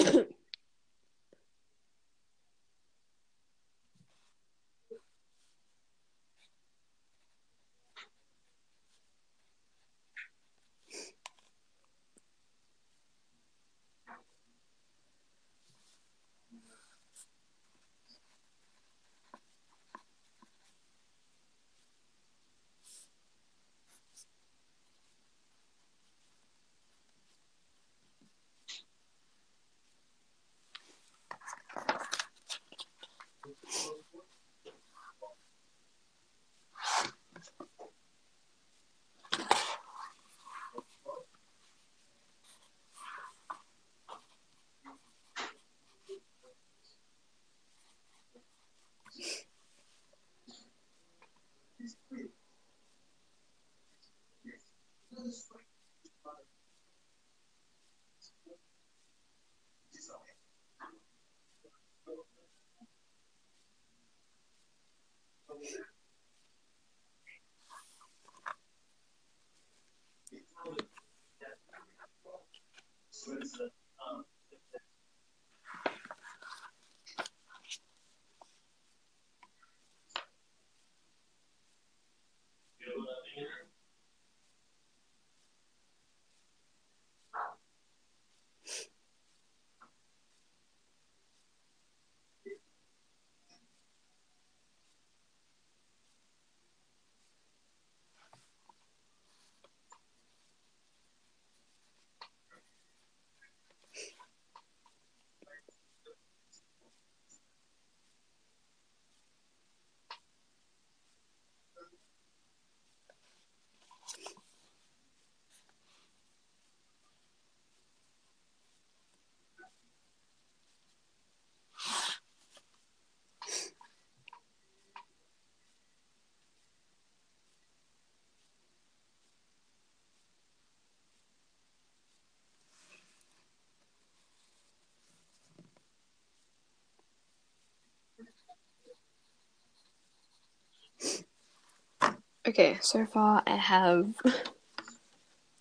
[142.51, 144.13] Okay, so far I have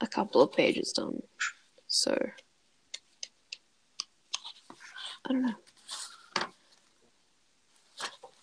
[0.00, 1.22] a couple of pages done.
[1.86, 2.18] So
[5.24, 5.54] I don't know.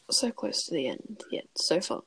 [0.09, 2.03] So close to the end yet so far.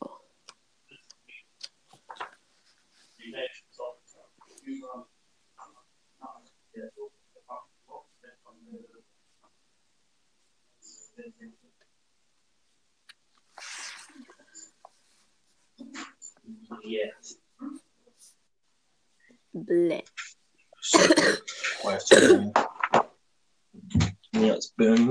[16.91, 17.35] Yes.
[19.55, 20.03] Bleh.
[21.83, 22.53] Question.
[24.35, 25.07] Let's burn.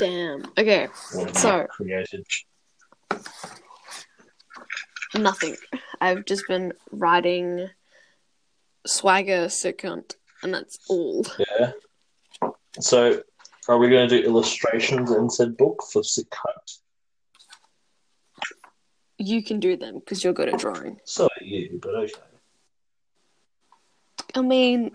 [0.00, 0.44] Damn.
[0.58, 2.24] Okay, What So- created?
[5.14, 5.56] nothing.
[6.00, 7.70] I've just been writing
[8.84, 11.24] swagger cunt, and that's all.
[11.38, 11.72] Yeah.
[12.80, 13.22] So,
[13.68, 16.80] are we going to do illustrations in said book for sick cunt?
[19.18, 21.00] You can do them because you're good at drawing.
[21.04, 22.12] So are you, but okay.
[24.34, 24.90] I mean,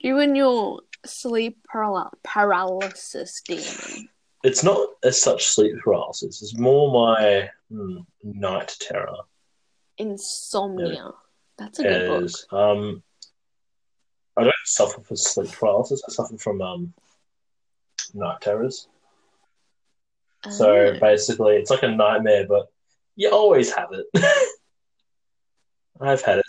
[0.00, 4.08] you and your sleep paral- paralysis demon.
[4.42, 6.42] It's not as such sleep paralysis.
[6.42, 9.16] It's more my hmm, night terror.
[9.98, 11.12] Insomnia.
[11.58, 12.30] That's a good book.
[12.52, 13.02] Um,
[14.36, 16.02] I don't suffer from sleep paralysis.
[16.08, 16.92] I suffer from um,
[18.14, 18.88] night terrors.
[20.50, 20.98] So Oh.
[21.00, 22.66] basically, it's like a nightmare, but
[23.16, 24.06] you always have it.
[26.00, 26.44] I've had it.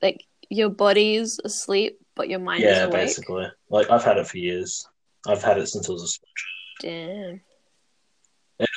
[0.00, 2.92] like your body's asleep, but your mind is Yeah, awake.
[2.92, 3.46] basically.
[3.68, 4.86] Like I've had it for years.
[5.26, 6.28] I've had it since I was a small
[6.80, 7.40] Damn.
[8.58, 8.68] It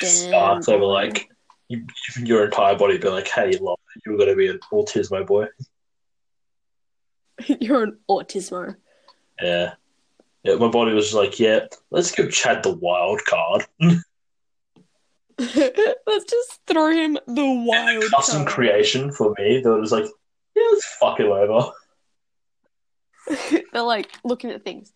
[0.00, 0.08] Damn.
[0.28, 1.28] starts over like
[1.68, 1.86] you,
[2.18, 5.46] your entire body be like, "Hey, love, you're gonna be an autismo boy."
[7.60, 8.76] You're an autismo.
[9.42, 9.74] Yeah.
[10.44, 10.54] Yeah.
[10.56, 13.66] My body was like, "Yeah, let's give Chad the wild card."
[15.36, 18.48] Let's just throw him the wild Custom card.
[18.54, 20.04] creation for me that was like,
[20.54, 21.72] "Yeah, let's fuck him over."
[23.72, 24.92] They're like looking at things.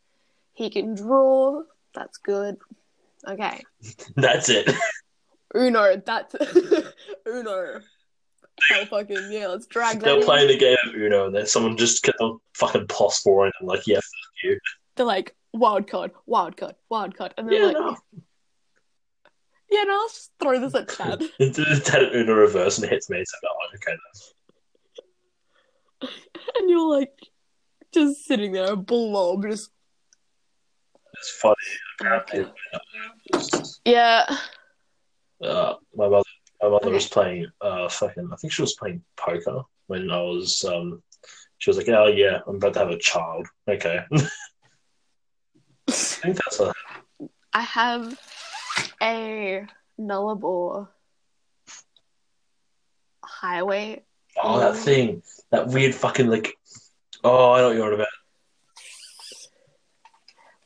[0.53, 1.63] He can draw.
[1.95, 2.57] That's good.
[3.27, 3.65] Okay.
[4.17, 4.71] That's it.
[5.57, 5.97] Uno.
[5.97, 6.37] That's
[7.27, 7.81] Uno.
[8.73, 9.47] Oh fucking yeah!
[9.47, 10.05] Let's drag that.
[10.05, 10.25] They're in.
[10.25, 13.87] playing a game of Uno, and then someone just kept on fucking phosphoring and like,
[13.87, 14.59] "Yeah, fuck you."
[14.97, 17.97] They're like wild card, wild card, wild card, and they're Yeah, like, no.
[19.71, 21.23] yeah, no, let's just throw this at Chad.
[21.39, 23.25] It's had an Uno reverse and it hits me.
[23.25, 23.97] So I'm like, okay,
[26.01, 26.11] then.
[26.61, 27.13] and you're like
[27.93, 29.71] just sitting there, a blob, just
[31.15, 31.55] it's funny.
[32.05, 32.47] okay.
[33.85, 34.25] yeah.
[35.43, 36.23] Uh, my mother,
[36.63, 37.47] my mother was playing.
[37.61, 38.29] Uh, fucking.
[38.33, 40.65] I think she was playing poker when I was.
[40.65, 41.03] Um,
[41.59, 44.01] she was like, "Oh yeah, I'm about to have a child." Okay.
[46.19, 46.73] I think that's a.
[47.53, 48.19] I have
[49.01, 49.67] a
[50.01, 50.89] Nullarbor
[53.25, 54.03] highway.
[54.43, 56.55] Oh, that thing, that weird fucking like.
[57.23, 58.07] Oh, I know what you're on about.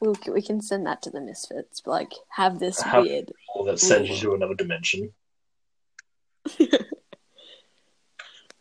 [0.00, 1.82] We we can send that to the Misfits.
[1.82, 3.32] But like, have this Have- weird.
[3.54, 5.12] Oh, that sends you to another dimension.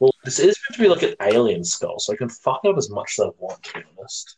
[0.01, 2.75] Well, this is meant to be like an alien skull, so I can fuck up
[2.75, 3.61] as much as I want.
[3.61, 4.35] To be honest,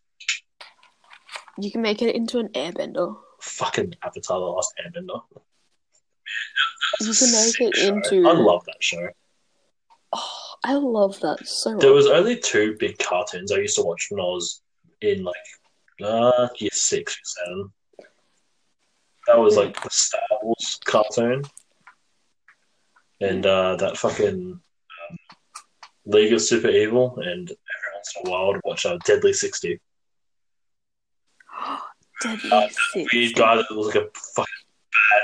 [1.59, 3.15] You can make it into an airbender.
[3.41, 5.21] fucking Avatar: The Last Airbender.
[7.01, 7.87] You can make it show.
[7.95, 8.27] into.
[8.27, 9.09] I love that show.
[10.13, 11.95] Oh, I love that so There much.
[11.95, 14.61] was only two big cartoons I used to watch when I was
[15.01, 15.35] in like
[16.03, 17.73] uh year six or seven.
[19.27, 21.43] That was like the Star Wars cartoon,
[23.21, 25.17] and uh, that fucking um,
[26.05, 29.79] League of Super Evil, and every once in a while to watch uh, Deadly Sixty.
[32.23, 32.67] Deadly Uh,
[33.35, 34.53] guy that was like a fucking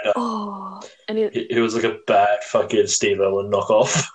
[0.03, 0.07] bad.
[0.09, 4.05] Uh, Oh, and it, he, he was like a bad fucking Steve Irwin knockoff.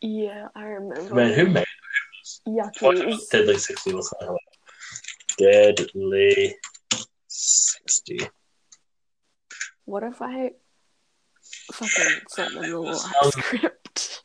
[0.00, 1.14] yeah, I remember.
[1.14, 1.64] Man, who made
[2.46, 3.28] Yuckies.
[3.30, 3.92] Deadly Sixty?
[3.94, 4.38] What's that?
[5.38, 6.54] Deadly
[7.26, 8.20] Sixty.
[9.84, 10.50] What if I
[11.72, 12.94] fucking sent them the little
[13.30, 14.22] script?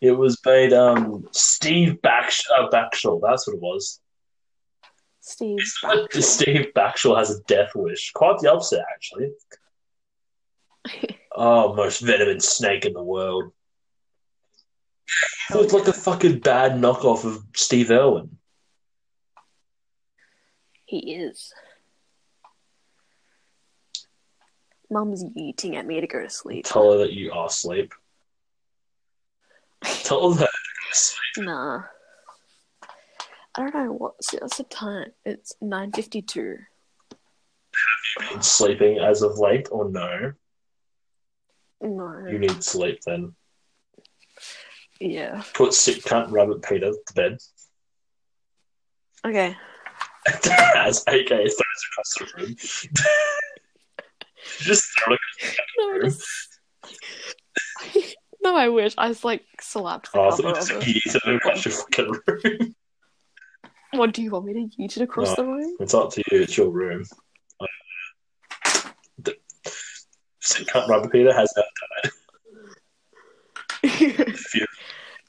[0.00, 3.20] it was made um Steve Backsh- uh, Backshall.
[3.22, 4.00] That's what it was.
[5.26, 5.58] Steve.
[6.12, 8.12] Steve Backshall has a death wish.
[8.12, 9.32] Quite the opposite, actually.
[11.38, 13.52] Oh, most venomous snake in the world.
[15.50, 18.38] It was like a fucking bad knockoff of Steve Irwin.
[20.86, 21.52] He is.
[24.90, 26.64] Mum's yeeting at me to go to sleep.
[26.64, 27.92] Tell her that you are asleep.
[30.04, 30.50] Tell her that.
[31.36, 31.82] Nah.
[33.56, 35.12] I don't know what's what's the time.
[35.24, 36.56] It's nine fifty two.
[37.10, 40.32] Have you Been sleeping as of late, or no?
[41.80, 42.26] No.
[42.28, 43.34] You need sleep then.
[45.00, 45.42] Yeah.
[45.54, 47.38] Put sick cunt rabbit Peter to bed.
[49.26, 49.56] Okay.
[50.76, 51.56] as AK throws
[51.92, 52.56] across the room.
[54.58, 55.20] Just throw it
[55.78, 56.26] No, I just...
[58.42, 58.94] no, I wish.
[58.96, 62.74] I was like slapped the Oh, cover thought of just it across your fucking room.
[63.96, 65.34] What do you want me to yeet it across No.
[65.36, 65.76] the room?
[65.80, 66.42] It's up to you.
[66.42, 67.04] It's your room.
[67.60, 67.66] Uh,
[69.18, 69.36] the-
[70.40, 71.66] Sick cunt rubber Peter has that
[72.02, 72.10] died.
[74.54, 74.66] You,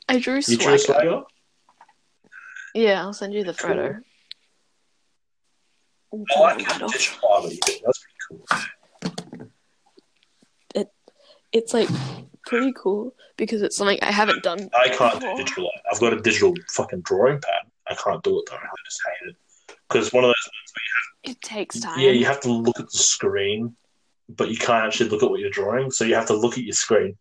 [0.09, 0.63] I drew you swagger.
[0.63, 1.21] drew swagger?
[2.73, 3.69] Yeah, I'll send you the Cool.
[3.69, 3.99] photo.
[6.13, 7.81] Oh, I'll I turn like the how light digital art you did.
[7.85, 8.45] That's pretty cool.
[11.53, 11.89] It's like
[12.45, 14.69] pretty cool because it's something I haven't done.
[14.75, 15.37] I can't before.
[15.37, 15.71] do digital.
[15.91, 17.71] I've got a digital fucking drawing pad.
[17.89, 18.57] I can't do it though.
[18.57, 19.35] I just hate it.
[19.89, 20.49] Because one of those
[21.31, 21.99] It takes time.
[21.99, 23.75] Yeah, you have to look at the screen,
[24.29, 25.91] but you can't actually look at what you're drawing.
[25.91, 27.17] So you have to look at your screen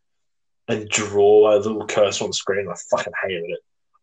[0.68, 2.68] and draw a little cursor on the screen.
[2.68, 3.60] I fucking hated it.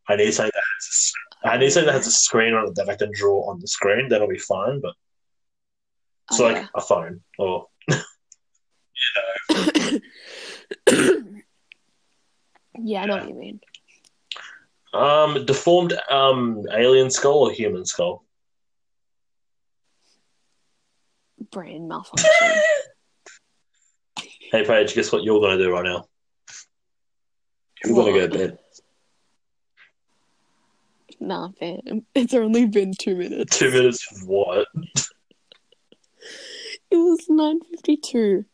[0.07, 1.13] I need something that has a, s-
[1.53, 3.67] I need something that has a screen on it that I can draw on the
[3.67, 4.07] screen.
[4.09, 4.79] That'll be fine.
[4.81, 4.93] But
[6.31, 6.59] so Okay.
[6.59, 7.67] Oh, like a phone or
[12.79, 13.59] yeah, I know what you mean.
[14.93, 18.23] Um deformed um alien skull or human skull.
[21.51, 22.29] Brain malfunction.
[24.51, 26.05] Hey Paige, guess what you're gonna do right now?
[27.83, 28.59] You're gonna go to bed.
[31.19, 32.05] nah, fam.
[32.15, 33.57] It's only been two minutes.
[33.57, 34.67] Two minutes of what?
[36.91, 38.45] It was nine fifty two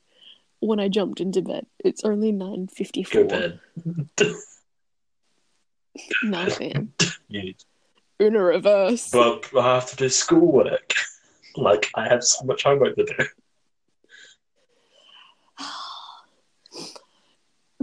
[0.59, 1.65] when I jumped into bed.
[1.83, 3.11] It's only 9.54.
[3.11, 3.59] Go to bed.
[7.31, 7.53] You
[8.19, 9.09] In a reverse.
[9.11, 10.93] but I have to do schoolwork.
[11.55, 13.25] Like I have so much homework to do.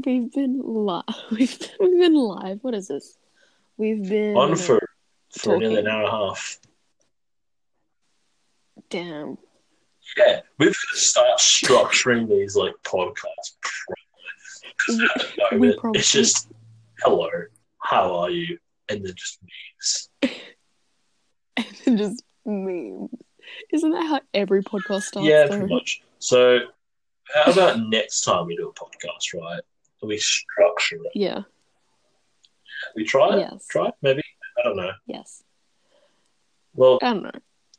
[0.05, 1.03] We've been live.
[1.31, 2.59] We've been, we've been live.
[2.63, 3.19] What is this?
[3.77, 4.81] We've been On for
[5.37, 6.59] for nearly an hour and a half.
[8.89, 9.37] damn.
[10.17, 13.57] Yeah, we've got to start structuring these like podcasts.
[15.53, 16.49] We, we probably it's just
[17.01, 17.29] hello,
[17.89, 18.59] how are you,
[18.89, 20.09] and then just memes.
[21.57, 23.11] and then just memes.
[23.73, 25.29] Isn't that how every podcast starts?
[25.29, 25.59] Yeah, though?
[25.59, 26.03] pretty much.
[26.19, 26.61] So,
[27.33, 29.61] how about next time we do a podcast, right?
[30.03, 31.13] We structure it.
[31.15, 31.43] Yeah.
[32.95, 33.39] We try it.
[33.41, 33.67] Yes.
[33.71, 34.23] Try it, maybe.
[34.59, 34.93] I don't know.
[35.07, 35.43] Yes.
[36.75, 37.31] Well, I don't know.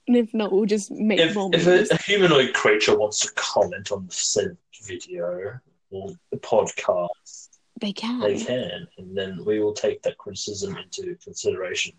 [0.07, 1.91] And if not, we'll just make if, more if memes.
[1.91, 5.59] a, a humanoid creature wants to comment on the said video
[5.91, 7.46] or the podcast,
[7.79, 8.21] They can.
[8.21, 11.93] they can, and then we will take that criticism into consideration,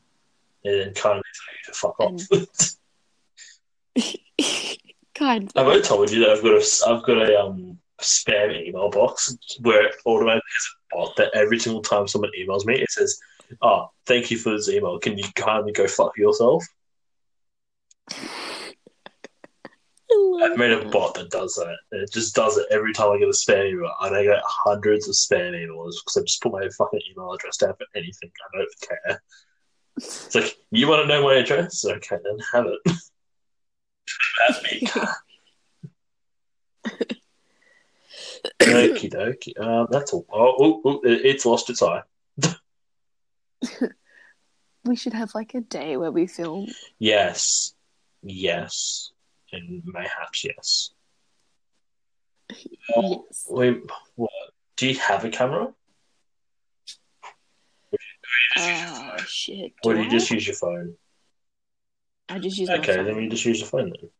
[0.65, 2.23] and then kindly tell you to fuck off.
[5.19, 8.91] kind I've already told you that I've got a I've got a um spam email
[8.91, 12.91] box where it automatically has a bot that every single time someone emails me, it
[12.91, 13.19] says,
[13.61, 14.99] "Oh, thank you for this email.
[14.99, 16.65] Can you kindly go fuck yourself?"
[20.41, 21.77] I've made a bot that does that.
[21.93, 25.09] It just does it every time I get a spam email, and I get hundreds
[25.09, 28.31] of spam emails because I just put my fucking email address down for anything.
[28.55, 29.23] I don't care.
[29.97, 31.85] It's like you want to know my address?
[31.85, 32.79] Okay, then have it.
[34.49, 34.89] That's me.
[38.61, 39.59] Okie dokie.
[39.61, 40.27] Um, that's all.
[40.33, 42.03] Oh, oh, oh, it- it's lost its eye.
[44.85, 46.67] we should have like a day where we film.
[46.99, 47.75] Yes.
[48.23, 49.11] Yes.
[49.53, 50.91] And mayhaps yes.
[52.97, 53.47] Yes.
[53.51, 53.83] Wait,
[54.15, 54.31] what?
[54.77, 55.69] Do you have a camera,
[58.57, 59.73] Oh shit.
[59.85, 60.09] or do you I?
[60.09, 60.95] just use your phone?
[62.29, 64.11] I just use my Okay, then you just use your phone then.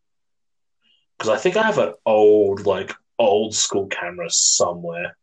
[1.17, 5.17] Because I think I have an old, like old school camera somewhere.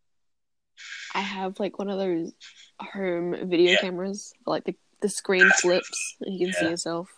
[1.14, 2.34] I have like one of those
[2.80, 3.78] home video Yeah.
[3.82, 7.10] cameras, like the the screen flips and you can see yourself,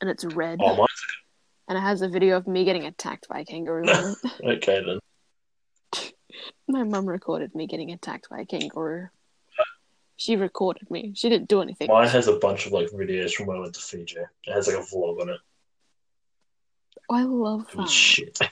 [0.00, 0.86] and it's red, Oh, mine.
[1.68, 3.84] and it has a video of me getting attacked by a kangaroo.
[4.44, 4.98] Okay then.
[6.68, 9.08] My mum recorded me getting attacked by a kangaroo.
[10.16, 11.12] She recorded me.
[11.16, 11.88] She didn't do anything.
[11.88, 14.16] Mine has a bunch of like videos from when I went to Fiji.
[14.46, 15.40] It has like a vlog on it.
[17.10, 17.92] I love It was that.
[17.92, 18.38] shit.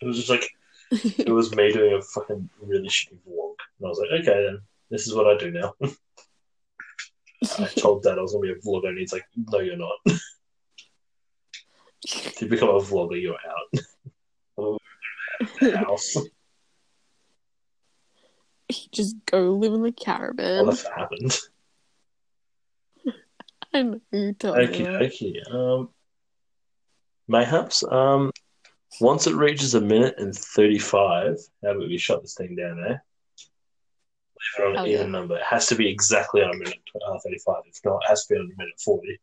[0.00, 0.48] It was just like
[1.18, 4.60] it was me doing a fucking really shitty vlog, and I was like, okay then,
[4.90, 5.74] this is what I do now.
[7.58, 9.98] I told Dad I was gonna be a vlogger, and he's like, no, you're not.
[12.04, 13.80] If you become a vlogger, you're out.
[15.76, 16.16] House.
[18.92, 20.68] Just go live in the What caravan.
[20.68, 21.38] if it happened?
[23.72, 25.42] I know you Okay, okay.
[25.50, 25.88] Um,
[27.26, 27.82] mayhaps.
[27.82, 28.30] Um,
[29.00, 33.04] once it reaches a minute and thirty-five, how about we shut this thing down there?
[34.58, 35.12] Leave it on an Oh, even yeah.
[35.12, 35.36] number.
[35.36, 37.62] It has to be exactly on a minute uh, thirty-five.
[37.66, 39.18] If not, it has to be on a minute forty.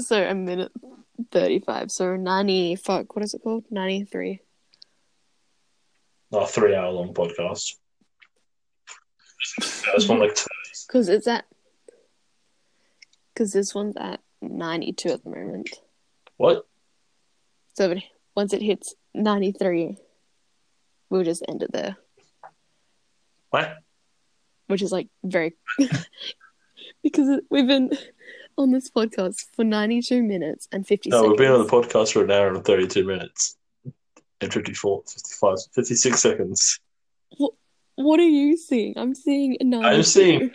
[0.00, 0.72] So a minute
[1.30, 1.90] thirty-five.
[1.90, 2.76] So ninety.
[2.76, 3.14] Fuck.
[3.14, 3.64] What is it called?
[3.70, 4.40] Ninety-three.
[6.30, 7.74] Not a three-hour-long podcast.
[9.94, 10.36] This one like.
[10.86, 11.44] Because it's at.
[13.32, 15.70] Because this one's at ninety-two at the moment.
[16.36, 16.66] What?
[17.74, 18.02] So it,
[18.34, 19.98] once it hits ninety-three,
[21.10, 21.96] we'll just end it there.
[23.50, 23.76] What?
[24.68, 25.54] Which is like very.
[27.02, 27.90] because we've been
[28.62, 31.30] on this podcast for ninety-two minutes and fifty No, seconds.
[31.30, 33.56] we've been on the podcast for an hour and thirty-two minutes.
[34.40, 36.80] And 54, 55, 56 seconds.
[37.94, 38.94] What are you seeing?
[38.98, 39.86] I'm seing 92.
[39.88, 40.50] I'm seeing-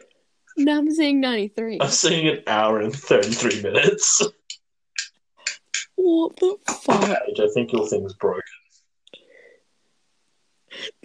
[0.57, 1.77] Now I'm seeing 93.
[1.79, 4.21] I'm seeing an hour and thirty-three minutes.
[5.95, 7.03] What the fuck?
[7.03, 8.41] I think your thing's broken.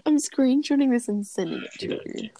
[0.05, 2.31] I'm screenshotting this and sending it to you.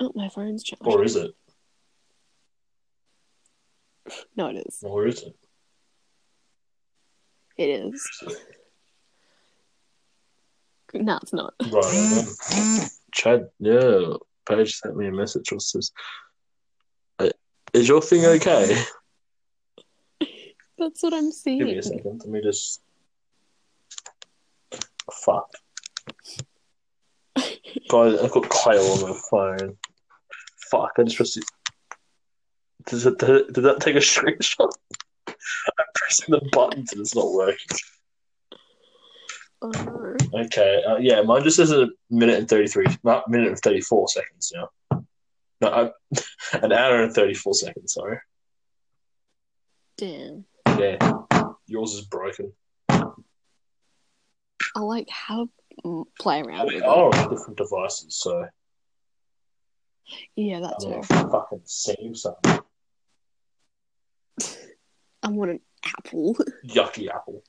[0.00, 0.82] Oh, my phone's charged.
[0.86, 1.34] Or is it?
[4.36, 4.80] No, it is.
[4.82, 5.36] Or is it?
[7.56, 8.22] It is.
[10.94, 11.54] No, it's not.
[11.72, 12.88] Right.
[13.12, 14.14] Chad, yeah,
[14.48, 15.50] Paige sent me a message.
[15.50, 15.90] Which says,
[17.18, 17.30] "Uh,
[17.72, 18.80] "Is your thing okay?"
[20.78, 21.58] That's what I'm seeing.
[21.58, 22.20] Give me a second.
[22.20, 22.80] Let me just.
[25.12, 25.50] Fuck.
[27.88, 29.76] God, I've got Kyle on my phone.
[30.70, 31.50] Fuck, I just received.
[32.86, 34.70] Does it, did, it, did that take a screenshot?
[35.28, 37.78] I'm pressing the buttons and it's not working.
[39.62, 40.40] Oh, no.
[40.44, 44.52] Okay, uh, yeah, mine just says a minute and 33, not minute and 34 seconds
[44.54, 44.68] now.
[45.60, 45.90] No, I,
[46.62, 48.18] an hour and 34 seconds, sorry.
[49.96, 50.44] Damn.
[50.66, 50.98] Yeah,
[51.66, 52.52] yours is broken.
[54.76, 55.48] I like how
[55.84, 56.86] to play around oh, We with it.
[56.88, 58.46] on different devices, so
[60.36, 61.08] Yeah, that's I'm too.
[61.14, 62.58] gonna fucking save something.
[65.24, 66.36] I want an apple.
[66.66, 67.42] Yucky apple.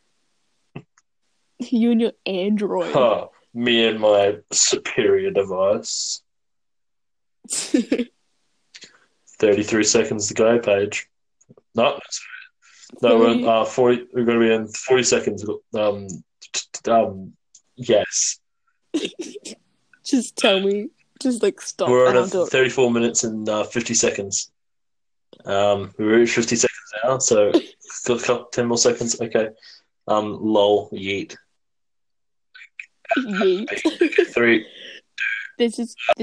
[1.60, 2.94] you and your Android.
[2.94, 6.22] Huh, me and my superior device.
[7.50, 11.10] 33 seconds to go, Paige.
[11.76, 12.00] No,
[13.02, 15.46] no, we're uh, 40, we're going to be in 40 seconds.
[15.74, 16.08] Um,
[16.88, 17.34] um,
[17.76, 18.40] yes.
[20.06, 20.92] Just tell me.
[21.22, 24.52] Just like stop we're on at 34 minutes and uh, 50 seconds.
[25.46, 27.52] Um, we're at 50 seconds now, so
[28.06, 29.20] got couple, 10 more seconds.
[29.20, 29.50] Okay.
[30.08, 31.36] Um, lol, yeet.
[33.18, 33.70] Yeet.
[34.34, 34.66] Three.
[35.58, 35.96] This is